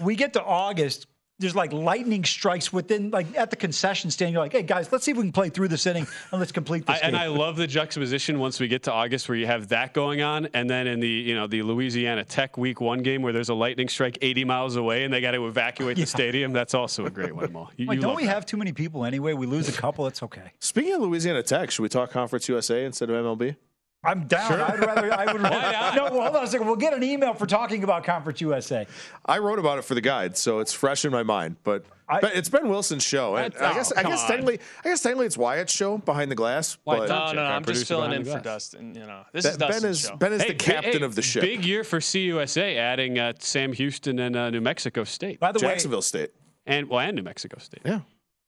We 0.00 0.16
get 0.16 0.32
to 0.32 0.42
August. 0.42 1.06
There's 1.42 1.54
like 1.54 1.72
lightning 1.72 2.24
strikes 2.24 2.72
within, 2.72 3.10
like 3.10 3.36
at 3.36 3.50
the 3.50 3.56
concession 3.56 4.10
stand. 4.10 4.32
You're 4.32 4.40
like, 4.42 4.52
hey 4.52 4.62
guys, 4.62 4.90
let's 4.90 5.04
see 5.04 5.10
if 5.10 5.16
we 5.18 5.22
can 5.24 5.32
play 5.32 5.50
through 5.50 5.68
this 5.68 5.86
inning 5.86 6.06
and 6.30 6.40
let's 6.40 6.52
complete 6.52 6.84
I, 6.88 6.94
this 6.94 7.02
and. 7.02 7.16
I 7.16 7.26
love 7.26 7.56
the 7.56 7.66
juxtaposition 7.66 8.38
once 8.38 8.58
we 8.58 8.68
get 8.68 8.84
to 8.84 8.92
August 8.92 9.28
where 9.28 9.36
you 9.36 9.46
have 9.46 9.68
that 9.68 9.92
going 9.92 10.22
on, 10.22 10.48
and 10.54 10.70
then 10.70 10.86
in 10.86 11.00
the 11.00 11.08
you 11.08 11.34
know 11.34 11.46
the 11.46 11.62
Louisiana 11.62 12.24
Tech 12.24 12.56
Week 12.56 12.80
One 12.80 13.02
game 13.02 13.20
where 13.22 13.32
there's 13.32 13.50
a 13.50 13.54
lightning 13.54 13.88
strike 13.88 14.16
80 14.22 14.44
miles 14.44 14.76
away 14.76 15.04
and 15.04 15.12
they 15.12 15.20
got 15.20 15.32
to 15.32 15.46
evacuate 15.46 15.98
Yeah. 15.98 16.04
the 16.04 16.06
stadium. 16.10 16.52
That's 16.52 16.72
also 16.74 17.04
a 17.06 17.10
great 17.10 17.34
one, 17.36 17.52
Mo. 17.52 17.68
You, 17.76 17.86
Like, 17.86 17.96
you 17.96 18.02
don't 18.02 18.16
we 18.16 18.24
that. 18.24 18.34
have 18.34 18.46
too 18.46 18.56
many 18.56 18.72
people 18.72 19.04
anyway? 19.04 19.32
We 19.34 19.46
lose 19.46 19.68
a 19.68 19.72
couple. 19.72 20.06
It's 20.06 20.22
okay. 20.22 20.52
Speaking 20.60 20.94
of 20.94 21.02
Louisiana 21.02 21.42
Tech, 21.42 21.70
should 21.70 21.82
we 21.82 21.88
talk 21.88 22.10
Conference 22.10 22.48
USA 22.48 22.84
instead 22.84 23.10
of 23.10 23.16
MLB? 23.16 23.56
I'm 24.04 24.26
down. 24.26 24.60
I'd 24.60 24.80
rather. 24.80 25.12
I 25.12 25.32
would. 25.32 25.42
Why? 25.42 25.92
No, 25.94 26.04
well, 26.04 26.22
hold 26.22 26.36
on 26.36 26.42
a 26.44 26.46
second. 26.48 26.66
We'll 26.66 26.74
get 26.76 26.92
an 26.92 27.04
email 27.04 27.34
for 27.34 27.46
talking 27.46 27.84
about 27.84 28.02
Conference 28.02 28.40
USA. 28.40 28.84
I 29.26 29.38
wrote 29.38 29.60
about 29.60 29.78
it 29.78 29.84
for 29.84 29.94
the 29.94 30.00
guide, 30.00 30.36
so 30.36 30.58
it's 30.58 30.72
fresh 30.72 31.04
in 31.04 31.12
my 31.12 31.22
mind. 31.22 31.56
But 31.62 31.84
I- 32.08 32.20
but 32.20 32.34
it's 32.34 32.48
Ben 32.48 32.68
Wilson's 32.68 33.04
show. 33.04 33.36
And 33.36 33.54
I 33.56 33.74
guess 33.74 33.92
oh, 33.92 33.96
I 33.96 34.02
come 34.02 34.10
guess 34.10 34.22
on. 34.22 34.28
technically 34.28 34.58
I 34.84 34.88
guess 34.88 35.02
technically 35.02 35.26
it's 35.26 35.38
Wyatt's 35.38 35.72
show 35.72 35.98
behind 35.98 36.32
the 36.32 36.34
glass. 36.34 36.78
Why 36.82 36.98
but? 36.98 37.08
No, 37.10 37.26
no, 37.28 37.32
no. 37.34 37.42
I'm 37.42 37.64
just 37.64 37.86
filling 37.86 38.12
in 38.12 38.24
for 38.24 38.30
glass. 38.32 38.42
Dustin. 38.42 38.94
You 38.96 39.02
know, 39.06 39.22
this 39.32 39.44
that- 39.44 39.52
is 39.52 39.56
Ben 39.58 39.68
Dustin's 39.70 39.98
is 39.98 40.08
show. 40.08 40.16
Ben 40.16 40.32
is 40.32 40.42
Hey, 40.42 40.48
the 40.48 40.54
captain 40.54 40.92
hey, 40.98 41.04
of 41.04 41.14
the 41.14 41.22
ship. 41.22 41.42
Big 41.42 41.64
year 41.64 41.84
for 41.84 42.00
CUSA, 42.00 42.76
adding 42.76 43.20
uh, 43.20 43.34
Sam 43.38 43.72
Houston 43.72 44.18
and 44.18 44.34
uh, 44.34 44.50
New 44.50 44.60
Mexico 44.60 45.04
State, 45.04 45.38
By 45.38 45.52
the 45.52 45.60
Jacksonville 45.60 46.02
State. 46.02 46.32
and 46.66 46.88
well, 46.88 46.98
and 47.00 47.14
New 47.14 47.22
Mexico 47.22 47.58
State, 47.60 47.82
Yeah. 47.84 48.00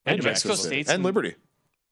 and 0.05 0.19
New 0.21 0.25
Mexico 0.29 0.49
Jacksonville. 0.55 0.57
State's 0.57 0.90
and 0.90 1.05
Liberty. 1.05 1.37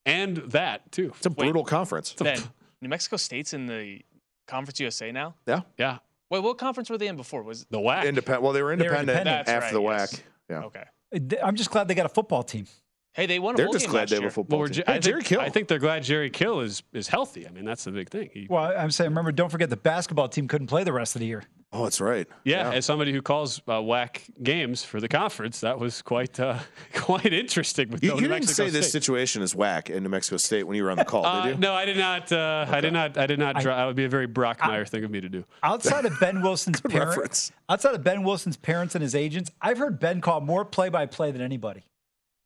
and 0.04 0.38
that 0.48 0.90
too. 0.90 1.12
It's 1.16 1.26
a 1.26 1.30
brutal 1.30 1.64
conference. 1.64 2.12
Ben, 2.14 2.38
New 2.82 2.88
Mexico 2.88 3.16
State's 3.16 3.54
in 3.54 3.66
the 3.66 4.00
Conference 4.48 4.80
USA 4.80 5.12
now. 5.12 5.36
Yeah. 5.46 5.60
Yeah, 5.78 5.98
Wait, 6.30 6.42
what 6.42 6.56
conference 6.56 6.88
were 6.88 6.96
they 6.96 7.08
in 7.08 7.16
before? 7.16 7.42
Was 7.42 7.66
the 7.66 7.78
WAC. 7.78 8.06
Independent. 8.06 8.42
Well, 8.42 8.52
they 8.54 8.62
were 8.62 8.72
independent, 8.72 9.10
independent. 9.10 9.46
That's 9.46 9.64
after 9.64 9.74
the 9.74 9.82
right, 9.82 10.00
WAC. 10.08 10.12
yes. 10.12 10.22
Yeah. 10.48 10.62
okay? 10.64 11.38
I'm 11.42 11.56
just 11.56 11.70
glad 11.70 11.88
they 11.88 11.94
got 11.94 12.06
a 12.06 12.08
football 12.08 12.42
team. 12.42 12.66
Hey, 13.12 13.26
they 13.26 13.38
won 13.38 13.54
a 13.54 13.58
They're 13.58 13.66
just 13.66 13.80
game 13.84 13.90
glad 13.90 14.00
last 14.00 14.10
they 14.10 14.16
have 14.16 14.22
year. 14.22 14.28
a 14.28 14.32
football 14.32 14.60
well, 14.60 14.68
team. 14.68 14.84
Hey, 14.86 14.94
I, 14.94 14.98
Jerry 14.98 15.16
think, 15.16 15.26
Kill. 15.26 15.40
I 15.42 15.50
think 15.50 15.68
they're 15.68 15.78
glad 15.78 16.02
Jerry 16.02 16.30
Kill 16.30 16.60
is 16.60 16.82
is 16.94 17.08
healthy. 17.08 17.46
I 17.46 17.50
mean, 17.50 17.66
that's 17.66 17.84
the 17.84 17.90
big 17.90 18.08
thing. 18.08 18.30
He, 18.32 18.46
Well, 18.48 18.72
I'm 18.76 18.90
saying, 18.90 19.10
remember, 19.10 19.30
don't 19.30 19.50
forget 19.50 19.68
the 19.68 19.76
basketball 19.76 20.28
team 20.28 20.48
couldn't 20.48 20.68
play 20.68 20.84
the 20.84 20.92
rest 20.94 21.14
of 21.14 21.20
the 21.20 21.26
year. 21.26 21.44
Oh, 21.74 21.84
that's 21.84 22.02
right. 22.02 22.28
Yeah, 22.44 22.70
as 22.70 22.84
somebody 22.84 23.12
who 23.12 23.22
calls 23.22 23.60
uh, 23.66 23.80
WAC 23.80 24.20
games 24.42 24.84
for 24.84 25.00
the 25.00 25.08
conference, 25.08 25.60
that 25.60 25.78
was 25.78 26.02
quite 26.02 26.38
uh, 26.38 26.58
quite 26.94 27.32
interesting. 27.32 27.88
With 27.88 28.02
You, 28.04 28.10
no 28.10 28.14
you 28.16 28.20
New 28.22 28.28
didn't 28.28 28.40
Mexico 28.42 28.66
say 28.66 28.70
this 28.70 28.92
situation 28.92 29.40
is 29.40 29.54
whack 29.54 29.88
in 29.88 30.02
New 30.02 30.10
Mexico 30.10 30.36
State 30.36 30.64
when 30.64 30.76
you 30.76 30.84
were 30.84 30.90
on 30.90 30.98
the 30.98 31.04
call, 31.06 31.24
Uh, 31.24 31.46
did 31.46 31.54
you? 31.54 31.60
no, 31.60 31.72
I 31.72 31.84
did 31.86 31.96
not. 31.96 32.30
Uh, 32.30 32.66
I 32.68 32.80
did 32.82 32.92
not. 32.92 33.16
I 33.16 33.26
did 33.26 33.38
not. 33.38 33.60
Dra- 33.60 33.74
that 33.76 33.86
would 33.86 33.96
be 33.96 34.04
a 34.04 34.08
very 34.08 34.28
Brockmeyer 34.28 34.86
thing 34.86 35.02
of 35.02 35.10
me 35.10 35.22
to 35.22 35.30
do. 35.30 35.44
Outside 35.62 36.04
of 36.04 36.18
Ben 36.20 36.42
Wilson's 36.42 36.80
parents, 36.88 37.52
outside 37.70 37.94
of 37.94 38.04
Ben 38.04 38.22
Wilson's 38.22 38.58
parents 38.58 38.94
and 38.94 39.00
his 39.02 39.14
agents, 39.14 39.50
I've 39.60 39.78
heard 39.78 39.98
Ben 39.98 40.20
call 40.20 40.42
more 40.42 40.64
play-by-play 40.66 41.30
than 41.32 41.40
anybody. 41.40 41.84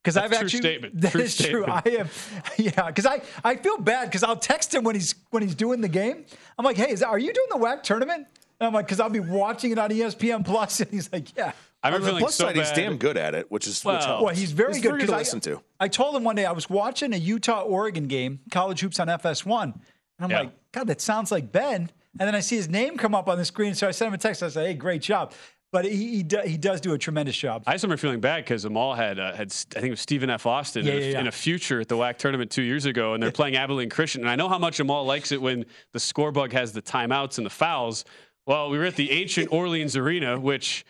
Because 0.04 0.16
I've 0.16 0.30
true 0.30 0.38
actually 0.38 0.60
statement. 0.60 1.00
that 1.00 1.10
True 1.10 1.20
is 1.22 1.36
true. 1.36 1.64
I 1.66 1.80
statement. 1.80 2.08
have, 2.10 2.52
yeah. 2.58 2.86
Because 2.86 3.06
I, 3.06 3.22
I 3.42 3.56
feel 3.56 3.76
bad 3.78 4.04
because 4.04 4.22
I'll 4.22 4.36
text 4.36 4.72
him 4.72 4.84
when 4.84 4.94
he's 4.94 5.16
when 5.30 5.42
he's 5.42 5.56
doing 5.56 5.80
the 5.80 5.88
game. 5.88 6.24
I'm 6.56 6.64
like, 6.64 6.76
hey, 6.76 6.92
is 6.92 7.00
that, 7.00 7.08
are 7.08 7.18
you 7.18 7.32
doing 7.32 7.48
the 7.50 7.56
WAC 7.58 7.82
tournament? 7.82 8.28
And 8.60 8.68
I'm 8.68 8.72
like, 8.72 8.86
because 8.86 9.00
I'll 9.00 9.10
be 9.10 9.20
watching 9.20 9.70
it 9.72 9.78
on 9.78 9.90
ESPN 9.90 10.44
Plus, 10.44 10.80
and 10.80 10.90
he's 10.90 11.12
like, 11.12 11.36
yeah. 11.36 11.52
I 11.82 11.88
On 11.88 11.94
remember 11.94 12.04
the 12.06 12.08
feeling 12.10 12.20
plus 12.22 12.34
so 12.34 12.44
side, 12.46 12.56
he's 12.56 12.72
damn 12.72 12.96
good 12.96 13.16
at 13.16 13.34
it, 13.34 13.50
which 13.50 13.66
is 13.66 13.84
which 13.84 13.92
Well- 13.94 14.02
helps. 14.06 14.22
Well, 14.24 14.34
he's 14.34 14.52
very 14.52 14.72
he's 14.74 14.82
good. 14.82 14.88
Very 14.90 15.00
good 15.02 15.06
'cause 15.08 15.10
to 15.10 15.16
I- 15.16 15.18
listen 15.18 15.40
to. 15.40 15.60
I 15.78 15.88
told 15.88 16.16
him 16.16 16.24
one 16.24 16.34
day 16.36 16.44
I 16.46 16.52
was 16.52 16.68
watching 16.70 17.12
a 17.12 17.16
Utah 17.18 17.60
Oregon 17.62 18.06
game, 18.08 18.40
college 18.50 18.80
hoops 18.80 18.98
on 18.98 19.08
FS1, 19.08 19.62
and 19.74 19.74
I'm 20.20 20.30
Yeah. 20.30 20.38
like, 20.40 20.72
God, 20.72 20.86
that 20.88 21.00
sounds 21.00 21.30
like 21.30 21.52
Ben. 21.52 21.90
And 22.18 22.26
then 22.26 22.34
I 22.34 22.40
see 22.40 22.56
his 22.56 22.68
name 22.68 22.96
come 22.96 23.14
up 23.14 23.28
on 23.28 23.36
the 23.36 23.44
screen, 23.44 23.74
so 23.74 23.86
I 23.86 23.90
sent 23.90 24.08
him 24.08 24.14
a 24.14 24.18
text. 24.18 24.42
I 24.42 24.48
said, 24.48 24.66
Hey, 24.66 24.74
great 24.74 25.02
job. 25.02 25.32
But 25.72 25.84
he 25.84 25.90
he, 26.16 26.22
do, 26.22 26.38
he 26.46 26.56
does 26.56 26.80
do 26.80 26.94
a 26.94 26.98
tremendous 26.98 27.36
job. 27.36 27.64
I 27.66 27.72
just 27.72 27.84
remember 27.84 28.00
feeling 28.00 28.20
bad 28.20 28.44
because 28.44 28.64
Amal 28.64 28.94
had 28.94 29.18
uh, 29.18 29.34
had 29.34 29.48
I 29.76 29.80
think 29.80 29.88
it 29.88 29.90
was 29.90 30.00
Stephen 30.00 30.30
F. 30.30 30.46
Austin 30.46 30.86
Yeah, 30.86 30.92
in, 30.92 30.98
a, 30.98 31.00
yeah, 31.04 31.10
yeah. 31.10 31.20
in 31.20 31.26
a 31.26 31.32
future 31.32 31.80
at 31.80 31.88
the 31.88 31.96
WAC 31.96 32.16
tournament 32.16 32.50
two 32.50 32.62
years 32.62 32.86
ago, 32.86 33.12
and 33.12 33.22
they're 33.22 33.32
playing 33.32 33.56
Abilene 33.56 33.90
Christian. 33.90 34.22
And 34.22 34.30
I 34.30 34.36
know 34.36 34.48
how 34.48 34.58
much 34.58 34.80
Amal 34.80 35.04
likes 35.04 35.32
it 35.32 35.42
when 35.42 35.66
the 35.92 36.00
score 36.00 36.32
bug 36.32 36.52
has 36.52 36.72
the 36.72 36.80
timeouts 36.80 37.36
and 37.36 37.44
the 37.44 37.50
fouls. 37.50 38.04
Well, 38.46 38.70
we 38.70 38.78
were 38.78 38.84
at 38.84 38.96
the 38.96 39.10
ancient 39.10 39.52
Orleans 39.52 39.96
Arena, 39.96 40.38
which 40.38 40.84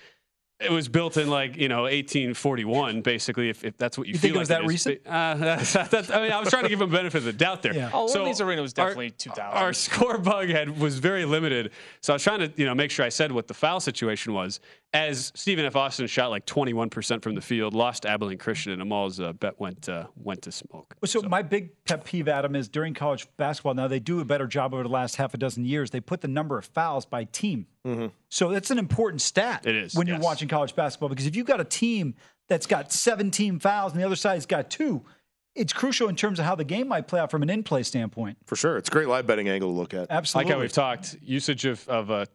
it 0.58 0.70
was 0.70 0.88
built 0.88 1.16
in 1.18 1.28
like 1.28 1.56
you 1.56 1.68
know 1.68 1.82
1841, 1.82 3.02
basically. 3.02 3.48
If, 3.50 3.64
if 3.64 3.76
that's 3.76 3.98
what 3.98 4.06
you, 4.06 4.14
You 4.14 4.18
feel 4.18 4.28
think 4.32 4.36
it 4.36 4.38
was 4.38 4.50
like 4.50 4.58
that 4.60 4.64
is. 4.64 4.68
recent? 4.70 5.00
Uh, 5.06 5.34
that- 5.90 6.10
I 6.14 6.22
mean, 6.22 6.32
I 6.32 6.40
was 6.40 6.48
trying 6.48 6.62
to 6.64 6.68
give 6.68 6.80
him 6.80 6.90
benefit 6.90 7.18
of 7.18 7.24
the 7.24 7.32
doubt 7.32 7.62
there. 7.62 7.74
Yeah. 7.74 7.90
Oh, 7.92 8.06
So 8.06 8.20
Orleans 8.20 8.40
Arena 8.40 8.62
was 8.62 8.72
our- 8.78 8.86
definitely 8.86 9.10
2000. 9.10 9.42
Our 9.44 9.72
score 9.74 10.18
bug 10.18 10.48
had 10.48 10.78
was 10.78 10.98
very 10.98 11.24
limited, 11.24 11.72
so 12.00 12.12
I 12.12 12.16
was 12.16 12.22
trying 12.22 12.40
to 12.40 12.52
you 12.56 12.64
know 12.66 12.74
make 12.74 12.90
sure 12.90 13.04
I 13.04 13.10
said 13.10 13.32
what 13.32 13.48
the 13.48 13.54
foul 13.54 13.80
situation 13.80 14.32
was. 14.32 14.60
As 14.96 15.30
Stephen 15.34 15.66
F. 15.66 15.76
Austin 15.76 16.06
shot 16.06 16.30
like 16.30 16.46
21 16.46 16.88
percent 16.88 17.22
from 17.22 17.34
the 17.34 17.42
field, 17.42 17.74
lost 17.74 18.04
to 18.04 18.08
Abilene 18.08 18.38
Christian, 18.38 18.72
and 18.72 18.80
Amal's 18.80 19.20
uh, 19.20 19.34
bet 19.34 19.60
went 19.60 19.90
uh, 19.90 20.06
went 20.16 20.40
to 20.42 20.52
smoke. 20.52 20.96
So, 21.04 21.20
my 21.20 21.42
big 21.42 21.70
pet 21.84 22.04
peeve, 22.04 22.28
Adam, 22.28 22.56
is 22.56 22.66
during 22.66 22.94
college 22.94 23.28
basketball. 23.36 23.74
Now 23.74 23.88
they 23.88 24.00
do 24.00 24.20
a 24.20 24.24
better 24.24 24.46
job 24.46 24.72
over 24.72 24.82
the 24.82 24.88
last 24.88 25.16
half 25.16 25.34
a 25.34 25.36
dozen 25.36 25.66
years. 25.66 25.90
They 25.90 26.00
put 26.00 26.22
the 26.22 26.28
number 26.28 26.56
of 26.56 26.64
fouls 26.64 27.04
by 27.04 27.24
team. 27.24 27.66
So 28.30 28.50
that's 28.50 28.72
an 28.72 28.78
important 28.78 29.20
stat. 29.20 29.64
It 29.64 29.76
is, 29.76 29.94
when 29.94 30.08
you're 30.08 30.18
watching 30.18 30.48
college 30.48 30.74
basketball 30.74 31.08
because 31.08 31.26
if 31.26 31.36
you've 31.36 31.46
got 31.46 31.60
a 31.60 31.64
team 31.64 32.16
that's 32.48 32.66
got 32.66 32.90
17 32.90 33.60
fouls 33.60 33.92
and 33.92 34.00
the 34.00 34.04
other 34.04 34.16
side's 34.16 34.44
got 34.44 34.70
two, 34.70 35.04
it's 35.54 35.72
crucial 35.72 36.08
in 36.08 36.16
terms 36.16 36.40
of 36.40 36.46
how 36.46 36.56
the 36.56 36.64
game 36.64 36.88
might 36.88 37.06
play 37.06 37.20
out 37.20 37.30
from 37.30 37.44
an 37.44 37.50
in-play 37.50 37.84
standpoint. 37.84 38.38
For 38.44 38.56
sure. 38.56 38.76
It's 38.76 38.88
a 38.88 38.92
great 38.92 39.06
live 39.06 39.26
betting 39.26 39.48
angle 39.48 39.70
to 39.70 39.78
look 39.78 39.94
at. 39.94 40.08
Absolutely. 40.10 40.48
like 40.48 40.56
how 40.56 40.60
we've 40.60 40.72
talked 40.72 41.16
usage 41.22 41.64
of, 41.64 41.88
of 41.88 42.10
uh, 42.10 42.26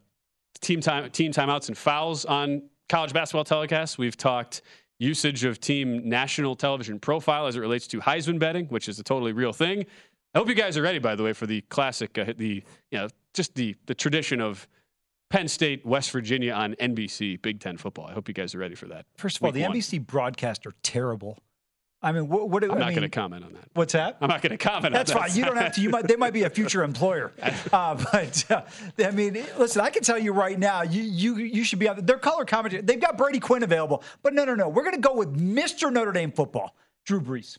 team 0.60 0.80
time 0.80 1.10
team 1.10 1.32
timeouts 1.32 1.68
and 1.68 1.76
fouls 1.76 2.24
on 2.24 2.62
college 2.88 3.12
basketball 3.12 3.44
telecasts. 3.44 3.98
We've 3.98 4.16
talked 4.16 4.62
usage 4.98 5.44
of 5.44 5.58
team 5.60 6.08
national 6.08 6.54
television 6.54 7.00
profile 7.00 7.46
as 7.46 7.56
it 7.56 7.60
relates 7.60 7.86
to 7.88 8.00
Heisman 8.00 8.38
betting, 8.38 8.66
which 8.66 8.88
is 8.88 8.98
a 8.98 9.02
totally 9.02 9.32
real 9.32 9.52
thing. 9.52 9.84
I 10.34 10.38
hope 10.38 10.48
you 10.48 10.54
guys 10.54 10.78
are 10.78 10.82
ready, 10.82 10.98
by 10.98 11.14
the 11.14 11.22
way, 11.22 11.32
for 11.32 11.46
the 11.46 11.60
classic, 11.62 12.16
uh, 12.16 12.32
the 12.36 12.62
you 12.90 12.98
know 12.98 13.08
just 13.34 13.54
the 13.54 13.76
the 13.86 13.94
tradition 13.94 14.40
of 14.40 14.66
Penn 15.30 15.48
State, 15.48 15.84
West 15.84 16.10
Virginia 16.10 16.52
on 16.52 16.74
NBC 16.74 17.40
Big 17.42 17.60
Ten 17.60 17.76
football. 17.76 18.06
I 18.06 18.12
hope 18.12 18.28
you 18.28 18.34
guys 18.34 18.54
are 18.54 18.58
ready 18.58 18.74
for 18.74 18.86
that. 18.88 19.06
First 19.16 19.38
of 19.38 19.44
all, 19.44 19.52
the 19.52 19.62
one. 19.62 19.72
NBC 19.72 20.06
broadcasts 20.06 20.66
are 20.66 20.74
terrible. 20.82 21.38
I 22.04 22.10
mean, 22.10 22.28
what? 22.28 22.48
what 22.48 22.64
I'm 22.64 22.72
I 22.72 22.78
not 22.78 22.90
going 22.90 23.02
to 23.02 23.08
comment 23.08 23.44
on 23.44 23.52
that. 23.52 23.64
What's 23.74 23.92
that? 23.92 24.16
I'm 24.20 24.28
not 24.28 24.42
going 24.42 24.50
to 24.50 24.58
comment. 24.58 24.92
That's 24.92 25.12
on 25.12 25.18
that. 25.18 25.20
That's 25.22 25.34
fine. 25.34 25.38
You 25.38 25.44
don't 25.44 25.56
have 25.56 25.74
to. 25.74 25.80
You 25.80 25.90
might. 25.90 26.08
They 26.08 26.16
might 26.16 26.32
be 26.32 26.42
a 26.42 26.50
future 26.50 26.82
employer. 26.82 27.32
Uh, 27.72 27.94
but 28.12 28.44
uh, 28.50 28.62
I 28.98 29.10
mean, 29.12 29.34
listen. 29.56 29.80
I 29.80 29.90
can 29.90 30.02
tell 30.02 30.18
you 30.18 30.32
right 30.32 30.58
now. 30.58 30.82
You 30.82 31.02
you 31.02 31.36
you 31.36 31.64
should 31.64 31.78
be 31.78 31.88
on 31.88 32.04
their 32.04 32.18
color 32.18 32.44
commentary. 32.44 32.82
They've 32.82 33.00
got 33.00 33.16
Brady 33.16 33.40
Quinn 33.40 33.62
available. 33.62 34.02
But 34.22 34.34
no, 34.34 34.44
no, 34.44 34.54
no. 34.54 34.68
We're 34.68 34.82
going 34.82 34.94
to 34.94 35.00
go 35.00 35.14
with 35.14 35.34
Mr. 35.38 35.92
Notre 35.92 36.12
Dame 36.12 36.32
football, 36.32 36.74
Drew 37.04 37.20
Brees. 37.20 37.58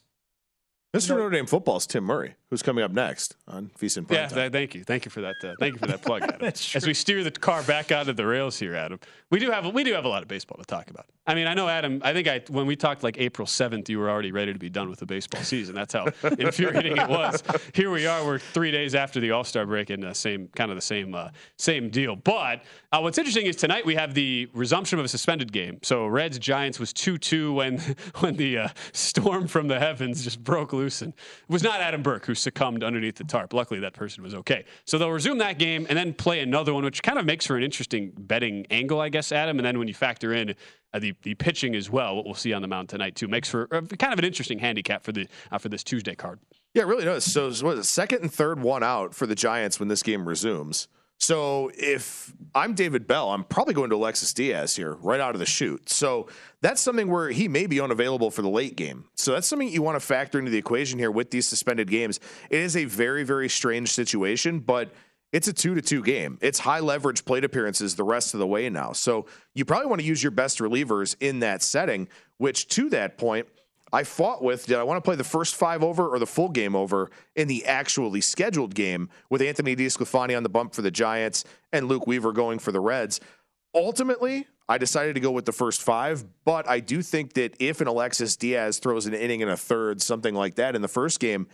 Mr. 0.94 1.10
Notre 1.10 1.32
Dame 1.32 1.48
football 1.48 1.78
is 1.78 1.88
Tim 1.88 2.04
Murray, 2.04 2.36
who's 2.54 2.62
coming 2.62 2.84
up 2.84 2.92
next 2.92 3.36
on 3.48 3.72
VSiN 3.80 4.06
Yeah, 4.12 4.28
Primetime. 4.28 4.34
th- 4.36 4.52
thank 4.52 4.76
you, 4.76 4.84
thank 4.84 5.06
you 5.06 5.12
for 5.12 5.22
that. 5.22 5.36
Uh, 5.44 5.56
thank 5.60 5.74
you 5.74 5.80
for 5.80 5.88
that 5.88 6.04
plug, 6.04 6.22
Adam. 6.22 6.38
That's 6.40 6.76
As 6.76 6.86
we 6.86 6.94
steer 6.94 7.24
the 7.24 7.32
car 7.32 7.64
back 7.64 7.92
onto 7.92 8.14
the 8.14 8.28
rails 8.28 8.60
here, 8.60 8.76
Adam, 8.76 9.00
we 9.32 9.40
do 9.40 9.50
have 9.50 9.74
we 9.74 9.84
do 9.84 9.92
have 9.94 10.06
a 10.06 10.08
lot 10.08 10.22
of 10.22 10.28
baseball 10.28 10.58
to 10.60 10.66
talk 10.66 10.92
about. 10.92 11.08
I 11.26 11.34
mean, 11.34 11.48
I 11.48 11.54
know 11.56 11.68
Adam. 11.68 12.00
I 12.04 12.14
think 12.14 12.28
I 12.28 12.42
when 12.50 12.68
we 12.68 12.76
talked 12.76 13.02
like 13.02 13.18
April 13.18 13.48
seventh, 13.48 13.90
you 13.90 13.98
were 13.98 14.10
already 14.10 14.32
ready 14.32 14.54
to 14.54 14.60
be 14.60 14.70
done 14.70 14.90
with 14.90 15.00
the 15.00 15.06
baseball 15.08 15.42
season. 15.42 15.74
That's 15.74 15.94
how 15.94 16.06
infuriating 16.38 16.98
it 16.98 17.10
was. 17.10 17.42
Here 17.74 17.90
we 17.90 18.06
are. 18.06 18.24
We're 18.24 18.38
three 18.40 18.70
days 18.70 18.94
after 18.94 19.20
the 19.20 19.32
All 19.32 19.44
Star 19.44 19.66
break, 19.66 19.90
and 19.90 20.06
uh, 20.06 20.14
same 20.14 20.50
kind 20.56 20.70
of 20.70 20.78
the 20.78 20.82
same 20.82 21.16
uh, 21.16 21.30
same 21.58 21.90
deal. 21.90 22.16
But 22.16 22.64
uh, 22.92 23.00
what's 23.00 23.18
interesting 23.18 23.48
is 23.48 23.56
tonight 23.56 23.86
we 23.86 23.96
have 23.96 24.14
the 24.14 24.48
resumption 24.54 25.00
of 25.00 25.06
a 25.06 25.08
suspended 25.08 25.52
game. 25.52 25.80
So 25.82 26.06
Reds 26.06 26.38
Giants 26.38 26.78
was 26.80 26.94
two 26.94 27.18
two 27.18 27.54
when 27.54 27.80
when 28.20 28.36
the 28.36 28.58
uh, 28.60 28.68
storm 28.92 29.48
from 29.48 29.68
the 29.70 29.80
heavens 29.80 30.24
just 30.24 30.44
broke 30.44 30.74
loose, 30.74 31.02
and 31.02 31.14
it 31.14 31.52
was 31.52 31.64
not 31.64 31.80
Adam 31.82 32.04
Burke 32.04 32.26
who 32.28 32.36
succumbed 32.44 32.84
underneath 32.84 33.16
the 33.16 33.24
tarp. 33.24 33.54
Luckily, 33.54 33.80
that 33.80 33.94
person 33.94 34.24
was 34.24 34.36
okay. 34.36 34.66
So 34.86 34.98
they'll 34.98 35.12
resume 35.12 35.40
that 35.40 35.58
game 35.58 35.86
and 35.90 35.98
then 35.98 36.14
play 36.14 36.42
another 36.42 36.74
one, 36.74 36.84
which 36.84 37.02
kind 37.02 37.18
of 37.18 37.26
makes 37.26 37.48
for 37.48 37.58
an 37.58 37.64
interesting 37.64 38.14
betting 38.18 38.66
angle, 38.70 39.00
I 39.02 39.10
guess, 39.10 39.32
Adam. 39.32 39.58
And 39.58 39.66
then 39.66 39.80
when 39.80 39.88
you 39.88 39.94
factor 39.94 40.34
in 40.34 40.56
uh, 40.94 41.00
the 41.00 41.14
the 41.24 41.34
pitching 41.36 41.76
as 41.76 41.90
well, 41.90 42.16
what 42.16 42.26
we'll 42.26 42.34
see 42.36 42.54
on 42.54 42.62
the 42.62 42.68
mound 42.68 42.90
tonight 42.90 43.16
too, 43.16 43.28
makes 43.28 43.50
for 43.50 43.68
uh, 43.72 43.82
kind 43.82 44.14
of 44.14 44.20
an 44.20 44.26
interesting 44.26 44.60
handicap 44.60 45.04
for 45.04 45.12
the 45.12 45.28
uh, 45.52 45.58
for 45.58 45.70
this 45.70 45.84
Tuesday 45.84 46.16
card. 46.16 46.40
Yeah, 46.74 46.84
it 46.84 46.88
really 46.88 47.06
does. 47.06 47.24
So, 47.24 47.52
what 47.66 47.78
is 47.78 47.90
second 47.90 48.22
and 48.22 48.34
third 48.34 48.62
one 48.62 48.84
out 48.84 49.14
for 49.14 49.26
the 49.26 49.36
Giants 49.36 49.80
when 49.80 49.90
this 49.90 50.04
game 50.04 50.28
resumes. 50.28 50.88
So, 51.20 51.72
if 51.78 52.34
I'm 52.54 52.74
David 52.74 53.08
Bell, 53.08 53.32
I'm 53.32 53.46
probably 53.46 53.74
going 53.74 53.90
to 53.92 53.96
Alexis 53.96 54.34
Diaz 54.34 54.76
here 54.76 54.96
right 54.96 55.22
out 55.22 55.36
of 55.36 55.40
the 55.40 55.46
chute. 55.46 55.90
So, 55.90 56.28
that's 56.60 56.82
something 56.82 57.08
where 57.08 57.30
he 57.30 57.48
may 57.48 57.66
be 57.66 57.80
unavailable 57.80 58.30
for 58.30 58.42
the 58.42 58.50
late 58.50 58.76
game. 58.76 59.06
So, 59.16 59.32
that's 59.32 59.48
something 59.48 59.70
you 59.70 59.82
want 59.82 59.96
to 59.96 60.06
factor 60.06 60.38
into 60.38 60.52
the 60.52 60.58
equation 60.58 61.00
here 61.00 61.12
with 61.12 61.32
these 61.32 61.48
suspended 61.48 61.90
games. 61.90 62.20
It 62.50 62.60
is 62.60 62.76
a 62.76 62.86
very, 62.86 63.24
very 63.24 63.48
strange 63.48 63.92
situation, 63.92 64.60
but 64.60 64.92
it's 65.32 65.48
a 65.48 65.54
two 65.54 65.76
to 65.76 65.82
two 65.82 66.04
game. 66.04 66.40
It's 66.42 66.60
high 66.60 66.82
leverage 66.82 67.24
plate 67.24 67.46
appearances 67.46 67.96
the 67.96 68.04
rest 68.04 68.34
of 68.34 68.42
the 68.42 68.48
way 68.48 68.70
now. 68.70 68.92
So, 68.92 69.26
you 69.54 69.64
probably 69.64 69.88
want 69.88 70.02
to 70.02 70.08
use 70.08 70.22
your 70.22 70.32
best 70.32 70.60
relievers 70.60 71.16
in 71.22 71.40
that 71.40 71.64
setting, 71.64 72.10
which 72.38 72.68
to 72.70 72.90
that 72.90 73.18
point, 73.18 73.48
I 73.94 74.04
fought 74.04 74.44
with 74.44 74.66
did 74.66 74.78
I 74.78 74.84
want 74.84 74.98
to 74.98 75.08
play 75.08 75.16
the 75.16 75.24
first 75.24 75.54
five 75.56 75.84
over 75.84 76.10
or 76.10 76.18
the 76.18 76.26
full 76.26 76.50
game 76.50 76.76
over 76.76 77.12
in 77.36 77.48
the 77.48 77.64
actually 77.66 78.22
scheduled 78.22 78.74
game 78.74 79.08
with 79.30 79.40
Anthony 79.42 79.76
DeSclafani 79.76 80.36
on 80.36 80.42
the 80.42 80.50
bump 80.50 80.74
for 80.74 80.82
the 80.82 80.90
Giants 80.90 81.46
and 81.72 81.88
Luke 81.88 82.08
Weaver 82.08 82.32
going 82.32 82.58
for 82.58 82.72
the 82.72 82.80
Reds. 82.80 83.22
Ultimately, 83.76 84.48
I 84.68 84.80
decided 84.80 85.14
to 85.14 85.20
go 85.20 85.30
with 85.32 85.46
the 85.46 85.52
first 85.52 85.84
five, 85.84 86.26
but 86.44 86.68
I 86.68 86.80
do 86.80 87.04
think 87.04 87.34
that 87.34 87.56
if 87.60 87.82
an 87.82 87.88
Alexis 87.88 88.36
Diaz 88.36 88.80
throws 88.80 89.06
an 89.06 89.14
inning 89.14 89.44
and 89.44 89.52
a 89.52 89.58
third, 89.58 90.02
something 90.02 90.34
like 90.34 90.56
that 90.56 90.76
in 90.76 90.82
the 90.82 90.88
first 90.88 91.20
game, 91.20 91.48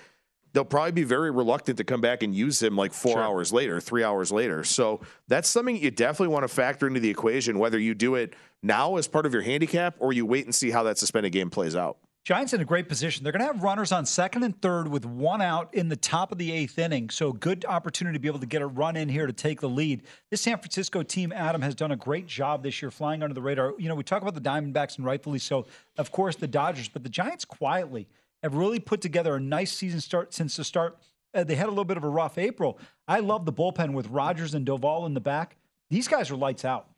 they'll 0.54 0.64
probably 0.64 0.94
be 0.94 1.04
very 1.04 1.32
reluctant 1.32 1.78
to 1.78 1.84
come 1.84 2.02
back 2.02 2.24
and 2.24 2.34
use 2.34 2.62
him 2.62 2.76
like 2.76 2.94
four 2.94 3.14
Sure. 3.14 3.24
hours 3.24 3.52
later, 3.52 3.82
three 3.82 4.04
hours 4.04 4.32
later. 4.32 4.64
So 4.64 5.02
that's 5.28 5.50
something 5.50 5.76
you 5.76 5.92
definitely 5.92 6.34
want 6.34 6.44
to 6.44 6.48
factor 6.48 6.88
into 6.88 7.00
the 7.00 7.10
equation, 7.10 7.60
whether 7.60 7.78
you 7.80 7.94
do 7.94 8.16
it 8.16 8.34
now 8.64 8.96
as 8.96 9.08
part 9.08 9.26
of 9.26 9.34
your 9.34 9.42
handicap 9.42 9.96
or 10.00 10.14
you 10.14 10.26
wait 10.26 10.46
and 10.46 10.56
see 10.56 10.72
how 10.72 10.84
that 10.84 10.98
suspended 10.98 11.32
game 11.34 11.50
plays 11.50 11.76
out. 11.76 11.98
Giants 12.30 12.54
in 12.54 12.62
a 12.62 12.66
great 12.66 12.88
position. 12.88 13.24
They're 13.24 13.32
going 13.32 13.40
to 13.40 13.52
have 13.52 13.64
runners 13.64 13.92
on 13.92 14.06
second 14.06 14.44
and 14.44 14.62
third 14.62 14.88
with 14.88 15.04
one 15.04 15.42
out 15.42 15.74
in 15.74 15.90
the 15.90 15.96
top 15.96 16.32
of 16.32 16.38
the 16.38 16.52
eighth 16.52 16.78
inning. 16.78 17.10
So, 17.10 17.34
good 17.34 17.66
opportunity 17.66 18.18
to 18.18 18.20
be 18.20 18.28
able 18.28 18.38
to 18.38 18.46
get 18.46 18.62
a 18.62 18.68
run 18.68 18.96
in 18.96 19.10
here 19.10 19.26
to 19.26 19.34
take 19.34 19.62
the 19.62 19.68
lead. 19.68 20.04
This 20.30 20.42
San 20.42 20.60
Francisco 20.60 21.02
team, 21.02 21.32
Adam, 21.32 21.64
has 21.64 21.74
done 21.74 21.92
a 21.92 21.96
great 21.96 22.28
job 22.28 22.62
this 22.62 22.84
year 22.84 22.92
flying 22.92 23.24
under 23.24 23.34
the 23.34 23.42
radar. 23.42 23.74
You 23.80 23.90
know, 23.90 23.96
we 23.96 24.04
talk 24.04 24.22
about 24.22 24.36
the 24.36 24.42
Diamondbacks 24.42 24.98
and 24.98 25.08
rightfully 25.08 25.40
so, 25.40 25.66
of 25.98 26.12
course, 26.12 26.36
the 26.36 26.46
Dodgers, 26.46 26.88
but 26.88 27.02
the 27.02 27.10
Giants 27.10 27.46
quietly 27.46 28.08
have 28.44 28.54
really 28.54 28.80
put 28.80 29.02
together 29.02 29.34
a 29.34 29.40
nice 29.40 29.74
season 29.74 30.00
start 30.00 30.32
since 30.32 30.56
the 30.56 30.64
start. 30.64 31.00
Uh, 31.34 31.44
they 31.44 31.56
had 31.56 31.66
a 31.66 31.70
little 31.70 31.84
bit 31.84 31.98
of 31.98 32.04
a 32.04 32.10
rough 32.10 32.38
April. 32.38 32.78
I 33.08 33.22
love 33.22 33.46
the 33.46 33.54
bullpen 33.54 33.94
with 33.94 34.08
Rogers 34.08 34.54
and 34.54 34.68
Doval 34.68 35.08
in 35.08 35.16
the 35.16 35.20
back. 35.20 35.56
These 35.90 36.08
guys 36.08 36.30
are 36.30 36.36
lights 36.36 36.64
out. 36.64 36.90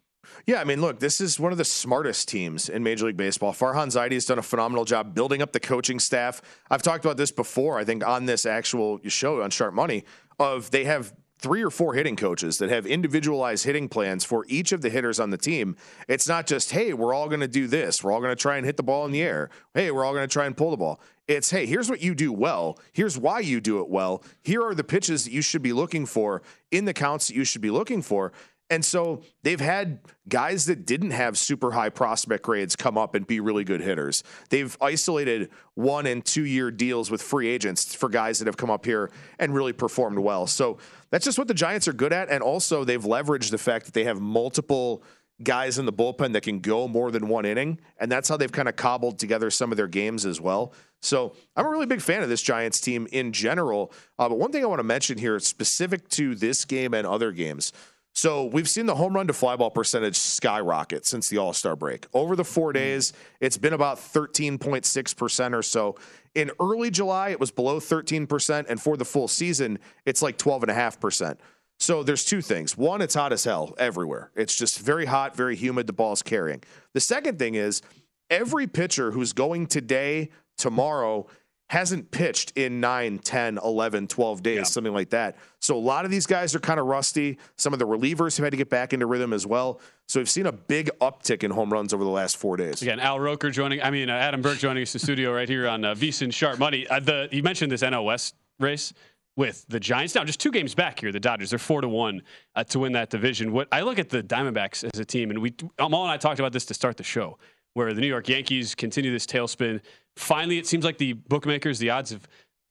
Yeah, 0.45 0.61
I 0.61 0.63
mean, 0.63 0.81
look, 0.81 0.99
this 0.99 1.21
is 1.21 1.39
one 1.39 1.51
of 1.51 1.57
the 1.57 1.65
smartest 1.65 2.27
teams 2.27 2.69
in 2.69 2.83
Major 2.83 3.05
League 3.07 3.17
Baseball. 3.17 3.53
Farhan 3.53 3.87
Zaidi 3.87 4.13
has 4.13 4.25
done 4.25 4.39
a 4.39 4.43
phenomenal 4.43 4.85
job 4.85 5.13
building 5.13 5.41
up 5.41 5.51
the 5.51 5.59
coaching 5.59 5.99
staff. 5.99 6.41
I've 6.69 6.81
talked 6.81 7.05
about 7.05 7.17
this 7.17 7.31
before, 7.31 7.77
I 7.79 7.83
think, 7.83 8.05
on 8.05 8.25
this 8.25 8.45
actual 8.45 8.99
show 9.07 9.41
on 9.41 9.49
Sharp 9.49 9.73
Money, 9.73 10.03
of 10.39 10.71
they 10.71 10.85
have 10.85 11.13
three 11.41 11.63
or 11.63 11.71
four 11.71 11.95
hitting 11.95 12.15
coaches 12.15 12.59
that 12.59 12.69
have 12.69 12.85
individualized 12.85 13.65
hitting 13.65 13.89
plans 13.89 14.23
for 14.23 14.45
each 14.47 14.71
of 14.71 14.81
the 14.81 14.89
hitters 14.91 15.19
on 15.19 15.31
the 15.31 15.37
team. 15.37 15.75
It's 16.07 16.27
not 16.27 16.45
just, 16.45 16.71
hey, 16.71 16.93
we're 16.93 17.15
all 17.15 17.27
going 17.27 17.39
to 17.39 17.47
do 17.47 17.65
this. 17.65 18.03
We're 18.03 18.11
all 18.11 18.19
going 18.19 18.31
to 18.31 18.39
try 18.39 18.57
and 18.57 18.65
hit 18.65 18.77
the 18.77 18.83
ball 18.83 19.05
in 19.05 19.11
the 19.11 19.23
air. 19.23 19.49
Hey, 19.73 19.89
we're 19.89 20.05
all 20.05 20.13
going 20.13 20.27
to 20.27 20.31
try 20.31 20.45
and 20.45 20.55
pull 20.55 20.69
the 20.69 20.77
ball. 20.77 21.01
It's, 21.27 21.49
hey, 21.49 21.65
here's 21.65 21.89
what 21.89 22.01
you 22.01 22.13
do 22.13 22.31
well. 22.31 22.77
Here's 22.93 23.17
why 23.17 23.39
you 23.39 23.59
do 23.59 23.79
it 23.79 23.89
well. 23.89 24.23
Here 24.43 24.61
are 24.61 24.75
the 24.75 24.83
pitches 24.83 25.23
that 25.23 25.31
you 25.31 25.41
should 25.41 25.61
be 25.61 25.73
looking 25.73 26.05
for 26.05 26.43
in 26.69 26.85
the 26.85 26.93
counts 26.93 27.27
that 27.27 27.35
you 27.35 27.43
should 27.43 27.61
be 27.61 27.71
looking 27.71 28.01
for. 28.01 28.33
And 28.71 28.85
so 28.85 29.21
they've 29.43 29.59
had 29.59 29.99
guys 30.29 30.65
that 30.67 30.85
didn't 30.85 31.11
have 31.11 31.37
super 31.37 31.71
high 31.71 31.89
prospect 31.89 32.43
grades 32.43 32.77
come 32.77 32.97
up 32.97 33.15
and 33.15 33.27
be 33.27 33.41
really 33.41 33.65
good 33.65 33.81
hitters. 33.81 34.23
They've 34.49 34.75
isolated 34.79 35.49
one 35.75 36.05
and 36.05 36.23
two 36.23 36.45
year 36.45 36.71
deals 36.71 37.11
with 37.11 37.21
free 37.21 37.49
agents 37.49 37.93
for 37.93 38.07
guys 38.07 38.39
that 38.39 38.45
have 38.45 38.55
come 38.55 38.69
up 38.69 38.85
here 38.85 39.11
and 39.39 39.53
really 39.53 39.73
performed 39.73 40.19
well. 40.19 40.47
So 40.47 40.77
that's 41.09 41.25
just 41.25 41.37
what 41.37 41.49
the 41.49 41.53
Giants 41.53 41.89
are 41.89 41.93
good 41.93 42.13
at. 42.13 42.29
And 42.29 42.41
also, 42.41 42.85
they've 42.85 43.03
leveraged 43.03 43.51
the 43.51 43.57
fact 43.57 43.85
that 43.87 43.93
they 43.93 44.05
have 44.05 44.21
multiple 44.21 45.03
guys 45.43 45.77
in 45.77 45.85
the 45.85 45.93
bullpen 45.93 46.33
that 46.33 46.43
can 46.43 46.59
go 46.59 46.87
more 46.87 47.11
than 47.11 47.27
one 47.27 47.45
inning. 47.45 47.79
And 47.99 48.11
that's 48.11 48.29
how 48.29 48.37
they've 48.37 48.51
kind 48.51 48.69
of 48.69 48.77
cobbled 48.77 49.19
together 49.19 49.49
some 49.49 49.71
of 49.71 49.77
their 49.77 49.87
games 49.87 50.25
as 50.25 50.39
well. 50.39 50.73
So 51.01 51.33
I'm 51.55 51.65
a 51.65 51.69
really 51.69 51.87
big 51.87 52.01
fan 52.01 52.21
of 52.21 52.29
this 52.29 52.41
Giants 52.41 52.79
team 52.79 53.07
in 53.11 53.33
general. 53.33 53.91
Uh, 54.19 54.29
but 54.29 54.37
one 54.37 54.51
thing 54.51 54.63
I 54.63 54.67
want 54.67 54.79
to 54.79 54.83
mention 54.83 55.17
here, 55.17 55.39
specific 55.39 56.07
to 56.09 56.35
this 56.35 56.63
game 56.63 56.93
and 56.93 57.07
other 57.07 57.31
games. 57.31 57.73
So 58.13 58.45
we've 58.45 58.67
seen 58.67 58.85
the 58.85 58.95
home 58.95 59.15
run 59.15 59.27
to 59.27 59.33
fly 59.33 59.55
ball 59.55 59.71
percentage 59.71 60.17
skyrocket 60.17 61.05
since 61.05 61.29
the 61.29 61.37
All 61.37 61.53
Star 61.53 61.75
break. 61.75 62.05
Over 62.13 62.35
the 62.35 62.43
four 62.43 62.69
mm-hmm. 62.69 62.83
days, 62.83 63.13
it's 63.39 63.57
been 63.57 63.73
about 63.73 63.97
13.6% 63.97 65.53
or 65.53 65.63
so. 65.63 65.95
In 66.35 66.51
early 66.59 66.91
July, 66.91 67.29
it 67.29 67.39
was 67.39 67.51
below 67.51 67.79
13%. 67.79 68.65
And 68.69 68.81
for 68.81 68.97
the 68.97 69.05
full 69.05 69.27
season, 69.27 69.79
it's 70.05 70.21
like 70.21 70.37
12.5%. 70.37 71.37
So 71.79 72.03
there's 72.03 72.23
two 72.23 72.41
things. 72.41 72.77
One, 72.77 73.01
it's 73.01 73.15
hot 73.15 73.33
as 73.33 73.43
hell 73.43 73.73
everywhere. 73.77 74.31
It's 74.35 74.55
just 74.55 74.79
very 74.79 75.05
hot, 75.05 75.35
very 75.35 75.55
humid. 75.55 75.87
The 75.87 75.93
ball's 75.93 76.21
carrying. 76.21 76.61
The 76.93 76.99
second 76.99 77.39
thing 77.39 77.55
is 77.55 77.81
every 78.29 78.67
pitcher 78.67 79.11
who's 79.11 79.33
going 79.33 79.65
today, 79.65 80.29
tomorrow, 80.57 81.25
hasn't 81.71 82.11
pitched 82.11 82.51
in 82.57 82.81
9, 82.81 83.19
10, 83.19 83.57
11, 83.63 84.07
12 84.07 84.43
days, 84.43 84.57
yeah. 84.57 84.63
something 84.63 84.93
like 84.93 85.11
that. 85.11 85.37
So 85.59 85.77
a 85.77 85.79
lot 85.79 86.03
of 86.03 86.11
these 86.11 86.27
guys 86.27 86.53
are 86.53 86.59
kind 86.59 86.81
of 86.81 86.85
rusty. 86.85 87.37
Some 87.55 87.71
of 87.71 87.79
the 87.79 87.87
relievers 87.87 88.35
have 88.35 88.43
had 88.43 88.51
to 88.51 88.57
get 88.57 88.69
back 88.69 88.91
into 88.91 89.05
rhythm 89.05 89.31
as 89.31 89.47
well. 89.47 89.79
So 90.09 90.19
we've 90.19 90.29
seen 90.29 90.47
a 90.47 90.51
big 90.51 90.89
uptick 90.99 91.45
in 91.45 91.51
home 91.51 91.71
runs 91.71 91.93
over 91.93 92.03
the 92.03 92.09
last 92.09 92.35
four 92.35 92.57
days. 92.57 92.81
Again, 92.81 92.99
Al 92.99 93.21
Roker 93.21 93.49
joining, 93.51 93.81
I 93.81 93.89
mean, 93.89 94.09
uh, 94.09 94.15
Adam 94.15 94.41
Burke 94.41 94.57
joining 94.57 94.83
us 94.83 94.93
in 94.93 94.99
the 94.99 95.05
studio 95.05 95.31
right 95.33 95.47
here 95.47 95.65
on 95.65 95.85
uh, 95.85 95.95
VSIN 95.95 96.33
Sharp 96.33 96.59
Money. 96.59 96.85
Uh, 96.87 96.99
the, 96.99 97.29
you 97.31 97.41
mentioned 97.41 97.71
this 97.71 97.83
NOS 97.83 98.33
race 98.59 98.91
with 99.37 99.65
the 99.69 99.79
Giants. 99.79 100.13
Now, 100.13 100.25
just 100.25 100.41
two 100.41 100.51
games 100.51 100.75
back 100.75 100.99
here, 100.99 101.13
the 101.13 101.21
Dodgers. 101.21 101.51
They're 101.51 101.57
four 101.59 101.79
to 101.79 101.87
one 101.87 102.21
uh, 102.53 102.65
to 102.65 102.79
win 102.79 102.91
that 102.91 103.09
division. 103.09 103.53
What 103.53 103.69
I 103.71 103.79
look 103.79 103.97
at 103.97 104.09
the 104.09 104.21
Diamondbacks 104.21 104.83
as 104.93 104.99
a 104.99 105.05
team, 105.05 105.29
and 105.29 105.41
we, 105.41 105.55
Amal 105.79 106.03
and 106.03 106.11
I 106.11 106.17
talked 106.17 106.41
about 106.41 106.51
this 106.51 106.65
to 106.65 106.73
start 106.73 106.97
the 106.97 107.03
show 107.03 107.37
where 107.73 107.93
the 107.93 108.01
New 108.01 108.07
York 108.07 108.27
Yankees 108.29 108.75
continue 108.75 109.11
this 109.11 109.25
tailspin. 109.25 109.81
Finally, 110.15 110.57
it 110.57 110.67
seems 110.67 110.83
like 110.83 110.97
the 110.97 111.13
bookmakers, 111.13 111.79
the 111.79 111.89
odds 111.89 112.11
have 112.11 112.27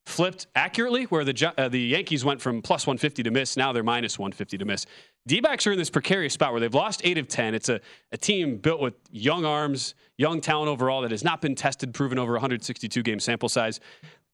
flipped 0.06 0.46
accurately, 0.54 1.04
where 1.04 1.24
the 1.24 1.52
uh, 1.56 1.68
the 1.68 1.80
Yankees 1.80 2.24
went 2.24 2.40
from 2.40 2.62
plus 2.62 2.86
150 2.86 3.22
to 3.22 3.30
miss. 3.30 3.56
Now 3.56 3.72
they're 3.72 3.82
minus 3.82 4.18
150 4.18 4.58
to 4.58 4.64
miss. 4.64 4.86
D 5.26 5.40
backs 5.40 5.66
are 5.66 5.72
in 5.72 5.78
this 5.78 5.90
precarious 5.90 6.32
spot 6.32 6.52
where 6.52 6.60
they've 6.60 6.74
lost 6.74 7.02
eight 7.04 7.18
of 7.18 7.28
10. 7.28 7.54
It's 7.54 7.68
a, 7.68 7.80
a 8.10 8.16
team 8.16 8.56
built 8.56 8.80
with 8.80 8.94
young 9.10 9.44
arms, 9.44 9.94
young 10.16 10.40
talent 10.40 10.68
overall 10.68 11.02
that 11.02 11.10
has 11.10 11.22
not 11.22 11.40
been 11.40 11.54
tested, 11.54 11.92
proven 11.92 12.18
over 12.18 12.32
162 12.32 13.02
game 13.02 13.20
sample 13.20 13.48
size. 13.48 13.80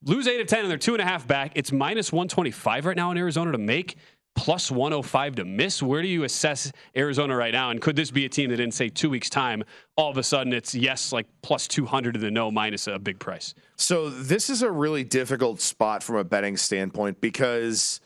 Lose 0.05 0.29
eight 0.29 0.41
of 0.41 0.47
10 0.47 0.61
and 0.61 0.71
they're 0.71 0.79
two 0.79 0.93
and 0.93 1.01
a 1.01 1.05
half 1.05 1.27
back. 1.27 1.53
It's 1.55 1.73
minus 1.73 2.13
125 2.13 2.87
right 2.87 2.97
now 2.97 3.11
in 3.11 3.19
Arizona 3.19 3.51
to 3.53 3.59
make 3.59 3.97
plus 4.37 4.71
105 4.71 5.37
to 5.37 5.45
miss. 5.45 5.83
Where 5.83 6.03
do 6.03 6.09
you 6.09 6.23
assess 6.23 6.71
Arizona 6.97 7.35
right 7.35 7.53
now? 7.53 7.71
And 7.71 7.81
could 7.81 7.97
this 7.97 8.11
be 8.11 8.25
a 8.27 8.29
team 8.29 8.51
that 8.51 8.61
in, 8.61 8.71
say, 8.71 8.89
two 8.89 9.11
weeks' 9.11 9.31
time, 9.31 9.65
all 9.97 10.11
of 10.11 10.19
a 10.19 10.23
sudden 10.23 10.53
it's 10.53 10.75
yes, 10.75 11.13
like 11.13 11.27
plus 11.43 11.67
200 11.67 12.15
to 12.15 12.21
the 12.21 12.31
no, 12.31 12.51
minus 12.51 12.87
a 12.87 12.99
big 12.99 13.19
price? 13.19 13.55
So 13.77 14.09
this 14.09 14.49
is 14.49 14.63
a 14.63 14.71
really 14.71 15.03
difficult 15.03 15.61
spot 15.61 16.03
from 16.03 16.17
a 16.17 16.25
betting 16.25 16.57
standpoint 16.57 17.21
because 17.21 18.01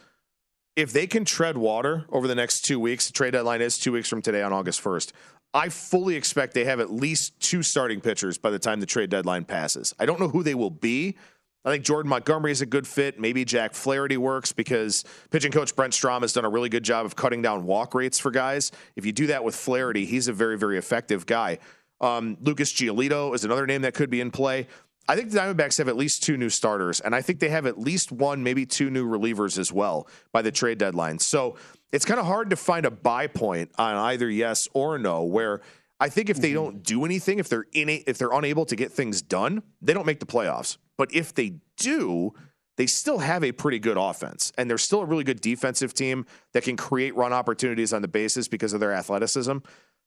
if 0.76 0.92
they 0.92 1.06
can 1.06 1.24
tread 1.24 1.58
water 1.58 2.06
over 2.10 2.26
the 2.26 2.34
next 2.34 2.62
two 2.62 2.80
weeks, 2.80 3.06
the 3.08 3.12
trade 3.12 3.32
deadline 3.32 3.60
is 3.60 3.76
two 3.76 3.92
weeks 3.92 4.08
from 4.08 4.22
today 4.22 4.42
on 4.42 4.52
August 4.52 4.82
1st. 4.82 5.12
I 5.52 5.68
fully 5.68 6.14
expect 6.14 6.54
they 6.54 6.64
have 6.64 6.78
at 6.78 6.92
least 6.92 7.38
two 7.40 7.64
starting 7.64 8.00
pitchers 8.00 8.38
by 8.38 8.50
the 8.50 8.58
time 8.58 8.78
the 8.78 8.86
trade 8.86 9.10
deadline 9.10 9.44
passes. 9.44 9.92
I 9.98 10.06
don't 10.06 10.20
know 10.20 10.28
who 10.28 10.44
they 10.44 10.54
will 10.54 10.70
be. 10.70 11.16
I 11.64 11.70
think 11.70 11.84
Jordan 11.84 12.08
Montgomery 12.08 12.52
is 12.52 12.62
a 12.62 12.66
good 12.66 12.86
fit. 12.86 13.20
Maybe 13.20 13.44
Jack 13.44 13.74
Flaherty 13.74 14.16
works 14.16 14.52
because 14.52 15.04
pitching 15.30 15.52
coach 15.52 15.76
Brent 15.76 15.92
Strom 15.92 16.22
has 16.22 16.32
done 16.32 16.46
a 16.46 16.48
really 16.48 16.70
good 16.70 16.84
job 16.84 17.04
of 17.04 17.16
cutting 17.16 17.42
down 17.42 17.64
walk 17.64 17.94
rates 17.94 18.18
for 18.18 18.30
guys. 18.30 18.72
If 18.96 19.04
you 19.04 19.12
do 19.12 19.26
that 19.26 19.44
with 19.44 19.54
Flaherty, 19.54 20.06
he's 20.06 20.26
a 20.26 20.32
very, 20.32 20.56
very 20.56 20.78
effective 20.78 21.26
guy. 21.26 21.58
Um, 22.00 22.38
Lucas 22.40 22.72
Giolito 22.72 23.34
is 23.34 23.44
another 23.44 23.66
name 23.66 23.82
that 23.82 23.92
could 23.92 24.08
be 24.08 24.22
in 24.22 24.30
play. 24.30 24.68
I 25.06 25.16
think 25.16 25.30
the 25.30 25.38
Diamondbacks 25.38 25.76
have 25.78 25.88
at 25.88 25.96
least 25.96 26.22
two 26.22 26.36
new 26.36 26.48
starters, 26.48 27.00
and 27.00 27.14
I 27.14 27.20
think 27.20 27.40
they 27.40 27.48
have 27.48 27.66
at 27.66 27.78
least 27.78 28.12
one, 28.12 28.42
maybe 28.42 28.64
two 28.64 28.90
new 28.90 29.06
relievers 29.06 29.58
as 29.58 29.72
well 29.72 30.08
by 30.32 30.40
the 30.40 30.52
trade 30.52 30.78
deadline. 30.78 31.18
So 31.18 31.56
it's 31.92 32.04
kind 32.04 32.20
of 32.20 32.26
hard 32.26 32.50
to 32.50 32.56
find 32.56 32.86
a 32.86 32.90
buy 32.90 33.26
point 33.26 33.70
on 33.76 33.96
either 33.96 34.30
yes 34.30 34.68
or 34.72 34.98
no, 34.98 35.24
where 35.24 35.60
I 35.98 36.08
think 36.08 36.30
if 36.30 36.38
they 36.38 36.50
mm-hmm. 36.50 36.54
don't 36.54 36.82
do 36.82 37.04
anything, 37.04 37.38
if 37.38 37.48
they're 37.48 37.66
in 37.72 37.88
if 37.88 38.18
they're 38.18 38.32
unable 38.32 38.64
to 38.66 38.76
get 38.76 38.92
things 38.92 39.20
done, 39.20 39.62
they 39.82 39.92
don't 39.92 40.06
make 40.06 40.20
the 40.20 40.26
playoffs. 40.26 40.78
But 41.00 41.14
if 41.14 41.32
they 41.32 41.54
do, 41.78 42.34
they 42.76 42.84
still 42.84 43.20
have 43.20 43.42
a 43.42 43.52
pretty 43.52 43.78
good 43.78 43.96
offense. 43.96 44.52
And 44.58 44.68
they're 44.68 44.76
still 44.76 45.00
a 45.00 45.06
really 45.06 45.24
good 45.24 45.40
defensive 45.40 45.94
team 45.94 46.26
that 46.52 46.62
can 46.62 46.76
create 46.76 47.16
run 47.16 47.32
opportunities 47.32 47.94
on 47.94 48.02
the 48.02 48.08
bases 48.08 48.48
because 48.48 48.74
of 48.74 48.80
their 48.80 48.92
athleticism. 48.92 49.56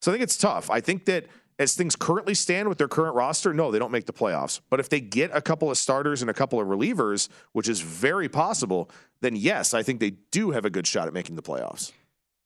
So 0.01 0.11
I 0.11 0.13
think 0.13 0.21
it's 0.21 0.37
tough. 0.37 0.69
I 0.69 0.81
think 0.81 1.05
that 1.05 1.25
as 1.57 1.73
things 1.73 1.95
currently 1.95 2.35
stand 2.35 2.69
with 2.69 2.77
their 2.77 2.87
current 2.87 3.15
roster, 3.15 3.55
no, 3.55 3.71
they 3.71 3.79
don't 3.79 3.91
make 3.91 4.05
the 4.05 4.13
playoffs. 4.13 4.61
But 4.69 4.79
if 4.79 4.87
they 4.87 5.01
get 5.01 5.31
a 5.33 5.41
couple 5.41 5.71
of 5.71 5.79
starters 5.79 6.21
and 6.21 6.29
a 6.29 6.33
couple 6.35 6.59
of 6.61 6.67
relievers, 6.67 7.27
which 7.53 7.67
is 7.67 7.81
very 7.81 8.29
possible, 8.29 8.87
then 9.19 9.35
yes, 9.35 9.73
I 9.73 9.81
think 9.81 9.99
they 9.99 10.11
do 10.29 10.51
have 10.51 10.63
a 10.63 10.69
good 10.69 10.85
shot 10.85 11.07
at 11.07 11.13
making 11.15 11.37
the 11.37 11.41
playoffs 11.41 11.91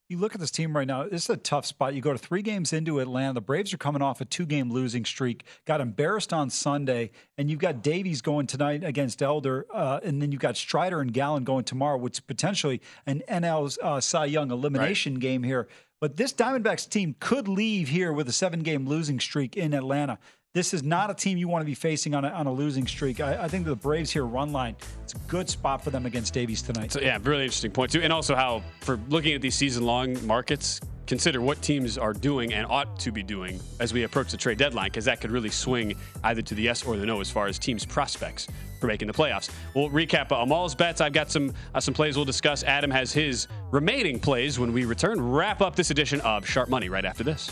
you 0.10 0.18
look 0.18 0.34
at 0.34 0.40
this 0.40 0.52
team 0.52 0.76
right 0.76 0.88
now, 0.88 1.04
this 1.04 1.26
is 1.26 1.30
a 1.30 1.38
tough 1.38 1.66
spot. 1.66 1.94
You 1.94 2.02
go 2.02 2.14
to 2.14 2.18
three 2.18 2.42
games 2.42 2.72
into 2.72 3.00
Atlanta. 3.00 3.34
The 3.34 3.42
Braves 3.42 3.74
are 3.74 3.78
coming 3.78 4.02
off 4.02 4.22
a 4.22 4.26
two 4.26 4.46
game 4.46 4.72
losing 4.72 5.04
streak, 5.04 5.44
got 5.66 5.82
embarrassed 5.82 6.32
on 6.32 6.50
Sunday, 6.50 7.12
and 7.38 7.50
you've 7.50 7.60
got 7.60 7.84
Davies 7.84 8.22
going 8.22 8.48
tonight 8.48 8.84
against 8.84 9.22
Elder, 9.22 9.66
uh, 9.74 10.00
and 10.04 10.22
then 10.22 10.32
you've 10.32 10.42
got 10.42 10.56
Strider 10.56 11.02
and 11.02 11.14
Gallen 11.14 11.44
going 11.44 11.66
tomorrow, 11.66 11.98
which 11.98 12.18
is 12.18 12.20
potentially 12.22 12.82
an 13.06 13.22
NL 13.30 13.78
uh, 13.82 14.00
Cy 14.00 14.26
Young 14.26 14.52
elimination 14.52 15.16
right. 15.16 15.22
game 15.22 15.44
here. 15.44 15.68
But 16.00 16.16
this 16.16 16.32
Diamondbacks 16.32 16.88
team 16.88 17.16
could 17.20 17.48
leave 17.48 17.90
here 17.90 18.14
with 18.14 18.30
a 18.30 18.34
seven 18.34 18.62
game 18.62 18.88
losing 18.88 19.20
streak 19.20 19.58
in 19.58 19.74
Atlanta. 19.74 20.20
This 20.58 20.74
is 20.74 20.82
not 20.82 21.12
a 21.12 21.14
team 21.14 21.38
you 21.38 21.48
want 21.48 21.62
to 21.62 21.68
be 21.68 21.76
facing 21.76 22.16
on 22.16 22.26
a, 22.26 22.30
on 22.30 22.48
a 22.48 22.52
losing 22.52 22.88
streak. 22.88 23.20
I, 23.20 23.44
I 23.44 23.48
think 23.48 23.68
the 23.68 23.76
Braves 23.76 24.10
here 24.10 24.26
run 24.26 24.52
line. 24.52 24.76
It's 25.04 25.14
a 25.14 25.20
good 25.28 25.48
spot 25.48 25.84
for 25.84 25.92
them 25.92 26.08
against 26.08 26.34
Davies 26.34 26.64
tonight. 26.64 26.92
So, 26.92 27.00
yeah, 27.00 27.20
really 27.22 27.44
interesting 27.44 27.70
point 27.70 27.92
too, 27.92 28.02
and 28.02 28.12
also 28.12 28.34
how 28.34 28.64
for 28.82 29.00
looking 29.10 29.34
at 29.34 29.42
these 29.42 29.54
season 29.54 29.86
long 29.86 30.26
markets, 30.26 30.82
consider 31.06 31.42
what 31.42 31.62
teams 31.62 31.96
are 31.96 32.12
doing 32.12 32.54
and 32.54 32.66
ought 32.72 33.00
to 33.02 33.12
be 33.12 33.22
doing 33.22 33.60
as 33.80 33.94
we 33.94 34.02
approach 34.02 34.32
the 34.32 34.38
trade 34.38 34.58
deadline, 34.58 34.88
because 34.88 35.06
that 35.06 35.22
could 35.22 35.30
really 35.30 35.52
swing 35.52 35.96
either 36.24 36.42
to 36.42 36.56
the 36.56 36.64
yes 36.64 36.84
or 36.84 36.98
the 36.98 37.06
no 37.06 37.22
as 37.22 37.30
far 37.30 37.46
as 37.46 37.60
teams' 37.60 37.86
prospects 37.86 38.48
for 38.80 38.88
making 38.88 39.08
the 39.08 39.14
playoffs. 39.14 39.52
We'll 39.76 39.92
recap 39.92 40.32
Amal's 40.32 40.74
bets. 40.74 41.02
I've 41.02 41.14
got 41.14 41.30
some 41.30 41.54
uh, 41.76 41.80
some 41.80 41.94
plays 41.94 42.16
we'll 42.16 42.26
discuss. 42.26 42.64
Adam 42.64 42.90
has 42.90 43.14
his 43.14 43.48
remaining 43.70 44.20
plays 44.20 44.58
when 44.58 44.74
we 44.74 44.86
return. 44.86 45.22
Wrap 45.22 45.62
up 45.62 45.76
this 45.76 45.92
edition 45.92 46.20
of 46.22 46.48
Sharp 46.48 46.68
Money 46.68 46.90
right 46.90 47.06
after 47.06 47.24
this. 47.24 47.52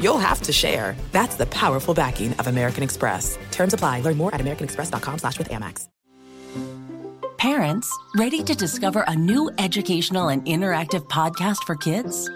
you'll 0.00 0.18
have 0.18 0.42
to 0.42 0.52
share. 0.52 0.96
That's 1.12 1.36
the 1.36 1.46
powerful 1.46 1.94
backing 1.94 2.32
of 2.34 2.46
American 2.46 2.82
Express. 2.82 3.38
Terms 3.50 3.74
apply. 3.74 4.00
Learn 4.00 4.16
more 4.16 4.34
at 4.34 4.40
americanexpress.com 4.40 5.18
slash 5.18 5.38
with 5.38 5.48
Amex. 5.50 5.88
Parents, 7.40 7.98
ready 8.16 8.42
to 8.42 8.54
discover 8.54 9.02
a 9.08 9.16
new 9.16 9.50
educational 9.56 10.28
and 10.28 10.44
interactive 10.44 11.08
podcast 11.08 11.64
for 11.64 11.74
kids? 11.74 12.28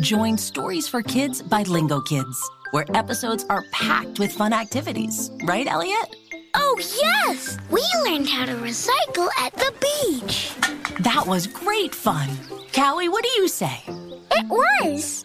Join 0.00 0.36
Stories 0.36 0.88
for 0.88 1.00
Kids 1.00 1.42
by 1.42 1.62
Lingo 1.62 2.00
Kids, 2.00 2.50
where 2.72 2.84
episodes 2.92 3.44
are 3.50 3.62
packed 3.70 4.18
with 4.18 4.32
fun 4.32 4.52
activities. 4.52 5.30
Right, 5.44 5.68
Elliot? 5.68 6.16
Oh, 6.54 6.76
yes! 6.80 7.56
We 7.70 7.84
learned 8.04 8.28
how 8.28 8.46
to 8.46 8.54
recycle 8.54 9.28
at 9.38 9.52
the 9.54 9.72
beach. 9.80 10.52
That 11.00 11.24
was 11.24 11.46
great 11.46 11.94
fun. 11.94 12.28
Callie, 12.74 13.08
what 13.08 13.22
do 13.22 13.30
you 13.40 13.46
say? 13.46 13.80
It 14.32 14.46
was. 14.48 15.24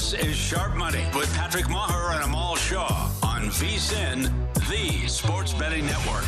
This 0.00 0.14
is 0.14 0.34
Sharp 0.34 0.76
Money 0.76 1.04
with 1.14 1.30
Patrick 1.34 1.68
Maher 1.68 2.12
and 2.12 2.24
Amal 2.24 2.56
Shah 2.56 3.12
on 3.22 3.42
VSIN, 3.50 4.32
the 4.70 5.06
Sports 5.06 5.52
Betting 5.52 5.84
Network. 5.84 6.24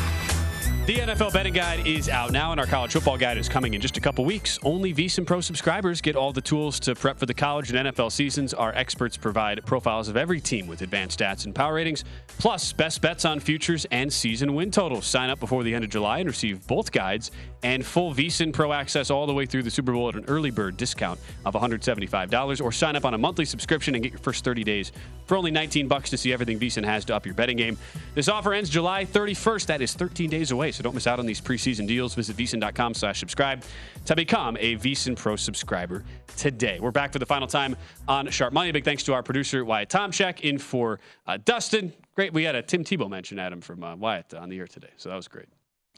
The 0.85 0.97
NFL 0.97 1.33
betting 1.33 1.53
guide 1.53 1.87
is 1.87 2.07
out 2.07 2.31
now, 2.31 2.51
and 2.51 2.59
our 2.59 2.67
college 2.67 2.91
football 2.91 3.17
guide 3.17 3.39
is 3.39 3.49
coming 3.49 3.73
in 3.73 3.81
just 3.81 3.97
a 3.97 3.99
couple 3.99 4.25
weeks. 4.25 4.59
Only 4.61 4.93
VSIN 4.93 5.25
Pro 5.25 5.41
subscribers 5.41 6.01
get 6.01 6.15
all 6.15 6.31
the 6.31 6.41
tools 6.41 6.79
to 6.81 6.93
prep 6.93 7.17
for 7.17 7.25
the 7.25 7.33
college 7.33 7.71
and 7.71 7.87
NFL 7.87 8.11
seasons. 8.11 8.53
Our 8.53 8.75
experts 8.75 9.17
provide 9.17 9.65
profiles 9.65 10.07
of 10.07 10.17
every 10.17 10.39
team 10.39 10.67
with 10.67 10.83
advanced 10.83 11.19
stats 11.19 11.45
and 11.45 11.55
power 11.55 11.73
ratings, 11.73 12.03
plus 12.27 12.73
best 12.73 13.01
bets 13.01 13.25
on 13.25 13.39
futures 13.39 13.85
and 13.89 14.13
season 14.13 14.53
win 14.53 14.69
totals. 14.69 15.07
Sign 15.07 15.31
up 15.31 15.39
before 15.39 15.63
the 15.63 15.73
end 15.73 15.83
of 15.83 15.89
July 15.89 16.19
and 16.19 16.27
receive 16.27 16.67
both 16.67 16.91
guides 16.91 17.31
and 17.63 17.85
full 17.85 18.13
VSIN 18.13 18.53
Pro 18.53 18.73
access 18.73 19.09
all 19.09 19.25
the 19.25 19.33
way 19.33 19.45
through 19.45 19.63
the 19.63 19.71
Super 19.71 19.93
Bowl 19.93 20.09
at 20.09 20.15
an 20.15 20.25
early 20.27 20.51
bird 20.51 20.77
discount 20.77 21.19
of 21.45 21.53
$175. 21.53 22.61
Or 22.61 22.71
sign 22.71 22.95
up 22.95 23.05
on 23.05 23.13
a 23.13 23.17
monthly 23.17 23.45
subscription 23.45 23.95
and 23.95 24.03
get 24.03 24.11
your 24.11 24.19
first 24.19 24.43
30 24.43 24.63
days 24.63 24.91
for 25.25 25.37
only 25.37 25.51
19 25.51 25.87
bucks 25.87 26.09
to 26.09 26.17
see 26.17 26.33
everything 26.33 26.59
VSIN 26.59 26.83
has 26.83 27.05
to 27.05 27.15
up 27.15 27.25
your 27.25 27.35
betting 27.35 27.57
game. 27.57 27.77
This 28.13 28.27
offer 28.27 28.53
ends 28.53 28.69
July 28.69 29.05
31st. 29.05 29.65
That 29.67 29.81
is 29.81 29.93
13 29.93 30.29
days 30.29 30.51
away, 30.51 30.71
so 30.71 30.83
don't 30.83 30.93
miss 30.93 31.07
out 31.07 31.19
on 31.19 31.25
these 31.25 31.39
preseason 31.39 31.87
deals. 31.87 32.13
Visit 32.13 32.35
VSIN.com 32.35 32.93
slash 32.93 33.19
subscribe 33.19 33.63
to 34.05 34.15
become 34.15 34.57
a 34.59 34.75
VSIN 34.77 35.15
Pro 35.15 35.35
subscriber 35.35 36.03
today. 36.35 36.79
We're 36.79 36.91
back 36.91 37.13
for 37.13 37.19
the 37.19 37.25
final 37.25 37.47
time 37.47 37.75
on 38.07 38.29
Sharp 38.29 38.53
Money. 38.53 38.71
Big 38.71 38.83
thanks 38.83 39.03
to 39.03 39.13
our 39.13 39.23
producer, 39.23 39.63
Wyatt 39.63 39.89
Tomchek, 39.89 40.41
in 40.41 40.57
for 40.57 40.99
uh, 41.27 41.37
Dustin. 41.43 41.93
Great. 42.15 42.33
We 42.33 42.43
had 42.43 42.55
a 42.55 42.61
Tim 42.61 42.83
Tebow 42.83 43.09
mention, 43.09 43.39
Adam, 43.39 43.61
from 43.61 43.83
uh, 43.83 43.95
Wyatt 43.95 44.33
on 44.33 44.49
the 44.49 44.59
air 44.59 44.67
today, 44.67 44.89
so 44.97 45.09
that 45.09 45.15
was 45.15 45.27
great. 45.27 45.47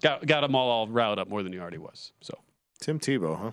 Got, 0.01 0.25
got 0.25 0.41
them 0.41 0.55
all, 0.55 0.69
all 0.69 0.87
riled 0.87 1.19
up 1.19 1.29
more 1.29 1.43
than 1.43 1.53
he 1.53 1.59
already 1.59 1.77
was. 1.77 2.11
So 2.21 2.37
Tim 2.79 2.99
Tebow, 2.99 3.37
huh? 3.39 3.51